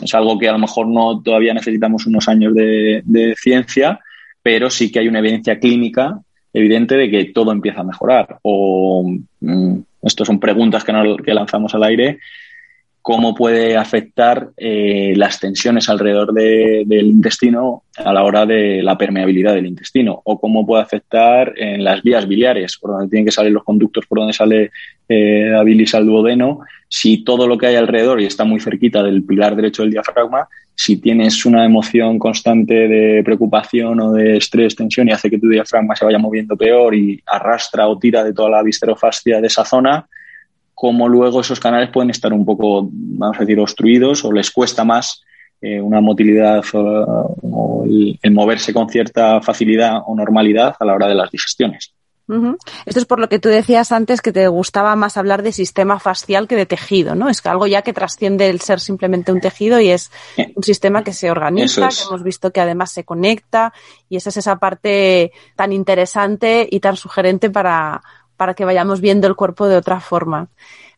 es 0.02 0.14
algo 0.14 0.38
que 0.38 0.48
a 0.48 0.52
lo 0.52 0.58
mejor 0.58 0.86
no 0.86 1.22
todavía 1.22 1.54
necesitamos 1.54 2.06
unos 2.06 2.28
años 2.28 2.54
de, 2.54 3.34
ciencia, 3.36 4.00
pero 4.44 4.68
sí 4.68 4.92
que 4.92 4.98
hay 4.98 5.08
una 5.08 5.20
evidencia 5.20 5.58
clínica 5.58 6.20
evidente 6.52 6.96
de 6.96 7.10
que 7.10 7.24
todo 7.32 7.50
empieza 7.50 7.80
a 7.80 7.84
mejorar. 7.84 8.38
O 8.42 9.10
mm, 9.40 9.78
estas 10.02 10.26
son 10.26 10.38
preguntas 10.38 10.84
que, 10.84 10.92
que 11.24 11.34
lanzamos 11.34 11.74
al 11.74 11.82
aire. 11.82 12.18
Cómo 13.00 13.34
puede 13.34 13.76
afectar 13.76 14.50
eh, 14.58 15.14
las 15.16 15.40
tensiones 15.40 15.88
alrededor 15.88 16.34
del 16.34 17.06
intestino 17.06 17.84
a 17.96 18.12
la 18.12 18.22
hora 18.22 18.44
de 18.44 18.82
la 18.82 18.98
permeabilidad 18.98 19.54
del 19.54 19.66
intestino 19.66 20.20
o 20.24 20.38
cómo 20.38 20.66
puede 20.66 20.82
afectar 20.82 21.54
en 21.56 21.82
las 21.82 22.02
vías 22.02 22.28
biliares, 22.28 22.76
por 22.78 22.92
donde 22.92 23.08
tienen 23.08 23.24
que 23.24 23.32
salir 23.32 23.52
los 23.52 23.64
conductos, 23.64 24.06
por 24.06 24.18
donde 24.18 24.32
sale 24.34 24.70
eh, 25.08 25.48
la 25.50 25.62
bilis 25.64 25.94
al 25.94 26.06
duodeno, 26.06 26.60
si 26.88 27.24
todo 27.24 27.46
lo 27.46 27.58
que 27.58 27.66
hay 27.66 27.76
alrededor 27.76 28.20
y 28.20 28.26
está 28.26 28.44
muy 28.44 28.60
cerquita 28.60 29.02
del 29.02 29.22
pilar 29.22 29.56
derecho 29.56 29.82
del 29.82 29.92
diafragma, 29.92 30.48
si 30.74 30.96
tienes 30.96 31.46
una 31.46 31.64
emoción 31.64 32.18
constante 32.18 32.88
de 32.88 33.22
preocupación 33.24 34.00
o 34.00 34.12
de 34.12 34.36
estrés, 34.36 34.74
tensión 34.74 35.08
y 35.08 35.12
hace 35.12 35.30
que 35.30 35.38
tu 35.38 35.48
diafragma 35.48 35.94
se 35.94 36.04
vaya 36.04 36.18
moviendo 36.18 36.56
peor 36.56 36.94
y 36.94 37.22
arrastra 37.26 37.86
o 37.86 37.98
tira 37.98 38.24
de 38.24 38.32
toda 38.32 38.50
la 38.50 38.62
viscerofascia 38.62 39.40
de 39.40 39.46
esa 39.46 39.64
zona, 39.64 40.06
cómo 40.74 41.08
luego 41.08 41.40
esos 41.40 41.60
canales 41.60 41.90
pueden 41.90 42.10
estar 42.10 42.32
un 42.32 42.44
poco, 42.44 42.88
vamos 42.90 43.36
a 43.36 43.40
decir, 43.40 43.58
obstruidos 43.60 44.24
o 44.24 44.32
les 44.32 44.50
cuesta 44.50 44.84
más 44.84 45.22
eh, 45.60 45.80
una 45.80 46.00
motilidad 46.00 46.62
o, 46.74 47.84
el, 47.86 48.32
moverse 48.32 48.74
con 48.74 48.88
cierta 48.88 49.40
facilidad 49.40 50.02
o 50.06 50.14
normalidad 50.14 50.74
a 50.78 50.84
la 50.84 50.94
hora 50.94 51.06
de 51.06 51.14
las 51.14 51.30
digestiones. 51.30 51.94
Esto 52.86 53.00
es 53.00 53.04
por 53.04 53.20
lo 53.20 53.28
que 53.28 53.38
tú 53.38 53.50
decías 53.50 53.92
antes 53.92 54.22
que 54.22 54.32
te 54.32 54.48
gustaba 54.48 54.96
más 54.96 55.18
hablar 55.18 55.42
de 55.42 55.52
sistema 55.52 55.98
fascial 55.98 56.48
que 56.48 56.56
de 56.56 56.64
tejido, 56.64 57.14
¿no? 57.14 57.28
Es 57.28 57.44
algo 57.44 57.66
ya 57.66 57.82
que 57.82 57.92
trasciende 57.92 58.48
el 58.48 58.60
ser 58.60 58.80
simplemente 58.80 59.30
un 59.30 59.40
tejido 59.40 59.78
y 59.78 59.90
es 59.90 60.10
un 60.54 60.62
sistema 60.62 61.04
que 61.04 61.12
se 61.12 61.30
organiza, 61.30 61.88
que 61.88 62.02
hemos 62.08 62.22
visto 62.22 62.50
que 62.50 62.60
además 62.60 62.92
se 62.92 63.04
conecta 63.04 63.74
y 64.08 64.16
esa 64.16 64.30
es 64.30 64.38
esa 64.38 64.56
parte 64.56 65.32
tan 65.54 65.72
interesante 65.72 66.66
y 66.70 66.80
tan 66.80 66.96
sugerente 66.96 67.50
para, 67.50 68.02
para 68.36 68.54
que 68.54 68.64
vayamos 68.64 69.00
viendo 69.00 69.26
el 69.26 69.36
cuerpo 69.36 69.68
de 69.68 69.76
otra 69.76 70.00
forma. 70.00 70.48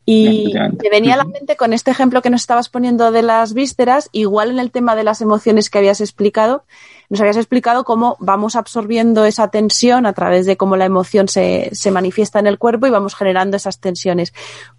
Y 0.08 0.54
me 0.54 0.88
venía 0.88 1.14
a 1.14 1.16
la 1.16 1.24
mente 1.24 1.56
con 1.56 1.72
este 1.72 1.90
ejemplo 1.90 2.22
que 2.22 2.30
nos 2.30 2.42
estabas 2.42 2.68
poniendo 2.68 3.10
de 3.10 3.22
las 3.22 3.54
vísceras, 3.54 4.08
igual 4.12 4.50
en 4.50 4.60
el 4.60 4.70
tema 4.70 4.94
de 4.94 5.02
las 5.02 5.20
emociones 5.20 5.68
que 5.68 5.78
habías 5.78 6.00
explicado, 6.00 6.62
nos 7.08 7.20
habías 7.20 7.36
explicado 7.36 7.82
cómo 7.82 8.16
vamos 8.20 8.54
absorbiendo 8.54 9.24
esa 9.24 9.48
tensión 9.48 10.06
a 10.06 10.12
través 10.12 10.46
de 10.46 10.56
cómo 10.56 10.76
la 10.76 10.84
emoción 10.84 11.26
se, 11.26 11.70
se 11.72 11.90
manifiesta 11.90 12.38
en 12.38 12.46
el 12.46 12.56
cuerpo 12.56 12.86
y 12.86 12.90
vamos 12.90 13.16
generando 13.16 13.56
esas 13.56 13.80
tensiones. 13.80 14.32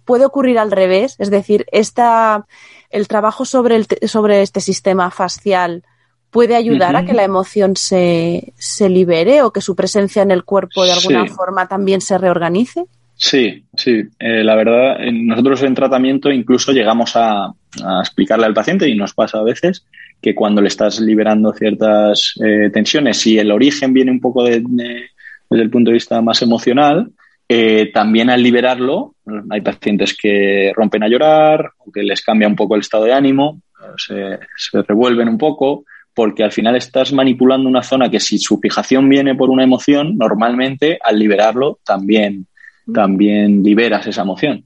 Puede 0.06 0.24
ocurrir 0.24 0.58
al 0.58 0.70
revés, 0.70 1.16
es 1.18 1.28
decir, 1.28 1.66
esta, 1.72 2.46
el 2.88 3.06
trabajo 3.06 3.44
sobre, 3.44 3.76
el, 3.76 3.86
sobre 4.08 4.40
este 4.40 4.62
sistema 4.62 5.10
facial 5.10 5.84
puede 6.30 6.56
ayudar 6.56 6.96
a 6.96 7.04
que 7.04 7.14
la 7.14 7.24
emoción 7.24 7.76
se, 7.76 8.52
se, 8.58 8.88
libere 8.88 9.42
o 9.42 9.50
que 9.50 9.60
su 9.60 9.74
presencia 9.74 10.22
en 10.22 10.30
el 10.30 10.44
cuerpo 10.44 10.84
de 10.84 10.92
alguna 10.92 11.26
forma 11.26 11.68
también 11.68 12.00
se 12.00 12.18
reorganice? 12.18 12.86
Sí, 13.20 13.64
sí. 13.76 14.04
Eh, 14.20 14.44
la 14.44 14.54
verdad, 14.54 14.98
nosotros 15.12 15.64
en 15.64 15.74
tratamiento 15.74 16.30
incluso 16.30 16.70
llegamos 16.70 17.16
a, 17.16 17.52
explicarle 18.00 18.46
al 18.46 18.54
paciente, 18.54 18.88
y 18.88 18.94
nos 18.94 19.12
pasa 19.12 19.38
a 19.38 19.42
veces, 19.42 19.84
que 20.22 20.34
cuando 20.34 20.62
le 20.62 20.68
estás 20.68 21.00
liberando 21.00 21.52
ciertas 21.52 22.34
eh, 22.42 22.70
tensiones, 22.72 23.18
si 23.18 23.38
el 23.38 23.50
origen 23.50 23.92
viene 23.92 24.12
un 24.12 24.20
poco 24.20 24.44
de, 24.44 24.60
desde 24.60 25.62
el 25.62 25.70
punto 25.70 25.90
de 25.90 25.94
vista 25.94 26.22
más 26.22 26.40
emocional, 26.42 27.10
eh, 27.48 27.90
también 27.92 28.30
al 28.30 28.42
liberarlo, 28.42 29.16
hay 29.50 29.60
pacientes 29.62 30.16
que 30.16 30.72
rompen 30.74 31.02
a 31.02 31.08
llorar 31.08 31.72
o 31.78 31.90
que 31.90 32.02
les 32.02 32.22
cambia 32.22 32.48
un 32.48 32.56
poco 32.56 32.76
el 32.76 32.82
estado 32.82 33.04
de 33.04 33.12
ánimo, 33.12 33.60
se 33.96 34.38
revuelven 34.86 35.28
un 35.28 35.38
poco, 35.38 35.84
porque 36.14 36.44
al 36.44 36.52
final 36.52 36.76
estás 36.76 37.12
manipulando 37.12 37.68
una 37.68 37.82
zona 37.82 38.10
que 38.10 38.20
si 38.20 38.38
su 38.38 38.58
fijación 38.58 39.08
viene 39.08 39.34
por 39.34 39.50
una 39.50 39.64
emoción, 39.64 40.16
normalmente 40.16 40.98
al 41.02 41.18
liberarlo 41.18 41.78
también, 41.84 42.46
también 42.92 43.62
liberas 43.62 44.06
esa 44.06 44.22
emoción. 44.22 44.64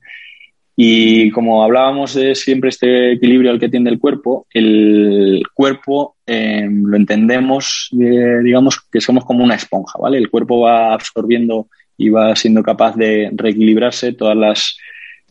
Y 0.75 1.31
como 1.31 1.62
hablábamos 1.62 2.14
de 2.14 2.35
siempre 2.35 2.70
este 2.70 3.12
equilibrio 3.12 3.51
al 3.51 3.61
que 3.61 3.68
tiende 3.68 3.91
el 3.91 3.99
cuerpo, 3.99 4.47
el 4.51 5.43
cuerpo 5.53 6.16
eh, 6.27 6.66
lo 6.70 6.97
entendemos, 6.97 7.89
digamos, 7.91 8.81
que 8.91 9.01
somos 9.01 9.25
como 9.25 9.45
una 9.45 9.55
esponja, 9.55 9.99
¿vale? 9.99 10.16
El 10.18 10.31
cuerpo 10.31 10.61
va 10.61 10.95
absorbiendo 10.95 11.68
y 11.99 12.09
va 12.09 12.35
siendo 12.35 12.62
capaz 12.62 12.97
de 12.97 13.31
reequilibrarse 13.35 14.14
todas 14.14 14.37
las 14.37 14.77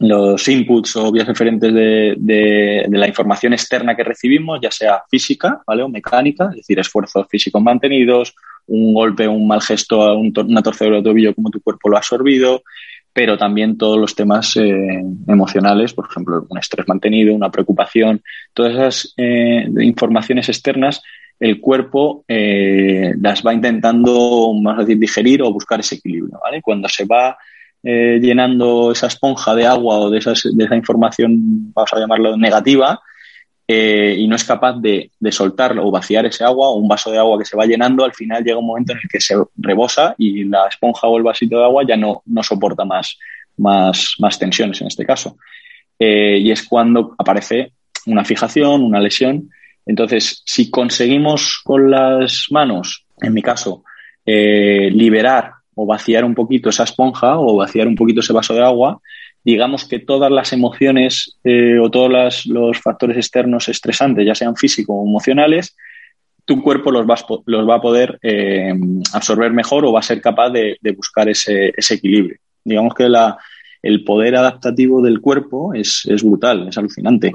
los 0.02 0.48
inputs 0.48 0.96
o 0.96 1.12
vías 1.12 1.28
referentes 1.28 1.72
de, 1.72 2.16
de, 2.18 2.88
la 2.90 3.08
información 3.08 3.54
externa 3.54 3.96
que 3.96 4.04
recibimos, 4.04 4.60
ya 4.60 4.72
sea 4.72 5.04
física 5.08 5.62
¿vale? 5.68 5.84
o 5.84 5.90
mecánica, 5.90 6.48
es 6.50 6.58
decir, 6.58 6.80
esfuerzos 6.80 7.28
físicos 7.30 7.62
mantenidos, 7.62 8.34
un 8.68 8.94
golpe, 8.94 9.28
un 9.28 9.48
mal 9.48 9.62
gesto, 9.62 10.16
un 10.18 10.34
una 10.36 10.62
torcedura 10.62 10.98
de 10.98 11.04
tobillo, 11.04 11.36
como 11.36 11.50
tu 11.50 11.62
cuerpo 11.62 11.90
lo 11.90 11.96
ha 11.96 12.00
absorbido, 12.00 12.64
pero 13.14 13.38
también 13.38 13.78
todos 13.78 13.98
los 13.98 14.16
temas 14.16 14.56
eh, 14.58 15.04
emocionales, 15.28 15.94
por 15.94 16.08
ejemplo, 16.10 16.46
un 16.50 16.58
estrés 16.58 16.88
mantenido, 16.88 17.36
una 17.36 17.52
preocupación, 17.52 18.22
todas 18.54 18.74
esas 18.74 19.14
eh, 19.18 19.66
informaciones 19.82 20.48
externas, 20.50 21.02
el 21.42 21.60
cuerpo 21.60 22.24
eh, 22.28 23.14
las 23.20 23.44
va 23.46 23.54
intentando, 23.54 24.54
vamos 24.54 24.78
a 24.78 24.82
decir, 24.82 25.00
digerir 25.00 25.42
o 25.42 25.52
buscar 25.52 25.80
ese 25.80 25.96
equilibrio. 25.96 26.40
¿vale? 26.42 26.62
Cuando 26.62 26.88
se 26.88 27.06
va 27.06 27.36
eh, 27.84 28.20
llenando 28.22 28.92
esa 28.92 29.08
esponja 29.08 29.56
de 29.56 29.66
agua 29.66 29.98
o 29.98 30.10
de, 30.12 30.20
esas, 30.20 30.44
de 30.44 30.64
esa 30.64 30.76
información, 30.76 31.74
vamos 31.74 31.92
a 31.94 32.00
llamarlo 32.00 32.38
negativa, 32.38 33.02
eh, 33.74 34.16
y 34.18 34.28
no 34.28 34.36
es 34.36 34.44
capaz 34.44 34.82
de, 34.82 35.12
soltarlo 35.30 35.88
o 35.88 35.92
vaciar 35.92 36.26
ese 36.26 36.44
agua 36.44 36.68
o 36.68 36.76
un 36.76 36.90
vaso 36.90 37.10
de 37.10 37.18
agua 37.18 37.40
que 37.40 37.46
se 37.46 37.56
va 37.56 37.66
llenando, 37.66 38.04
al 38.04 38.14
final 38.14 38.44
llega 38.44 38.58
un 38.58 38.66
momento 38.66 38.92
en 38.92 39.00
el 39.02 39.08
que 39.10 39.22
se 39.22 39.34
rebosa 39.56 40.14
y 40.18 40.44
la 40.44 40.68
esponja 40.68 41.08
o 41.08 41.18
el 41.18 41.24
vasito 41.24 41.58
de 41.58 41.64
agua 41.64 41.86
ya 41.88 41.96
no, 41.96 42.22
no 42.26 42.44
soporta 42.44 42.84
más, 42.84 43.18
más, 43.56 44.38
tensiones 44.38 44.82
en 44.82 44.88
este 44.88 45.06
caso. 45.06 45.38
Eh, 45.98 46.40
y 46.40 46.52
es 46.52 46.68
cuando 46.68 47.16
aparece 47.18 47.72
una 48.08 48.26
fijación, 48.26 48.84
una 48.84 49.00
lesión. 49.00 49.50
Entonces, 49.86 50.44
si 50.46 50.70
conseguimos 50.70 51.62
con 51.64 51.90
las 51.90 52.48
manos, 52.50 53.06
en 53.22 53.34
mi 53.34 53.42
caso, 53.42 53.86
liberar 54.26 55.54
o 55.76 55.86
vaciar 55.86 56.26
un 56.26 56.36
poquito 56.36 56.70
esa 56.70 56.84
esponja 56.84 57.40
o 57.40 57.56
vaciar 57.56 57.88
un 57.88 57.96
poquito 57.96 58.20
ese 58.20 58.34
vaso 58.34 58.54
de 58.54 58.64
agua, 58.64 59.00
digamos 59.44 59.86
que 59.86 60.00
todas 60.00 60.32
las 60.32 60.54
emociones 60.54 61.38
eh, 61.44 61.80
o 61.80 61.90
todos 61.90 62.46
los 62.46 62.80
factores 62.80 63.18
externos 63.18 63.70
estresantes, 63.70 64.26
ya 64.26 64.36
sean 64.36 64.56
físicos 64.56 64.96
o 65.00 65.08
emocionales, 65.08 65.76
tu 66.46 66.62
cuerpo 66.62 66.92
los 66.92 67.06
va, 67.08 67.16
los 67.46 67.70
va 67.70 67.76
a 67.76 67.82
poder 67.82 68.20
eh, 68.22 68.74
absorber 69.14 69.52
mejor 69.52 69.86
o 69.86 69.94
va 69.94 70.00
a 70.00 70.04
ser 70.04 70.22
capaz 70.22 70.50
de, 70.50 70.78
buscar 70.96 71.30
ese, 71.30 71.74
equilibrio. 71.90 72.38
Digamos 72.64 72.94
que 72.94 73.10
la, 73.10 73.38
el 73.82 74.04
poder 74.04 74.36
adaptativo 74.36 75.02
del 75.02 75.22
cuerpo 75.22 75.74
es, 75.74 76.04
brutal, 76.24 76.68
es 76.68 76.78
alucinante. 76.78 77.32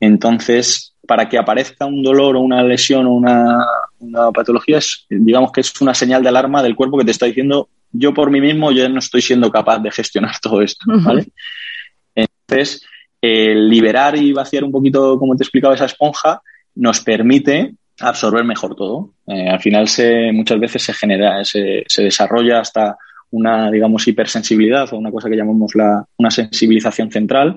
Entonces, 0.00 0.94
para 1.06 1.28
que 1.28 1.38
aparezca 1.38 1.86
un 1.86 2.02
dolor 2.02 2.36
o 2.36 2.40
una 2.40 2.62
lesión 2.62 3.06
o 3.06 3.14
una, 3.14 3.58
patología, 4.32 4.78
es, 4.78 5.06
digamos 5.08 5.52
que 5.52 5.60
es 5.60 5.80
una 5.80 5.94
señal 5.94 6.22
de 6.22 6.28
alarma 6.28 6.62
del 6.62 6.76
cuerpo 6.76 6.98
que 6.98 7.04
te 7.04 7.10
está 7.10 7.26
diciendo, 7.26 7.68
yo 7.94 8.12
por 8.12 8.30
mí 8.30 8.40
mismo 8.40 8.72
ya 8.72 8.88
no 8.88 8.98
estoy 8.98 9.22
siendo 9.22 9.50
capaz 9.50 9.78
de 9.78 9.90
gestionar 9.90 10.34
todo 10.42 10.60
esto, 10.60 10.84
¿vale? 10.86 11.26
Entonces, 12.14 12.84
liberar 13.22 14.16
y 14.16 14.32
vaciar 14.32 14.64
un 14.64 14.72
poquito, 14.72 15.18
como 15.18 15.36
te 15.36 15.42
he 15.42 15.46
explicado, 15.46 15.72
esa 15.72 15.86
esponja 15.86 16.42
nos 16.74 17.00
permite 17.00 17.74
absorber 18.00 18.44
mejor 18.44 18.74
todo. 18.74 19.14
Eh, 19.26 19.48
al 19.48 19.60
final 19.60 19.88
se, 19.88 20.32
muchas 20.32 20.58
veces 20.58 20.82
se 20.82 20.92
genera, 20.92 21.44
se, 21.44 21.84
se, 21.86 22.02
desarrolla 22.02 22.60
hasta 22.60 22.96
una, 23.30 23.70
digamos, 23.70 24.06
hipersensibilidad 24.08 24.92
o 24.92 24.98
una 24.98 25.10
cosa 25.10 25.30
que 25.30 25.36
llamamos 25.36 25.74
la, 25.74 26.04
una 26.16 26.30
sensibilización 26.30 27.10
central, 27.10 27.56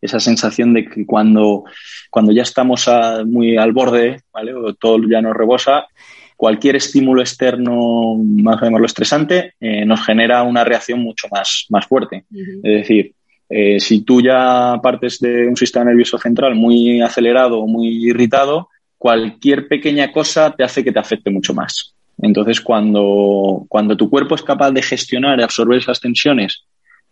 esa 0.00 0.20
sensación 0.20 0.72
de 0.74 0.84
que 0.84 1.04
cuando, 1.04 1.64
cuando 2.10 2.32
ya 2.32 2.42
estamos 2.42 2.88
muy 3.26 3.56
al 3.56 3.72
borde, 3.72 4.20
¿vale? 4.32 4.54
O 4.54 4.74
todo 4.74 4.98
ya 5.08 5.20
nos 5.20 5.34
rebosa, 5.34 5.86
cualquier 6.42 6.74
estímulo 6.74 7.20
externo, 7.20 8.16
más 8.16 8.60
o 8.60 8.64
menos 8.64 8.86
estresante, 8.86 9.54
eh, 9.60 9.84
nos 9.84 10.04
genera 10.04 10.42
una 10.42 10.64
reacción 10.64 10.98
mucho 10.98 11.28
más, 11.30 11.66
más 11.68 11.86
fuerte. 11.86 12.24
Es 12.34 12.80
decir, 12.80 13.12
eh, 13.48 13.78
si 13.78 14.00
tú 14.00 14.20
ya 14.20 14.74
partes 14.82 15.20
de 15.20 15.46
un 15.46 15.56
sistema 15.56 15.84
nervioso 15.84 16.18
central 16.18 16.56
muy 16.56 17.00
acelerado 17.00 17.60
o 17.60 17.68
muy 17.68 18.08
irritado, 18.08 18.70
cualquier 18.98 19.68
pequeña 19.68 20.10
cosa 20.10 20.52
te 20.52 20.64
hace 20.64 20.82
que 20.82 20.90
te 20.90 20.98
afecte 20.98 21.30
mucho 21.30 21.54
más. 21.54 21.94
Entonces, 22.20 22.60
cuando, 22.60 23.64
cuando 23.68 23.96
tu 23.96 24.10
cuerpo 24.10 24.34
es 24.34 24.42
capaz 24.42 24.72
de 24.72 24.82
gestionar 24.82 25.38
y 25.38 25.44
absorber 25.44 25.78
esas 25.78 26.00
tensiones 26.00 26.64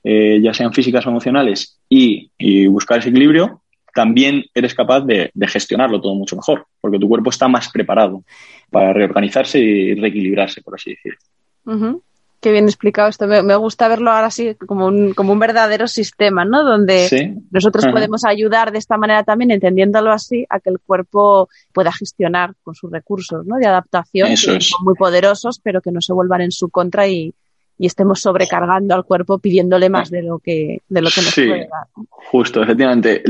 eh, 0.03 0.41
ya 0.43 0.53
sean 0.53 0.72
físicas 0.72 1.07
o 1.07 1.11
emocionales, 1.11 1.78
y, 1.89 2.33
buscar 2.66 2.99
ese 2.99 3.11
equilibrio, 3.11 3.62
también 3.95 4.45
eres 4.55 4.74
capaz 4.74 5.03
de, 5.03 5.31
gestionarlo 5.47 6.01
todo 6.01 6.16
mucho 6.16 6.35
mejor, 6.35 6.66
porque 6.81 6.99
tu 6.99 7.09
cuerpo 7.09 7.31
está 7.31 7.47
más 7.47 7.68
preparado 7.68 8.24
para 8.71 8.93
reorganizarse 8.93 9.59
y 9.59 9.95
reequilibrarse, 9.95 10.62
por 10.62 10.75
así 10.75 10.91
decirlo. 10.91 12.01
Qué 12.41 12.53
bien 12.53 12.64
explicado 12.64 13.09
esto. 13.11 13.27
Me, 13.27 13.57
gusta 13.57 13.87
verlo 13.87 14.11
ahora 14.11 14.29
así 14.29 14.55
como 14.55 14.87
un, 14.87 15.12
como 15.12 15.33
un 15.33 15.39
verdadero 15.39 15.87
sistema, 15.87 16.47
¿no? 16.47 16.64
Donde 16.64 17.37
nosotros 17.51 17.87
podemos 17.93 18.25
ayudar 18.25 18.73
de 18.73 18.79
esta 18.79 18.97
manera 18.97 19.25
también, 19.25 19.51
entendiéndolo 19.51 20.11
así, 20.11 20.47
a 20.49 20.59
que 20.59 20.71
el 20.71 20.79
cuerpo 20.79 21.51
pueda 21.75 21.93
gestionar 21.93 22.55
con 22.62 22.75
sus 22.75 22.91
recursos, 22.91 23.45
¿no? 23.45 23.57
De 23.57 23.66
adaptación, 23.66 24.31
que 24.31 24.37
son 24.37 24.85
muy 24.85 24.95
poderosos, 24.95 25.61
pero 25.62 25.83
que 25.83 25.93
no 25.93 26.01
se 26.01 26.14
vuelvan 26.14 26.41
en 26.41 26.51
su 26.51 26.71
contra 26.71 27.07
y, 27.07 27.35
y 27.77 27.87
estemos 27.87 28.21
sobrecargando 28.21 28.95
al 28.95 29.05
cuerpo 29.05 29.39
pidiéndole 29.39 29.91
más 29.91 30.11
de 30.11 30.23
lo 30.23 30.39
que, 30.39 30.83
de 30.87 31.03
lo 31.03 31.09
que 31.09 31.21
nos 31.23 31.35
puede 31.35 31.68
dar. 31.68 31.89
Justo, 32.09 32.62
efectivamente. 32.62 33.23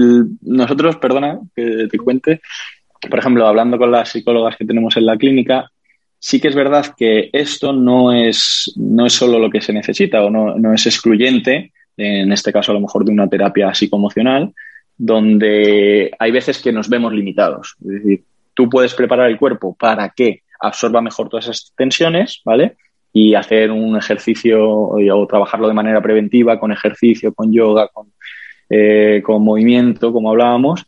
Nosotros, 0.42 0.96
perdona 0.96 1.40
que 1.54 1.88
te 1.90 1.98
cuente, 1.98 2.40
por 3.08 3.18
ejemplo, 3.18 3.46
hablando 3.46 3.78
con 3.78 3.90
las 3.90 4.10
psicólogas 4.10 4.56
que 4.56 4.64
tenemos 4.64 4.96
en 4.96 5.06
la 5.06 5.16
clínica, 5.16 5.70
sí 6.18 6.40
que 6.40 6.48
es 6.48 6.54
verdad 6.54 6.94
que 6.96 7.30
esto 7.32 7.72
no 7.72 8.12
es, 8.12 8.72
no 8.76 9.06
es 9.06 9.12
solo 9.12 9.38
lo 9.38 9.50
que 9.50 9.60
se 9.60 9.72
necesita 9.72 10.22
o 10.22 10.30
no, 10.30 10.56
no 10.56 10.74
es 10.74 10.86
excluyente, 10.86 11.72
en 11.96 12.32
este 12.32 12.52
caso 12.52 12.72
a 12.72 12.74
lo 12.74 12.80
mejor 12.80 13.04
de 13.04 13.12
una 13.12 13.28
terapia 13.28 13.74
psicoemocional, 13.74 14.52
donde 14.96 16.10
hay 16.18 16.30
veces 16.30 16.60
que 16.60 16.72
nos 16.72 16.88
vemos 16.88 17.12
limitados. 17.12 17.76
Es 17.80 18.02
decir, 18.02 18.24
tú 18.54 18.68
puedes 18.68 18.94
preparar 18.94 19.30
el 19.30 19.38
cuerpo 19.38 19.74
para 19.74 20.10
que 20.10 20.42
absorba 20.60 21.00
mejor 21.00 21.28
todas 21.28 21.46
esas 21.46 21.72
tensiones, 21.76 22.42
¿vale? 22.44 22.76
y 23.12 23.34
hacer 23.34 23.70
un 23.70 23.96
ejercicio 23.96 24.68
o 24.68 25.26
trabajarlo 25.26 25.68
de 25.68 25.74
manera 25.74 26.00
preventiva 26.00 26.60
con 26.60 26.72
ejercicio, 26.72 27.34
con 27.34 27.52
yoga, 27.52 27.88
con, 27.88 28.12
eh, 28.68 29.20
con 29.24 29.42
movimiento, 29.42 30.12
como 30.12 30.30
hablábamos, 30.30 30.86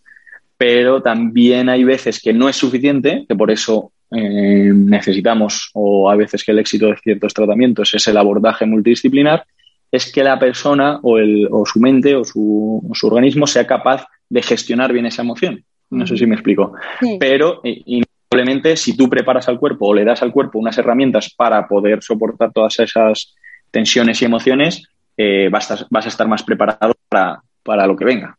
pero 0.63 1.03
también 1.03 1.69
hay 1.69 1.83
veces 1.83 2.21
que 2.23 2.33
no 2.33 2.49
es 2.49 2.55
suficiente, 2.55 3.27
que 3.29 3.35
por 3.35 3.51
eso 3.51 3.91
eh, 4.13 4.71
necesitamos, 4.73 5.71
o 5.75 6.09
a 6.09 6.15
veces 6.15 6.45
que 6.45 6.53
el 6.53 6.61
éxito 6.61 6.87
de 6.87 6.97
ciertos 6.99 7.35
tratamientos 7.35 7.93
es 7.95 8.07
el 8.07 8.17
abordaje 8.17 8.65
multidisciplinar, 8.65 9.45
es 9.91 10.13
que 10.13 10.23
la 10.23 10.39
persona 10.39 11.01
o, 11.03 11.19
el, 11.19 11.49
o 11.51 11.67
su 11.67 11.81
mente 11.81 12.15
o 12.15 12.23
su, 12.23 12.89
su, 12.95 13.07
organismo 13.09 13.49
sea 13.49 13.67
capaz 13.67 14.07
de 14.29 14.41
gestionar 14.41 14.93
bien 14.93 15.07
esa 15.07 15.23
emoción. 15.23 15.65
No 15.91 16.07
sé 16.07 16.17
si 16.17 16.27
me 16.27 16.37
explico. 16.37 16.75
Pero 17.19 17.61
y, 17.65 18.05
Probablemente 18.29 18.77
si 18.77 18.97
tú 18.97 19.11
preparas 19.11 19.49
al 19.49 19.59
cuerpo 19.59 19.89
o 19.89 19.95
le 19.95 20.05
das 20.05 20.23
al 20.23 20.31
cuerpo 20.31 20.61
unas 20.61 20.79
herramientas 20.79 21.35
para 21.37 21.67
poder 21.67 22.05
soportar 22.05 22.53
todas 22.53 22.79
esas 22.79 23.35
tensiones 23.73 24.23
y 24.23 24.27
emociones, 24.27 24.85
eh, 25.17 25.49
vas, 25.51 25.73
a, 25.73 25.87
vas, 25.91 26.07
a, 26.07 26.09
estar 26.09 26.29
más 26.29 26.45
preparado 26.45 26.95
para, 27.09 27.43
para 27.65 27.85
lo 27.85 27.97
que 27.97 28.05
venga. 28.05 28.39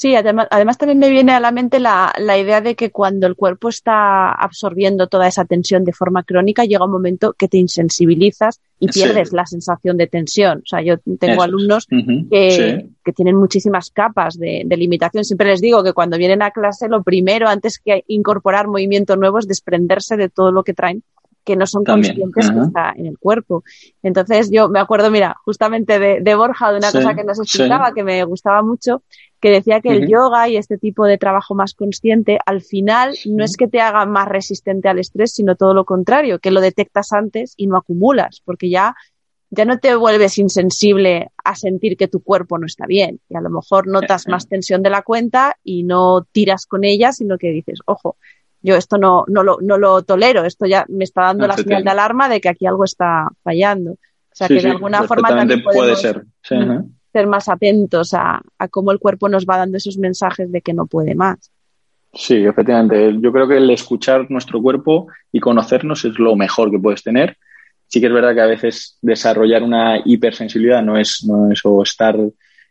Sí, 0.00 0.14
además, 0.14 0.48
además 0.50 0.78
también 0.78 0.98
me 0.98 1.10
viene 1.10 1.32
a 1.32 1.40
la 1.40 1.52
mente 1.52 1.78
la, 1.78 2.10
la, 2.16 2.38
idea 2.38 2.62
de 2.62 2.74
que 2.74 2.90
cuando 2.90 3.26
el 3.26 3.36
cuerpo 3.36 3.68
está 3.68 4.32
absorbiendo 4.32 5.08
toda 5.08 5.28
esa 5.28 5.44
tensión 5.44 5.84
de 5.84 5.92
forma 5.92 6.22
crónica, 6.22 6.64
llega 6.64 6.86
un 6.86 6.90
momento 6.90 7.34
que 7.34 7.48
te 7.48 7.58
insensibilizas 7.58 8.62
y 8.78 8.88
pierdes 8.88 9.34
la 9.34 9.44
sensación 9.44 9.98
de 9.98 10.06
tensión. 10.06 10.60
O 10.60 10.66
sea, 10.66 10.80
yo 10.80 10.96
tengo 11.18 11.42
alumnos 11.42 11.86
que, 11.86 12.88
que, 13.04 13.12
tienen 13.12 13.36
muchísimas 13.36 13.90
capas 13.90 14.38
de, 14.38 14.62
de, 14.64 14.76
limitación. 14.78 15.22
Siempre 15.22 15.48
les 15.48 15.60
digo 15.60 15.84
que 15.84 15.92
cuando 15.92 16.16
vienen 16.16 16.40
a 16.40 16.50
clase, 16.50 16.88
lo 16.88 17.02
primero, 17.02 17.46
antes 17.46 17.78
que 17.78 18.02
incorporar 18.06 18.68
movimiento 18.68 19.16
nuevo, 19.16 19.38
es 19.38 19.46
desprenderse 19.46 20.16
de 20.16 20.30
todo 20.30 20.50
lo 20.50 20.64
que 20.64 20.72
traen 20.72 21.02
que 21.44 21.56
no 21.56 21.66
son 21.66 21.84
conscientes 21.84 22.50
que 22.50 22.60
está 22.60 22.92
en 22.96 23.06
el 23.06 23.18
cuerpo. 23.18 23.64
Entonces 24.02 24.50
yo 24.50 24.68
me 24.68 24.78
acuerdo, 24.78 25.10
mira, 25.10 25.36
justamente 25.44 25.98
de, 25.98 26.20
de 26.20 26.34
Borja, 26.34 26.70
de 26.70 26.78
una 26.78 26.92
cosa 26.92 27.14
que 27.14 27.24
nos 27.24 27.38
explicaba 27.38 27.92
que 27.92 28.04
me 28.04 28.22
gustaba 28.24 28.62
mucho, 28.62 29.02
que 29.40 29.50
decía 29.50 29.80
que 29.80 29.90
el 29.90 30.08
yoga 30.08 30.48
y 30.48 30.56
este 30.56 30.76
tipo 30.76 31.06
de 31.06 31.16
trabajo 31.16 31.54
más 31.54 31.74
consciente, 31.74 32.38
al 32.44 32.60
final 32.60 33.14
no 33.26 33.44
es 33.44 33.56
que 33.56 33.68
te 33.68 33.80
haga 33.80 34.04
más 34.04 34.28
resistente 34.28 34.88
al 34.88 34.98
estrés, 34.98 35.32
sino 35.32 35.56
todo 35.56 35.72
lo 35.72 35.84
contrario, 35.84 36.38
que 36.38 36.50
lo 36.50 36.60
detectas 36.60 37.12
antes 37.12 37.54
y 37.56 37.66
no 37.66 37.78
acumulas, 37.78 38.42
porque 38.44 38.68
ya, 38.68 38.94
ya 39.48 39.64
no 39.64 39.78
te 39.78 39.94
vuelves 39.94 40.36
insensible 40.36 41.30
a 41.42 41.54
sentir 41.54 41.96
que 41.96 42.06
tu 42.06 42.22
cuerpo 42.22 42.58
no 42.58 42.66
está 42.66 42.86
bien. 42.86 43.20
Y 43.30 43.36
a 43.36 43.40
lo 43.40 43.48
mejor 43.48 43.86
notas 43.86 44.28
más 44.28 44.46
tensión 44.46 44.82
de 44.82 44.90
la 44.90 45.02
cuenta 45.02 45.56
y 45.64 45.84
no 45.84 46.26
tiras 46.30 46.66
con 46.66 46.84
ella, 46.84 47.12
sino 47.12 47.38
que 47.38 47.50
dices, 47.50 47.80
ojo, 47.86 48.16
yo 48.60 48.76
esto 48.76 48.98
no, 48.98 49.24
no, 49.26 49.42
lo, 49.42 49.56
no 49.62 49.78
lo 49.78 50.02
tolero, 50.02 50.44
esto 50.44 50.66
ya 50.66 50.84
me 50.88 51.04
está 51.04 51.22
dando 51.22 51.46
la 51.46 51.56
señal 51.56 51.82
de 51.82 51.90
alarma 51.90 52.28
de 52.28 52.42
que 52.42 52.50
aquí 52.50 52.66
algo 52.66 52.84
está 52.84 53.28
fallando. 53.42 53.92
O 53.92 54.34
sea, 54.34 54.48
que 54.48 54.60
de 54.60 54.70
alguna 54.70 55.04
forma 55.04 55.28
también 55.28 55.62
puede 55.62 55.96
ser. 55.96 56.24
Ser 57.12 57.26
más 57.26 57.48
atentos 57.48 58.14
a, 58.14 58.42
cómo 58.70 58.92
el 58.92 58.98
cuerpo 58.98 59.28
nos 59.28 59.46
va 59.46 59.58
dando 59.58 59.76
esos 59.76 59.98
mensajes 59.98 60.50
de 60.50 60.60
que 60.62 60.72
no 60.72 60.86
puede 60.86 61.14
más. 61.14 61.50
Sí, 62.12 62.36
efectivamente. 62.44 63.16
Yo 63.20 63.32
creo 63.32 63.46
que 63.46 63.56
el 63.56 63.70
escuchar 63.70 64.30
nuestro 64.30 64.60
cuerpo 64.60 65.08
y 65.30 65.40
conocernos 65.40 66.04
es 66.04 66.18
lo 66.18 66.34
mejor 66.36 66.70
que 66.70 66.78
puedes 66.78 67.02
tener. 67.02 67.36
Sí 67.86 68.00
que 68.00 68.06
es 68.06 68.12
verdad 68.12 68.34
que 68.34 68.40
a 68.40 68.46
veces 68.46 68.98
desarrollar 69.02 69.62
una 69.62 70.00
hipersensibilidad 70.04 70.82
no 70.82 70.96
es, 70.96 71.24
no 71.26 71.50
es 71.50 71.60
o 71.64 71.82
estar 71.82 72.16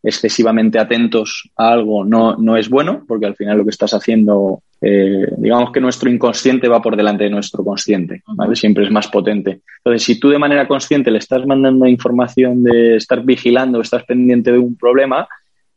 excesivamente 0.01 0.79
atentos 0.79 1.49
a 1.57 1.71
algo 1.71 2.05
no, 2.05 2.37
no 2.37 2.55
es 2.55 2.69
bueno, 2.69 3.03
porque 3.07 3.25
al 3.25 3.35
final 3.35 3.57
lo 3.57 3.63
que 3.65 3.71
estás 3.71 3.93
haciendo, 3.93 4.63
eh, 4.81 5.27
digamos 5.37 5.71
que 5.71 5.81
nuestro 5.81 6.09
inconsciente 6.09 6.69
va 6.69 6.81
por 6.81 6.95
delante 6.95 7.25
de 7.25 7.29
nuestro 7.29 7.63
consciente, 7.63 8.23
¿vale? 8.27 8.55
Siempre 8.55 8.85
es 8.85 8.91
más 8.91 9.07
potente. 9.07 9.61
Entonces, 9.77 10.03
si 10.03 10.19
tú 10.19 10.29
de 10.29 10.39
manera 10.39 10.67
consciente 10.67 11.11
le 11.11 11.19
estás 11.19 11.45
mandando 11.45 11.85
información 11.85 12.63
de 12.63 12.95
estar 12.95 13.23
vigilando, 13.23 13.81
estás 13.81 14.03
pendiente 14.05 14.51
de 14.51 14.59
un 14.59 14.77
problema, 14.77 15.27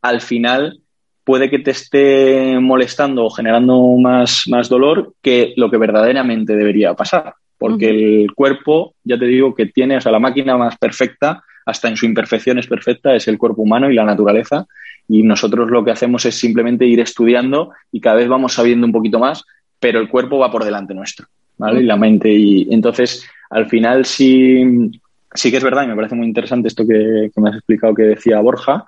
al 0.01 0.21
final 0.21 0.79
puede 1.23 1.49
que 1.49 1.59
te 1.59 1.71
esté 1.71 2.59
molestando 2.59 3.25
o 3.25 3.29
generando 3.29 3.81
más, 3.97 4.43
más 4.47 4.69
dolor 4.69 5.13
que 5.21 5.53
lo 5.57 5.69
que 5.69 5.77
verdaderamente 5.77 6.55
debería 6.55 6.93
pasar. 6.93 7.33
Porque 7.57 7.89
el 7.89 8.33
cuerpo, 8.33 8.95
ya 9.03 9.17
te 9.17 9.25
digo, 9.25 9.55
que 9.55 9.67
tiene, 9.67 9.97
o 9.97 10.01
sea, 10.01 10.11
la 10.11 10.19
máquina 10.19 10.57
más 10.57 10.77
perfecta 10.77 11.43
hasta 11.65 11.87
en 11.87 11.95
su 11.95 12.05
imperfección 12.05 12.59
es 12.59 12.67
perfecta, 12.67 13.15
es 13.15 13.27
el 13.27 13.37
cuerpo 13.37 13.61
humano 13.61 13.89
y 13.89 13.95
la 13.95 14.03
naturaleza. 14.03 14.65
Y 15.07 15.23
nosotros 15.23 15.69
lo 15.69 15.83
que 15.83 15.91
hacemos 15.91 16.25
es 16.25 16.35
simplemente 16.35 16.85
ir 16.85 16.99
estudiando 16.99 17.71
y 17.91 17.99
cada 17.99 18.17
vez 18.17 18.27
vamos 18.27 18.53
sabiendo 18.53 18.85
un 18.85 18.93
poquito 18.93 19.19
más, 19.19 19.43
pero 19.79 19.99
el 19.99 20.09
cuerpo 20.09 20.39
va 20.39 20.51
por 20.51 20.63
delante 20.63 20.93
nuestro, 20.93 21.27
¿vale? 21.57 21.81
Y 21.81 21.85
la 21.85 21.97
mente. 21.97 22.31
Y 22.31 22.73
entonces, 22.73 23.25
al 23.49 23.67
final 23.67 24.05
sí, 24.05 24.91
sí 25.33 25.51
que 25.51 25.57
es 25.57 25.63
verdad, 25.63 25.83
y 25.83 25.87
me 25.87 25.95
parece 25.95 26.15
muy 26.15 26.27
interesante 26.27 26.67
esto 26.67 26.87
que, 26.87 27.29
me 27.35 27.49
has 27.49 27.55
explicado 27.55 27.93
que 27.93 28.03
decía 28.03 28.39
Borja, 28.39 28.85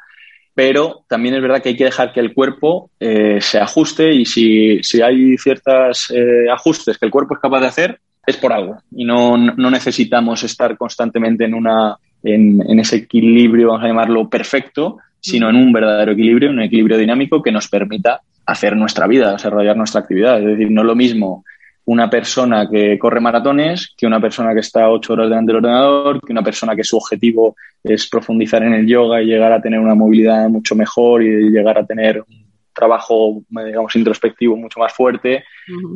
pero 0.53 1.03
también 1.09 1.36
es 1.36 1.41
verdad 1.41 1.61
que 1.61 1.70
hay 1.70 1.76
que 1.76 1.84
dejar 1.84 2.13
que 2.13 2.22
el 2.22 2.34
cuerpo 2.34 2.89
eh, 2.99 3.39
se 3.41 3.59
ajuste 3.59 4.13
y 4.13 4.26
si, 4.26 4.82
si 4.84 5.01
hay 5.01 5.38
ciertos 5.38 6.09
eh, 6.16 6.49
ajustes 6.49 6.97
que 6.97 7.05
el 7.05 7.11
cuerpo 7.11 7.34
es 7.34 7.41
capaz 7.41 7.59
de 7.59 7.68
hacer, 7.68 7.99
es 8.26 8.38
por 8.38 8.53
algo. 8.53 8.78
Y 8.91 9.03
no, 9.03 9.38
no 9.38 9.70
necesitamos 9.70 10.43
estar 10.43 10.78
constantemente 10.78 11.43
en 11.43 11.53
una 11.53 11.97
en, 12.26 12.80
ese 12.80 12.97
equilibrio, 12.97 13.70
vamos 13.70 13.84
a 13.84 13.88
llamarlo 13.88 14.30
perfecto, 14.30 14.97
sino 15.20 15.49
en 15.49 15.55
un 15.55 15.74
verdadero 15.74 16.11
equilibrio, 16.11 16.49
un 16.49 16.61
equilibrio 16.61 16.97
dinámico 16.97 17.41
que 17.41 17.51
nos 17.51 17.68
permita 17.68 18.22
hacer 18.45 18.76
nuestra 18.76 19.07
vida, 19.07 19.32
desarrollar 19.32 19.76
nuestra 19.76 20.01
actividad. 20.01 20.39
Es 20.39 20.45
decir, 20.45 20.70
no 20.70 20.82
es 20.82 20.88
lo 20.88 20.95
mismo 20.95 21.43
una 21.86 22.09
persona 22.09 22.68
que 22.70 22.97
corre 22.97 23.20
maratones 23.20 23.93
que 23.95 24.07
una 24.07 24.20
persona 24.20 24.53
que 24.53 24.59
está 24.59 24.89
ocho 24.89 25.13
horas 25.13 25.30
delante 25.30 25.51
del 25.51 25.57
ordenador, 25.57 26.20
que 26.20 26.32
una 26.32 26.43
persona 26.43 26.76
que 26.76 26.84
su 26.84 26.97
objetivo 26.97 27.55
es 27.84 28.09
profundizar 28.09 28.63
en 28.63 28.74
el 28.74 28.88
yoga 28.88 29.22
y 29.22 29.28
llegar 29.28 29.51
a 29.51 29.61
tener 29.61 29.80
una 29.80 29.93
movilidad 29.93 30.49
mucho 30.49 30.76
mejor 30.76 31.24
y 31.24 31.51
llegar 31.51 31.78
a 31.78 31.86
tener 31.86 32.24
un 32.28 32.45
trabajo, 32.74 33.43
digamos, 33.49 33.95
introspectivo 33.95 34.57
mucho 34.57 34.80
más 34.80 34.93
fuerte 34.93 35.45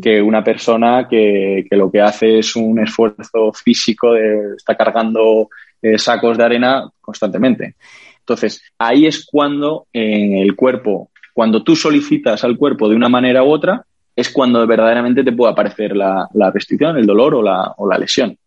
que 0.01 0.21
una 0.21 0.43
persona 0.43 1.07
que, 1.09 1.65
que, 1.69 1.75
lo 1.75 1.91
que 1.91 2.01
hace 2.01 2.39
es 2.39 2.55
un 2.55 2.79
esfuerzo 2.79 3.51
físico 3.51 4.13
de 4.13 4.55
estar 4.55 4.77
cargando 4.77 5.49
eh, 5.81 5.97
sacos 5.97 6.37
de 6.37 6.43
arena 6.43 6.89
constantemente. 7.01 7.75
Entonces, 8.29 8.61
ahí 8.77 9.07
es 9.07 9.25
cuando 9.25 9.87
el 9.91 10.55
cuerpo, 10.55 11.09
cuando 11.33 11.63
tú 11.63 11.75
solicitas 11.75 12.43
al 12.43 12.57
cuerpo 12.57 12.87
de 12.87 12.95
una 12.95 13.09
manera 13.09 13.43
u 13.43 13.49
otra, 13.49 13.83
es 14.15 14.29
cuando 14.29 14.67
verdaderamente 14.67 15.23
te 15.23 15.31
puede 15.31 15.51
aparecer 15.51 15.95
la, 15.95 16.27
restricción, 16.53 16.97
el 16.97 17.07
dolor 17.07 17.33
o 17.33 17.41
la, 17.41 17.73
o 17.77 17.89
la 17.89 17.97
lesión. 17.97 18.37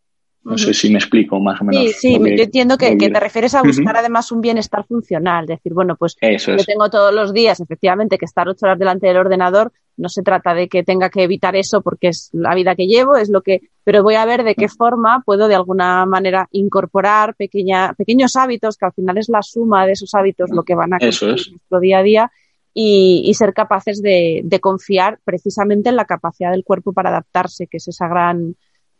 No 0.45 0.59
sé 0.59 0.74
si 0.74 0.90
me 0.90 0.99
explico 0.99 1.38
más 1.38 1.61
o 1.61 1.64
menos. 1.64 1.84
Sí, 1.93 1.93
sí, 1.93 2.18
yo 2.18 2.43
entiendo 2.43 2.76
que, 2.76 2.97
te 2.97 3.20
refieres 3.20 3.55
a 3.55 3.62
buscar 3.62 3.97
además 3.97 4.32
un 4.32 4.40
bienestar 4.40 4.84
funcional. 4.84 5.47
Decir, 5.47 5.72
bueno, 5.72 5.97
pues 5.97 6.16
yo 6.20 6.64
tengo 6.64 6.90
todos 6.90 7.14
los 7.14 7.32
días, 7.32 7.61
efectivamente, 7.61 8.18
que 8.18 8.24
estar 8.24 8.49
ocho 8.49 8.66
horas 8.66 8.78
delante 8.78 9.07
del 9.07 9.18
ordenador. 9.18 9.72
No 9.97 10.09
se 10.09 10.22
trata 10.22 10.55
de 10.55 10.68
que 10.68 10.82
tenga 10.82 11.11
que 11.11 11.22
evitar 11.22 11.55
eso 11.55 11.82
porque 11.82 12.09
es 12.09 12.30
la 12.32 12.55
vida 12.55 12.74
que 12.74 12.86
llevo, 12.86 13.16
es 13.16 13.28
lo 13.28 13.43
que, 13.43 13.61
pero 13.84 14.03
voy 14.03 14.14
a 14.14 14.24
ver 14.24 14.43
de 14.43 14.55
qué 14.55 14.68
forma 14.68 15.22
puedo 15.24 15.49
de 15.49 15.55
alguna 15.55 16.07
manera 16.07 16.49
incorporar 16.51 17.36
pequeña, 17.36 17.93
pequeños 17.93 18.34
hábitos, 18.34 18.76
que 18.76 18.86
al 18.86 18.93
final 18.95 19.18
es 19.18 19.28
la 19.28 19.43
suma 19.43 19.86
de 19.86 19.93
esos 19.93 20.14
hábitos 20.14 20.51
lo 20.51 20.62
que 20.62 20.74
van 20.74 20.95
a 20.95 20.99
construir 20.99 21.51
nuestro 21.51 21.78
día 21.78 21.99
a 21.99 22.03
día 22.03 22.32
y, 22.72 23.22
y 23.26 23.34
ser 23.34 23.53
capaces 23.53 24.01
de, 24.01 24.40
de 24.45 24.61
confiar 24.61 25.18
precisamente 25.24 25.90
en 25.90 25.97
la 25.97 26.07
capacidad 26.07 26.51
del 26.51 26.64
cuerpo 26.64 26.95
para 26.95 27.11
adaptarse, 27.11 27.66
que 27.66 27.76
es 27.76 27.86
esa 27.86 28.09
gran 28.09 28.57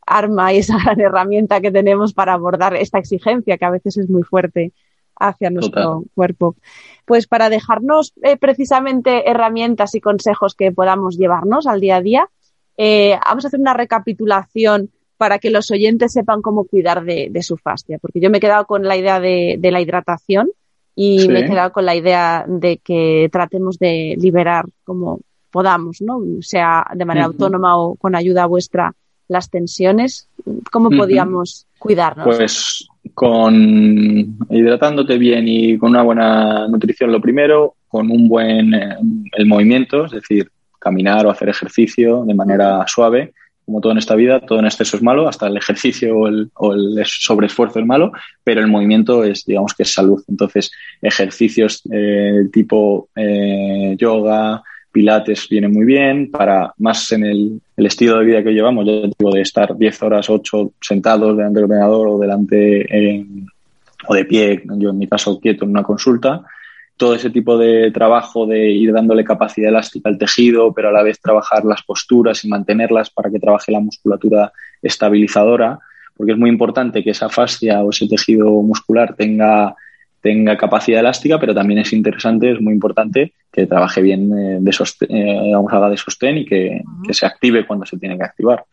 arma 0.07 0.53
y 0.53 0.59
esa 0.59 0.77
gran 0.85 1.01
herramienta 1.01 1.61
que 1.61 1.71
tenemos 1.71 2.13
para 2.13 2.35
abordar 2.35 2.75
esta 2.75 2.99
exigencia 2.99 3.59
que 3.59 3.65
a 3.65 3.71
veces 3.71 3.97
es 3.97 4.09
muy 4.09 4.23
fuerte 4.23 4.73
hacia 5.17 5.51
nuestro 5.51 6.05
cuerpo. 6.15 6.57
Pues 7.05 7.27
para 7.27 7.49
dejarnos 7.49 8.13
eh, 8.23 8.37
precisamente 8.37 9.31
herramientas 9.31 9.95
y 9.95 10.01
consejos 10.01 10.55
que 10.55 10.73
podamos 10.73 11.17
llevarnos 11.17 11.67
al 11.67 11.81
día 11.81 11.97
a 11.97 12.01
día, 12.01 12.29
eh, 12.77 13.19
vamos 13.25 13.45
a 13.45 13.49
hacer 13.49 13.61
una 13.61 13.75
recapitulación 13.75 14.91
para 15.17 15.39
que 15.39 15.51
los 15.51 15.71
oyentes 15.71 16.13
sepan 16.13 16.43
cómo 16.43 16.65
cuidar 16.65 17.05
de, 17.05 17.31
su 17.43 17.57
fascia, 17.57 17.99
porque 18.01 18.19
yo 18.19 18.29
me 18.31 18.39
he 18.39 18.41
quedado 18.41 18.67
con 18.67 18.83
la 18.83 18.97
idea 18.97 19.21
de, 19.21 19.59
la 19.63 19.81
hidratación 19.81 20.51
y 20.97 21.29
me 21.29 21.41
he 21.41 21.47
quedado 21.47 21.73
con 21.73 21.87
la 21.87 21.95
idea 21.95 22.45
de 22.49 22.79
que 22.79 23.29
tratemos 23.31 23.79
de 23.79 24.17
liberar 24.19 24.65
como 24.85 25.21
podamos, 25.53 26.01
¿no? 26.01 26.21
sea 26.41 26.85
de 26.95 27.05
manera 27.05 27.27
autónoma 27.27 27.79
o 27.79 27.95
con 27.95 28.17
ayuda 28.17 28.47
vuestra 28.47 28.95
las 29.33 29.51
tensiones, 29.51 30.29
¿cómo 30.71 30.91
podíamos 30.91 31.67
cuidarnos? 31.79 32.25
Pues 32.25 32.89
con 33.15 34.39
hidratándote 34.49 35.19
bien 35.19 35.49
y 35.49 35.77
con 35.79 35.91
una 35.91 36.03
buena 36.03 36.69
nutrición 36.69 37.11
lo 37.13 37.21
primero, 37.21 37.75
con 37.89 38.11
un 38.11 38.29
buen 38.29 38.75
eh, 38.75 38.97
el 39.33 39.47
movimiento, 39.47 40.07
es 40.07 40.13
decir, 40.13 40.51
caminar 40.79 41.27
o 41.27 41.31
hacer 41.31 41.49
ejercicio 41.49 42.25
de 42.25 42.35
manera 42.35 42.85
suave, 42.87 43.33
como 43.65 43.81
todo 43.81 43.93
en 43.93 43.99
esta 43.99 44.17
vida, 44.17 44.41
todo 44.41 44.59
en 44.59 44.67
exceso 44.67 44.97
es 44.97 45.03
malo, 45.03 45.29
hasta 45.29 45.47
el 45.47 45.57
ejercicio 45.57 46.17
o 46.17 46.29
el, 46.29 46.51
o 46.55 46.73
el 46.73 47.03
sobreesfuerzo 47.05 47.79
es 47.79 47.87
malo, 47.87 48.13
pero 48.43 48.61
el 48.61 48.67
movimiento 48.67 49.25
es, 49.25 49.45
digamos 49.45 49.75
que 49.75 49.85
es 49.85 49.93
salud. 49.93 50.23
Entonces, 50.29 50.73
ejercicios 51.01 51.83
eh, 51.93 52.49
tipo 52.53 53.09
eh, 53.15 53.95
yoga, 53.99 54.63
Pilates 54.93 55.49
viene 55.49 55.69
muy 55.69 55.87
bien, 55.87 56.31
para 56.31 56.73
más 56.79 57.11
en 57.13 57.25
el, 57.25 57.61
estilo 57.77 58.19
de 58.19 58.25
vida 58.25 58.43
que 58.45 58.53
llevamos, 58.53 58.87
yo 58.87 59.03
digo 59.03 59.33
de 59.33 59.41
estar 59.41 59.77
10 59.77 60.03
horas, 60.03 60.31
8 60.31 60.73
sentados 60.81 61.37
delante 61.37 61.57
del 61.57 61.65
ordenador 61.65 62.09
o 62.09 62.19
delante 62.19 63.27
o 64.07 64.15
de 64.15 64.25
pie, 64.25 64.63
yo 64.77 64.91
en 64.91 64.99
mi 64.99 65.09
caso 65.09 65.41
quieto 65.41 65.65
en 65.65 65.71
una 65.71 65.83
consulta, 65.83 66.45
todo 66.97 67.15
ese 67.15 67.31
tipo 67.31 67.59
de 67.59 67.91
trabajo 67.91 68.47
de 68.47 68.71
ir 68.71 68.93
dándole 68.93 69.25
capacidad 69.25 69.71
elástica 69.71 70.09
al 70.09 70.19
tejido, 70.19 70.73
pero 70.73 70.91
a 70.91 70.93
la 70.93 71.03
vez 71.03 71.21
trabajar 71.21 71.65
las 71.65 71.83
posturas 71.83 72.45
y 72.45 72.49
mantenerlas 72.49 73.11
para 73.11 73.31
que 73.31 73.41
trabaje 73.41 73.73
la 73.73 73.81
musculatura 73.81 74.53
estabilizadora, 74.81 75.81
porque 76.17 76.33
es 76.33 76.39
muy 76.39 76.51
importante 76.51 77.03
que 77.03 77.11
esa 77.11 77.29
fascia 77.29 77.83
o 77.83 77.91
ese 77.91 78.07
tejido 78.07 78.51
muscular 78.63 79.17
tenga 79.17 79.75
tenga 80.23 80.57
capacidad 80.57 81.01
elástica, 81.01 81.39
pero 81.39 81.55
también 81.55 81.81
es 81.81 81.93
interesante, 81.93 82.53
es 82.53 82.61
muy 82.61 82.73
importante 82.73 83.33
que 83.53 83.67
trabaje 83.67 84.01
bien 84.01 84.33
eh, 84.33 84.59
de 84.61 84.73
sostén, 84.73 85.11
eh, 85.11 85.53
haga 85.53 85.91
de 85.91 85.97
sostén 85.97 86.39
y 86.39 86.47
que, 86.47 86.81
se 87.11 87.27
active 87.27 87.67
cuando 87.67 87.85
se 87.85 87.99
tiene 87.99 88.17
que 88.17 88.25
activar. 88.25 88.65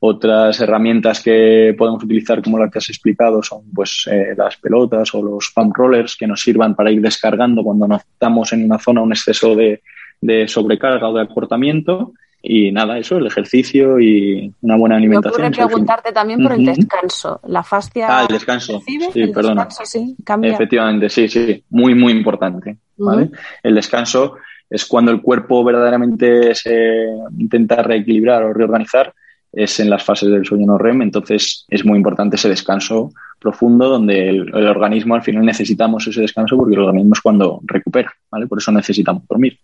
Otras 0.00 0.60
herramientas 0.60 1.22
que 1.22 1.76
podemos 1.78 2.02
utilizar, 2.02 2.42
como 2.42 2.58
las 2.58 2.70
que 2.72 2.78
has 2.78 2.88
explicado, 2.88 3.40
son 3.44 3.62
pues 3.72 4.08
eh, 4.10 4.34
las 4.36 4.56
pelotas 4.56 5.14
o 5.14 5.22
los 5.22 5.52
pump 5.54 5.76
rollers 5.76 6.16
que 6.16 6.26
nos 6.26 6.42
sirvan 6.42 6.74
para 6.74 6.90
ir 6.90 7.00
descargando 7.00 7.62
cuando 7.62 7.86
estamos 7.94 8.52
en 8.52 8.64
una 8.64 8.80
zona 8.80 9.02
un 9.02 9.12
exceso 9.12 9.54
de, 9.54 9.82
de 10.20 10.48
sobrecarga 10.48 11.08
o 11.08 11.14
de 11.14 11.22
acortamiento 11.22 12.12
y 12.42 12.72
nada, 12.72 12.98
eso, 12.98 13.18
el 13.18 13.26
ejercicio 13.26 14.00
y 14.00 14.52
una 14.62 14.76
buena 14.76 14.96
alimentación. 14.96 15.42
Me 15.42 15.48
ocurre 15.48 15.66
preguntarte 15.66 16.12
también 16.12 16.42
por 16.42 16.52
el 16.52 16.64
descanso. 16.64 17.40
La 17.46 17.62
fascia. 17.62 18.06
Ah, 18.10 18.22
el 18.28 18.34
descanso. 18.34 18.82
Sí, 18.84 19.28
perdona. 19.28 19.68
sí, 19.70 20.16
cambia. 20.24 20.52
Efectivamente, 20.52 21.08
sí, 21.08 21.28
sí. 21.28 21.62
Muy, 21.70 21.94
muy 21.94 22.12
importante. 22.12 22.78
¿vale? 22.96 23.30
El 23.62 23.76
descanso 23.76 24.36
es 24.68 24.84
cuando 24.86 25.12
el 25.12 25.22
cuerpo 25.22 25.62
verdaderamente 25.62 26.52
se 26.56 27.06
intenta 27.38 27.80
reequilibrar 27.82 28.42
o 28.42 28.52
reorganizar, 28.52 29.14
es 29.52 29.78
en 29.78 29.90
las 29.90 30.02
fases 30.02 30.30
del 30.30 30.44
sueño 30.44 30.66
no 30.66 30.78
REM. 30.78 31.02
Entonces, 31.02 31.64
es 31.68 31.84
muy 31.84 31.96
importante 31.96 32.34
ese 32.34 32.48
descanso 32.48 33.12
profundo 33.38 33.88
donde 33.88 34.30
el, 34.30 34.50
el 34.52 34.66
organismo 34.66 35.14
al 35.14 35.22
final 35.22 35.44
necesitamos 35.44 36.06
ese 36.08 36.22
descanso 36.22 36.56
porque 36.56 36.74
el 36.74 36.80
organismo 36.80 37.14
es 37.14 37.20
cuando 37.20 37.60
recupera, 37.64 38.12
¿vale? 38.30 38.48
Por 38.48 38.58
eso 38.58 38.72
necesitamos 38.72 39.28
dormir. 39.28 39.60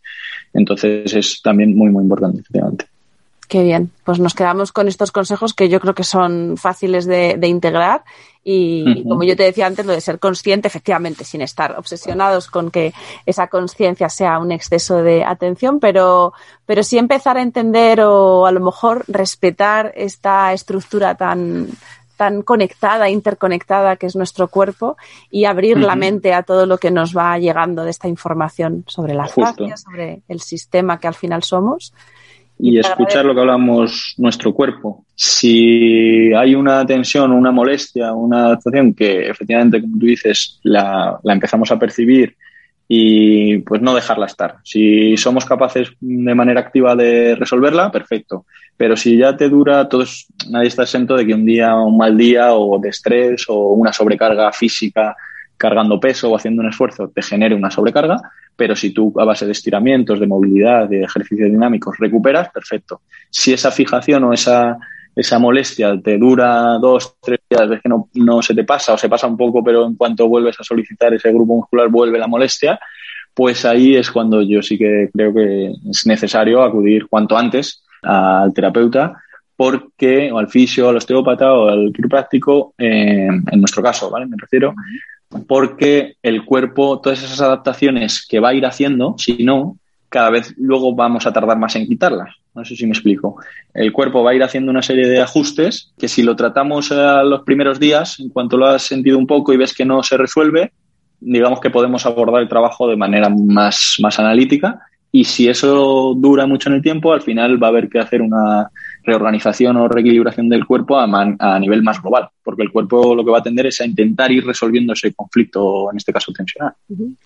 Entonces 0.53 1.13
es 1.15 1.43
también 1.43 1.77
muy, 1.77 1.91
muy 1.91 2.03
importante, 2.03 2.41
efectivamente. 2.41 2.87
Qué 3.49 3.63
bien. 3.63 3.91
Pues 4.05 4.21
nos 4.21 4.35
quedamos 4.35 4.73
con 4.73 4.89
estos 4.89 5.11
consejos 5.11 5.55
que 5.55 5.71
yo 5.71 5.81
creo 5.81 5.95
que 5.95 6.05
son 6.05 6.57
fáciles 6.59 7.07
de, 7.07 7.39
integrar 7.45 8.05
y, 8.45 9.05
como 9.05 9.25
yo 9.25 9.37
te 9.37 9.43
decía 9.43 9.67
antes, 9.67 9.87
lo 9.87 9.93
de 9.93 10.03
ser 10.03 10.19
consciente, 10.19 10.69
efectivamente, 10.69 11.25
sin 11.25 11.41
estar 11.41 11.79
obsesionados 11.79 12.49
con 12.49 12.71
que 12.71 12.93
esa 13.25 13.47
conciencia 13.49 14.11
sea 14.11 14.39
un 14.39 14.53
exceso 14.53 15.03
de 15.03 15.25
atención, 15.25 15.81
pero, 15.81 16.35
pero 16.67 16.83
sí 16.83 16.99
empezar 16.99 17.39
a 17.39 17.43
entender 17.43 18.03
o 18.03 18.47
a 18.47 18.53
lo 18.53 18.61
mejor 18.61 19.05
respetar 19.09 19.93
esta 19.97 20.53
estructura 20.53 21.15
tan, 21.15 21.69
tan 22.19 22.43
conectada, 22.43 23.09
interconectada 23.09 23.97
que 23.97 24.07
es 24.07 24.17
nuestro 24.17 24.49
cuerpo 24.49 24.97
y 25.31 25.45
abrir 25.45 25.79
la 25.79 25.95
mente 25.95 26.35
a 26.35 26.43
todo 26.43 26.67
lo 26.67 26.77
que 26.77 26.91
nos 26.91 27.17
va 27.17 27.39
llegando 27.39 27.85
de 27.85 27.91
esta 27.91 28.09
información 28.09 28.85
sobre 28.89 29.15
la 29.15 29.29
fascia, 29.29 29.77
sobre 29.77 30.23
el 30.27 30.41
sistema 30.41 30.99
que 30.99 31.07
al 31.07 31.15
final 31.15 31.45
somos. 31.45 31.95
Y 32.59 32.77
escuchar 32.77 33.25
lo 33.25 33.35
que 33.35 33.41
hablamos 33.41 34.15
nuestro 34.19 34.53
cuerpo. 34.53 35.05
Si 35.15 36.35
hay 36.35 36.57
una 36.57 36.85
tensión, 36.85 37.31
una 37.31 37.53
molestia, 37.53 38.13
una 38.13 38.47
adaptación 38.47 38.95
que 38.95 39.31
efectivamente, 39.31 39.81
como 39.81 39.97
tú 39.97 40.07
dices, 40.07 40.59
la, 40.65 41.21
la, 41.23 41.33
empezamos 41.33 41.71
a 41.71 41.79
percibir 41.79 42.35
y 42.89 43.59
pues 43.59 43.83
no 43.83 43.95
dejarla 43.95 44.27
estar. 44.27 44.57
Si 44.65 45.17
somos 45.19 45.45
capaces 45.45 45.93
de 46.01 46.35
manera 46.35 46.61
activa 46.61 46.97
de 46.97 47.37
resolverla, 47.37 47.93
perfecto. 47.93 48.47
Pero 48.79 48.97
si 48.97 49.19
ya 49.19 49.37
te 49.37 49.51
dura, 49.51 49.89
todos, 49.89 50.27
nadie 50.49 50.69
está 50.69 50.85
exento 50.85 51.15
de 51.15 51.27
que 51.27 51.35
un 51.35 51.45
día, 51.45 51.75
un 51.75 51.99
mal 51.99 52.17
día 52.17 52.55
o 52.55 52.79
de 52.79 52.89
estrés 52.89 53.45
o 53.49 53.73
una 53.73 53.93
sobrecarga 53.93 54.51
física 54.53 55.15
cargando 55.59 56.01
peso 56.01 56.31
o 56.31 56.37
haciendo 56.37 56.63
un 56.63 56.69
esfuerzo 56.69 57.11
te 57.13 57.21
genere 57.21 57.55
una 57.55 57.71
sobrecarga, 57.71 58.17
pero 58.57 58.77
si 58.77 58.91
tú 58.91 59.13
a 59.19 59.25
base 59.25 59.45
de 59.45 59.53
estiramientos, 59.53 60.21
de 60.21 60.27
movilidad, 60.27 60.89
de 60.89 61.03
ejercicios 61.03 61.51
dinámicos 61.51 61.99
recuperas, 61.99 62.49
perfecto. 62.51 63.03
Si 63.29 63.53
esa 63.53 63.71
fijación 63.71 64.25
o 64.25 64.33
esa, 64.33 64.79
esa 65.15 65.39
molestia 65.39 66.01
te 66.01 66.19
dura 66.19 66.79
dos, 66.79 67.17
tres 67.21 67.41
días, 67.49 67.69
ves 67.69 67.81
que 67.83 67.89
no, 67.89 68.09
no 68.15 68.43
se 68.43 68.55
te 68.55 68.65
pasa 68.65 68.95
o 68.95 68.99
se 68.99 69.09
pasa 69.09 69.27
un 69.27 69.37
poco, 69.37 69.63
pero 69.65 69.87
en 69.87 69.97
cuanto 69.97 70.29
vuelves 70.29 70.59
a 70.61 70.65
solicitar 70.65 71.13
ese 71.15 71.33
grupo 71.33 71.57
muscular 71.57 71.89
vuelve 71.89 72.19
la 72.19 72.27
molestia, 72.27 72.79
pues 73.35 73.65
ahí 73.65 73.97
es 73.97 74.11
cuando 74.11 74.43
yo 74.43 74.63
sí 74.63 74.77
que 74.79 75.11
creo 75.13 75.33
que 75.33 75.73
es 75.91 76.07
necesario 76.07 76.63
acudir 76.63 77.07
cuanto 77.09 77.37
antes 77.37 77.83
al 78.03 78.53
terapeuta 78.53 79.23
porque, 79.59 80.31
o 80.31 80.39
al 80.39 80.49
fisio, 80.49 80.89
al 80.89 80.99
osteópata 80.99 81.53
o 81.53 81.69
al 81.69 81.93
quiropráctico, 81.93 82.75
eh, 82.79 83.27
en 83.27 83.61
nuestro 83.61 83.83
caso, 83.83 84.09
¿vale? 84.09 84.25
Me 84.27 84.37
refiero, 84.39 84.73
porque 85.49 86.15
el 86.23 86.45
cuerpo, 86.45 87.01
todas 87.01 87.25
esas 87.25 87.41
adaptaciones 87.41 88.25
que 88.25 88.39
va 88.39 88.51
a 88.51 88.55
ir 88.55 88.65
haciendo, 88.65 89.17
si 89.19 89.43
no, 89.43 89.77
cada 90.09 90.31
vez 90.31 90.55
luego 90.57 90.95
vamos 90.95 91.27
a 91.27 91.33
tardar 91.33 91.59
más 91.59 91.77
en 91.77 91.87
quitarlas. 91.87 92.35
No 92.55 92.65
sé 92.65 92.77
si 92.77 92.87
me 92.87 92.93
explico. 92.93 93.37
El 93.75 93.93
cuerpo 93.93 94.23
va 94.23 94.33
a 94.33 94.35
ir 94.35 94.43
haciendo 94.43 94.71
una 94.71 94.83
serie 94.83 95.07
de 95.07 95.21
ajustes 95.21 95.93
que 95.99 96.09
si 96.09 96.23
lo 96.23 96.35
tratamos 96.35 96.91
a 96.93 97.23
los 97.23 97.43
primeros 97.43 97.79
días, 97.79 98.19
en 98.19 98.31
cuanto 98.31 98.57
lo 98.57 98.67
has 98.67 98.83
sentido 98.83 99.19
un 99.19 99.27
poco 99.27 99.53
y 99.53 99.57
ves 99.57 99.75
que 99.75 99.85
no 99.85 100.03
se 100.03 100.17
resuelve, 100.17 100.73
digamos 101.21 101.61
que 101.61 101.71
podemos 101.71 102.07
abordar 102.07 102.43
el 102.43 102.49
trabajo 102.49 102.89
de 102.89 102.97
manera 102.97 103.29
más, 103.29 103.97
más 104.01 104.19
analítica. 104.19 104.81
Y 105.11 105.25
si 105.25 105.49
eso 105.49 106.15
dura 106.17 106.47
mucho 106.47 106.69
en 106.69 106.77
el 106.77 106.83
tiempo, 106.83 107.13
al 107.13 107.23
final 107.23 107.63
va 107.63 107.69
a 107.69 107.71
haber 107.71 107.89
que 107.89 107.99
hacer 107.99 108.21
una 108.21 108.71
reorganización 109.09 109.77
o 109.77 109.89
reequilibración 109.89 110.49
del 110.49 110.67
cuerpo 110.67 110.99
a, 110.99 111.05
a, 111.05 111.59
nivel 111.59 111.83
más 111.83 112.01
global, 112.01 112.29
porque 112.43 112.63
el 112.63 112.71
cuerpo 112.71 113.15
lo 113.15 113.25
que 113.25 113.31
va 113.31 113.39
a 113.39 113.43
tender 113.43 113.67
es 113.67 113.81
a 113.81 113.87
intentar 113.87 114.31
ir 114.31 114.45
resolviendo 114.45 114.93
ese 114.93 115.13
conflicto, 115.15 115.91
en 115.91 115.97
este 115.97 116.13
caso 116.13 116.33
tensional. 116.33 116.75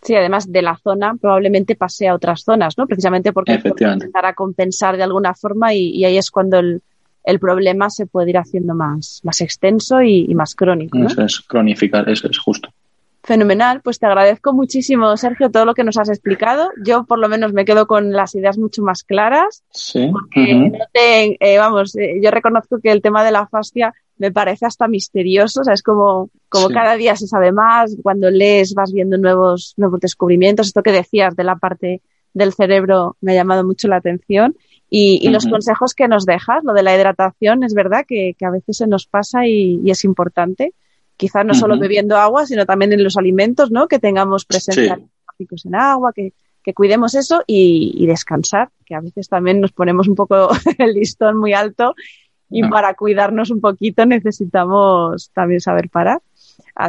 Sí, 0.03 0.15
además 0.15 0.51
de 0.51 0.63
la 0.63 0.77
zona 0.77 1.15
probablemente 1.21 1.75
pase 1.75 2.09
a 2.09 2.15
otras 2.15 2.43
zonas, 2.43 2.79
¿no? 2.79 2.87
Precisamente 2.87 3.33
porque 3.33 3.55
intentará 3.55 4.33
compensar 4.35 4.97
de 4.97 5.03
alguna 5.03 5.35
forma 5.35 5.75
y, 5.75 6.05
ahí 6.05 6.17
es 6.17 6.31
cuando 6.31 6.59
el, 6.59 6.83
el, 7.25 7.39
problema 7.41 7.91
se 7.91 8.07
puede 8.07 8.31
ir 8.31 8.39
haciendo 8.39 8.75
más, 8.75 9.21
más 9.25 9.41
extenso 9.41 10.01
y, 10.03 10.33
más 10.35 10.55
crónico. 10.55 10.99
Eso 10.99 11.23
es, 11.23 11.41
cronificar, 11.41 12.09
eso 12.09 12.29
es 12.29 12.39
justo. 12.39 12.72
Fenomenal, 13.25 13.83
pues 13.83 14.01
te 14.01 14.07
agradezco 14.07 14.53
muchísimo, 14.53 15.17
Sergio, 15.17 15.49
todo 15.49 15.65
lo 15.65 15.75
que 15.75 15.85
nos 15.85 15.97
has 15.97 16.09
explicado. 16.09 16.71
Yo, 16.85 17.05
por 17.05 17.21
lo 17.21 17.29
menos, 17.29 17.53
me 17.53 17.65
quedo 17.65 17.87
con 17.87 18.11
las 18.11 18.35
ideas 18.35 18.59
mucho 18.59 18.83
más 18.83 19.05
claras. 19.05 19.63
Sí. 19.71 20.11
Porque 20.11 20.73
eh, 20.93 21.59
vamos, 21.59 21.95
eh, 21.95 22.19
yo 22.21 22.33
reconozco 22.33 22.81
que 22.83 22.91
el 22.91 23.01
tema 23.01 23.23
de 23.23 23.31
la 23.31 23.47
fascia 23.47 23.95
me 24.19 24.33
parece 24.33 24.67
hasta 24.67 24.89
misterioso, 24.89 25.61
o 25.61 25.65
sea, 25.65 25.75
es 25.75 25.83
como, 25.85 26.31
como 26.49 26.69
cada 26.69 26.97
día 26.97 27.15
se 27.15 27.29
sabe 27.29 27.53
más, 27.53 27.97
cuando 28.03 28.29
lees 28.29 28.75
vas 28.75 28.93
viendo 28.93 29.17
nuevos, 29.19 29.75
nuevos 29.77 30.01
descubrimientos. 30.01 30.67
Esto 30.67 30.83
que 30.83 30.93
decías 30.93 31.37
de 31.37 31.45
la 31.45 31.55
parte 31.55 32.03
del 32.35 32.53
cerebro 32.53 33.17
me 33.21 33.33
ha 33.33 33.35
llamado 33.37 33.63
mucho 33.63 33.87
la 33.87 33.97
atención. 33.97 34.57
Y, 34.91 35.27
los 35.31 35.47
consejos 35.47 35.95
que 35.95 36.07
nos 36.07 36.27
dejas, 36.27 36.65
lo 36.65 36.75
de 36.75 36.83
la 36.83 36.95
hidratación, 36.95 37.63
es 37.63 37.73
verdad 37.73 38.05
que, 38.07 38.35
a 38.43 38.51
veces 38.51 38.77
se 38.77 38.87
nos 38.87 39.07
pasa 39.07 39.47
y 39.47 39.81
es 39.91 40.05
importante 40.05 40.75
quizás 41.23 41.47
no 41.47 41.55
solo 41.55 41.79
bebiendo 41.79 42.17
agua, 42.17 42.47
sino 42.47 42.67
también 42.67 42.93
en 42.93 43.05
los 43.05 43.17
alimentos, 43.17 43.71
¿no? 43.71 43.87
Que 43.87 44.01
tengamos 44.01 44.45
presencia 44.45 44.99
en 45.65 45.75
agua, 45.77 46.13
que, 46.13 46.33
cuidemos 46.75 47.15
eso 47.15 47.45
y, 47.47 48.05
descansar, 48.07 48.71
que 48.85 48.97
a 48.97 49.01
veces 49.01 49.29
también 49.29 49.61
nos 49.61 49.71
ponemos 49.71 50.09
un 50.09 50.17
poco 50.17 50.49
el 50.79 50.95
listón 50.95 51.39
muy 51.39 51.53
alto 51.53 51.95
y 52.51 52.69
para 52.69 52.95
cuidarnos 52.95 53.51
un 53.51 53.61
poquito 53.61 54.05
necesitamos 54.05 55.31
también 55.33 55.61
saber 55.61 55.89
parar. 55.91 56.21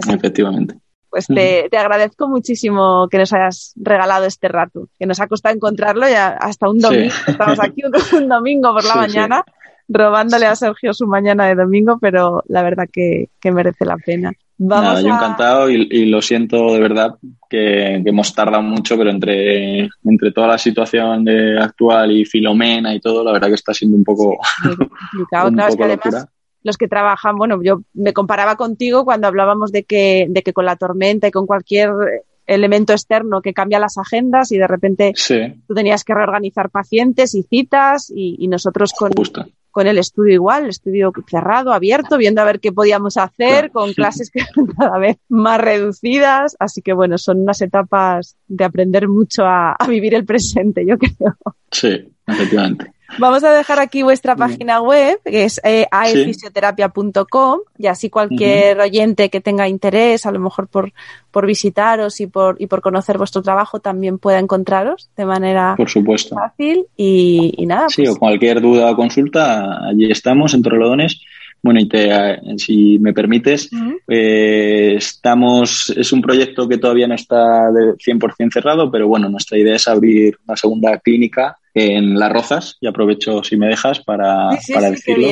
Efectivamente. 0.07 0.79
Pues 1.11 1.27
te, 1.27 1.69
agradezco 1.77 2.27
muchísimo 2.27 3.07
que 3.11 3.19
nos 3.19 3.33
hayas 3.33 3.73
regalado 3.75 4.25
este 4.25 4.47
rato, 4.47 4.87
que 4.97 5.05
nos 5.05 5.19
ha 5.19 5.27
costado 5.27 5.53
encontrarlo 5.53 6.09
ya 6.09 6.29
hasta 6.29 6.67
un 6.67 6.79
domingo. 6.79 7.13
Estamos 7.27 7.59
aquí 7.59 7.83
un, 7.85 8.27
domingo 8.29 8.73
por 8.73 8.83
la 8.83 8.95
mañana 8.95 9.45
robándole 9.87 10.45
a 10.45 10.55
Sergio 10.55 10.93
su 10.93 11.07
mañana 11.07 11.47
de 11.47 11.55
domingo, 11.55 11.97
pero 11.99 12.43
la 12.47 12.63
verdad 12.63 12.87
que, 12.91 13.29
merece 13.43 13.85
la 13.85 13.97
pena. 13.97 14.31
Vamos 14.57 15.01
yo 15.01 15.07
encantado 15.07 15.69
y, 15.69 16.05
lo 16.05 16.21
siento 16.21 16.73
de 16.73 16.79
verdad 16.79 17.15
que, 17.49 17.95
hemos 17.95 18.33
tardado 18.33 18.63
mucho, 18.63 18.97
pero 18.97 19.09
entre, 19.09 19.89
entre 20.03 20.31
toda 20.31 20.47
la 20.47 20.57
situación 20.57 21.25
de 21.25 21.59
actual 21.59 22.11
y 22.11 22.25
Filomena 22.25 22.93
y 22.93 22.99
todo, 22.99 23.23
la 23.23 23.31
verdad 23.31 23.49
que 23.49 23.55
está 23.55 23.73
siendo 23.73 23.97
un 23.97 24.03
poco, 24.03 24.37
complicado. 24.63 25.47
además, 25.47 26.27
los 26.63 26.77
que 26.77 26.87
trabajan, 26.87 27.35
bueno, 27.35 27.61
yo 27.61 27.81
me 27.93 28.13
comparaba 28.13 28.55
contigo 28.55 29.03
cuando 29.03 29.27
hablábamos 29.27 29.73
de 29.73 29.83
que, 29.83 30.27
de 30.29 30.43
que 30.43 30.53
con 30.53 30.65
la 30.65 30.77
tormenta 30.77 31.27
y 31.27 31.31
con 31.31 31.45
cualquier 31.45 31.91
elemento 32.45 32.93
externo 32.93 33.41
que 33.41 33.53
cambia 33.53 33.79
las 33.79 33.97
agendas 33.97 34.51
y 34.51 34.57
de 34.57 34.67
repente 34.67 35.13
tú 35.67 35.73
tenías 35.73 36.03
que 36.03 36.13
reorganizar 36.13 36.69
pacientes 36.69 37.35
y 37.35 37.43
citas 37.43 38.11
y, 38.13 38.47
nosotros 38.47 38.93
con, 38.93 39.11
con 39.73 39.87
el 39.87 39.97
estudio 39.97 40.35
igual, 40.35 40.65
el 40.65 40.69
estudio 40.69 41.11
cerrado, 41.27 41.73
abierto, 41.73 42.17
viendo 42.17 42.41
a 42.41 42.45
ver 42.45 42.59
qué 42.59 42.71
podíamos 42.71 43.17
hacer, 43.17 43.71
con 43.71 43.91
clases 43.93 44.29
que 44.29 44.41
cada 44.77 44.99
vez 44.99 45.17
más 45.29 45.59
reducidas. 45.59 46.55
Así 46.59 46.81
que 46.83 46.93
bueno, 46.93 47.17
son 47.17 47.41
unas 47.41 47.59
etapas 47.59 48.37
de 48.47 48.63
aprender 48.63 49.09
mucho 49.09 49.45
a, 49.45 49.73
a 49.73 49.87
vivir 49.87 50.13
el 50.13 50.25
presente, 50.25 50.85
yo 50.87 50.97
creo. 50.97 51.35
Sí, 51.71 52.07
efectivamente. 52.27 52.93
Vamos 53.19 53.43
a 53.43 53.53
dejar 53.53 53.79
aquí 53.79 54.03
vuestra 54.03 54.35
página 54.35 54.81
web, 54.81 55.19
que 55.23 55.43
es 55.43 55.61
eh, 55.63 55.85
aefisioterapia.com, 55.91 57.59
y 57.77 57.87
así 57.87 58.09
cualquier 58.09 58.79
oyente 58.79 59.29
que 59.29 59.41
tenga 59.41 59.67
interés, 59.67 60.25
a 60.25 60.31
lo 60.31 60.39
mejor 60.39 60.67
por, 60.67 60.91
por 61.31 61.45
visitaros 61.45 62.19
y 62.21 62.27
por, 62.27 62.55
y 62.59 62.67
por 62.67 62.81
conocer 62.81 63.17
vuestro 63.17 63.41
trabajo, 63.41 63.79
también 63.79 64.17
pueda 64.17 64.39
encontraros 64.39 65.09
de 65.15 65.25
manera 65.25 65.75
por 65.77 65.89
supuesto. 65.89 66.35
fácil. 66.35 66.85
Y, 66.97 67.65
nada. 67.65 67.89
Sí, 67.89 68.03
pues 68.03 68.15
o 68.15 68.19
cualquier 68.19 68.61
duda 68.61 68.91
o 68.91 68.95
consulta, 68.95 69.87
allí 69.87 70.11
estamos 70.11 70.53
en 70.53 70.63
Torrelodones. 70.63 71.21
Bueno, 71.61 71.79
y 71.79 71.87
te, 71.87 72.09
si 72.57 72.99
me 72.99 73.13
permites, 73.13 73.69
eh, 74.09 74.95
estamos, 74.97 75.93
es 75.95 76.11
un 76.11 76.21
proyecto 76.21 76.67
que 76.67 76.77
todavía 76.77 77.07
no 77.07 77.15
está 77.15 77.71
de 77.71 77.93
100% 77.93 78.51
cerrado, 78.51 78.91
pero 78.91 79.07
bueno, 79.07 79.29
nuestra 79.29 79.57
idea 79.57 79.75
es 79.75 79.87
abrir 79.87 80.37
una 80.45 80.57
segunda 80.57 80.97
clínica 80.97 81.57
en 81.73 82.19
Las 82.19 82.31
Rozas, 82.31 82.77
y 82.79 82.87
aprovecho 82.87 83.43
si 83.43 83.57
me 83.57 83.67
dejas 83.67 83.99
para, 83.99 84.49
para 84.73 84.91
decirlo. 84.91 85.27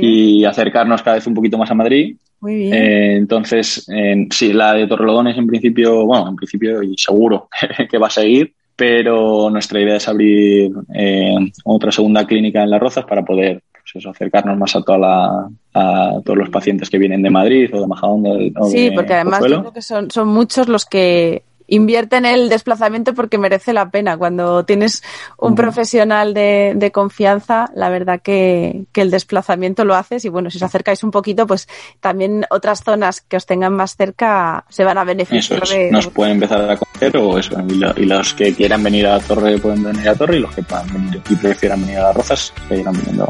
Y 0.00 0.44
acercarnos 0.44 1.02
cada 1.02 1.16
vez 1.16 1.26
un 1.26 1.34
poquito 1.34 1.58
más 1.58 1.70
a 1.70 1.74
Madrid. 1.74 2.16
Muy 2.40 2.56
bien. 2.56 2.74
Eh, 2.74 3.16
entonces, 3.16 3.86
sí, 4.30 4.52
la 4.52 4.74
de 4.74 4.86
Torrelodones 4.86 5.38
en 5.38 5.46
principio, 5.46 6.04
bueno, 6.04 6.28
en 6.28 6.36
principio 6.36 6.82
y 6.82 6.96
seguro 6.98 7.48
que 7.90 7.98
va 7.98 8.08
a 8.08 8.10
seguir, 8.10 8.52
pero 8.76 9.48
nuestra 9.50 9.80
idea 9.80 9.96
es 9.96 10.06
abrir 10.06 10.70
eh, 10.94 11.34
otra 11.64 11.90
segunda 11.90 12.26
clínica 12.26 12.62
en 12.62 12.70
Las 12.70 12.80
Rozas 12.80 13.06
para 13.06 13.24
poder 13.24 13.62
pues 13.92 14.04
acercarnos 14.04 14.58
más 14.58 14.74
a, 14.76 14.82
toda 14.82 15.48
a 15.72 16.20
todos 16.24 16.36
los 16.36 16.50
pacientes 16.50 16.90
que 16.90 16.98
vienen 16.98 17.22
de 17.22 17.30
Madrid 17.30 17.70
o 17.72 17.80
de 17.80 17.86
Majadahonda. 17.86 18.30
sí, 18.68 18.90
porque 18.90 19.14
además 19.14 19.40
yo 19.48 19.60
creo 19.60 19.72
que 19.72 19.82
son, 19.82 20.10
son 20.10 20.28
muchos 20.28 20.68
los 20.68 20.84
que 20.84 21.42
invierte 21.68 22.16
en 22.16 22.26
el 22.26 22.48
desplazamiento 22.48 23.14
porque 23.14 23.38
merece 23.38 23.72
la 23.72 23.90
pena. 23.90 24.16
Cuando 24.16 24.64
tienes 24.64 25.02
un 25.38 25.54
profesional 25.54 26.34
de, 26.34 26.72
de, 26.76 26.92
confianza, 26.92 27.70
la 27.74 27.88
verdad 27.88 28.20
que, 28.22 28.84
que, 28.92 29.02
el 29.02 29.10
desplazamiento 29.10 29.84
lo 29.84 29.94
haces 29.94 30.24
y 30.24 30.28
bueno, 30.28 30.50
si 30.50 30.58
os 30.58 30.62
acercáis 30.62 31.02
un 31.02 31.10
poquito, 31.10 31.46
pues 31.46 31.68
también 32.00 32.44
otras 32.50 32.82
zonas 32.82 33.20
que 33.20 33.36
os 33.36 33.46
tengan 33.46 33.74
más 33.74 33.96
cerca 33.96 34.64
se 34.68 34.84
van 34.84 34.98
a 34.98 35.04
beneficiar. 35.04 35.62
Eso 35.62 35.74
es, 35.74 35.92
nos 35.92 36.08
pueden 36.08 36.34
empezar 36.34 36.70
a 36.70 36.76
conocer 36.76 37.16
o 37.16 37.38
eso, 37.38 37.56
y, 37.68 38.06
los 38.06 38.34
que 38.34 38.54
quieran 38.54 38.82
venir 38.82 39.06
a 39.06 39.18
la 39.18 39.20
torre 39.20 39.58
pueden 39.58 39.82
venir 39.82 40.08
a 40.08 40.12
la 40.12 40.18
torre 40.18 40.36
y 40.36 40.40
los 40.40 40.54
que 40.54 40.62
puedan 40.62 40.92
venir 40.92 41.22
y 41.28 41.34
prefieran 41.34 41.80
venir 41.80 41.98
a 41.98 42.02
las 42.04 42.16
rozas, 42.16 42.52
que 42.68 42.76
irán 42.76 42.94
viniendo 42.94 43.28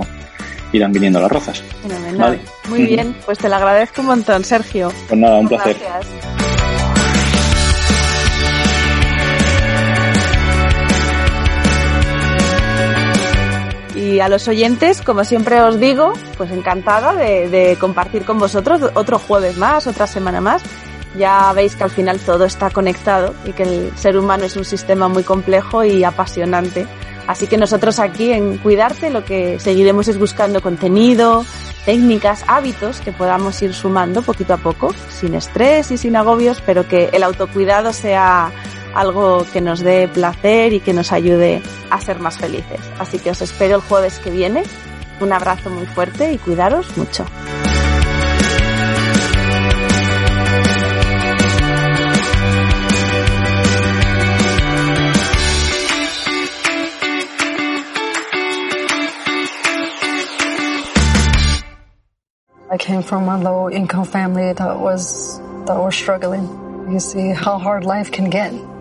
irán 0.73 0.93
viniendo 0.93 1.21
las 1.21 1.31
rozas. 1.31 1.63
Vale. 2.19 2.41
Muy 2.69 2.87
bien, 2.87 3.17
pues 3.25 3.39
te 3.39 3.49
lo 3.49 3.57
agradezco 3.57 4.01
un 4.03 4.09
montón, 4.09 4.45
Sergio. 4.45 4.93
Pues 5.09 5.19
nada, 5.19 5.39
un 5.39 5.49
placer. 5.49 5.77
Y 14.07 14.21
a 14.21 14.29
los 14.29 14.47
oyentes, 14.47 15.01
como 15.01 15.25
siempre 15.25 15.61
os 15.63 15.81
digo, 15.81 16.13
pues 16.37 16.53
encantada 16.53 17.13
de, 17.13 17.49
de, 17.49 17.77
compartir 17.77 18.25
con 18.25 18.39
vosotros 18.39 18.81
otro 18.95 19.19
jueves 19.19 19.57
más, 19.57 19.89
otra 19.89 20.07
semana 20.07 20.41
más. 20.41 20.63
Ya 21.19 21.53
veis 21.53 21.75
que 21.75 21.83
al 21.83 21.91
final 21.91 22.21
todo 22.21 22.45
está 22.45 22.71
conectado 22.71 23.35
y 23.45 23.53
que 23.53 23.65
el 23.65 23.93
ser 23.97 24.17
humano 24.17 24.45
es 24.45 24.55
un 24.55 24.65
sistema 24.65 25.09
muy 25.09 25.25
complejo 25.25 25.83
y 25.83 26.05
apasionante. 26.05 26.87
Así 27.27 27.49
que 27.49 27.57
nosotros 27.57 27.99
aquí 27.99 28.31
en 28.31 28.59
Cuidarte 28.59 29.11
lo 29.11 29.25
que 29.25 29.59
seguiremos 29.59 30.07
es 30.07 30.21
buscando 30.21 30.63
contenido, 30.63 31.45
técnicas, 31.85 32.45
hábitos 32.47 33.01
que 33.01 33.11
podamos 33.11 33.61
ir 33.61 33.75
sumando 33.75 34.23
poquito 34.23 34.55
a 34.55 34.59
poco, 34.59 34.95
sin 35.09 35.35
estrés 35.35 35.91
y 35.91 35.97
sin 35.97 36.15
agobios, 36.15 36.63
pero 36.65 36.87
que 36.87 37.11
el 37.13 37.25
autocuidado 37.25 37.93
sea 37.93 38.53
algo 38.97 39.45
que 39.53 39.61
nos 39.61 39.81
dé 39.81 40.09
placer 40.09 40.73
y 40.73 40.81
que 40.81 40.95
nos 40.95 41.13
ayude 41.13 41.63
a 41.91 42.01
ser 42.01 42.19
más 42.19 42.39
felices. 42.39 42.81
Así 42.99 43.19
que 43.19 43.31
os 43.31 43.43
espero 43.43 43.77
el 43.77 43.83
jueves 43.83 44.19
que 44.19 44.31
viene. 44.31 44.63
Un 45.21 45.33
abrazo 45.33 45.69
muy 45.69 45.87
fuerte 45.87 46.33
y 46.33 46.39
cuidaros 46.39 46.97
mucho. 46.97 47.27
I 62.69 62.79
came 62.79 63.03
from 63.03 63.29
a 63.29 63.39
low 63.39 63.71
income 63.71 64.05
family 64.05 64.53
that 64.55 64.81
was 64.81 65.39
that 65.67 65.79
was 65.79 65.95
struggling. 65.95 66.49
You 66.91 67.01
see 67.01 67.31
how 67.31 67.59
hard 67.59 67.85
life 67.85 68.11
can 68.11 68.29
get. 68.29 68.53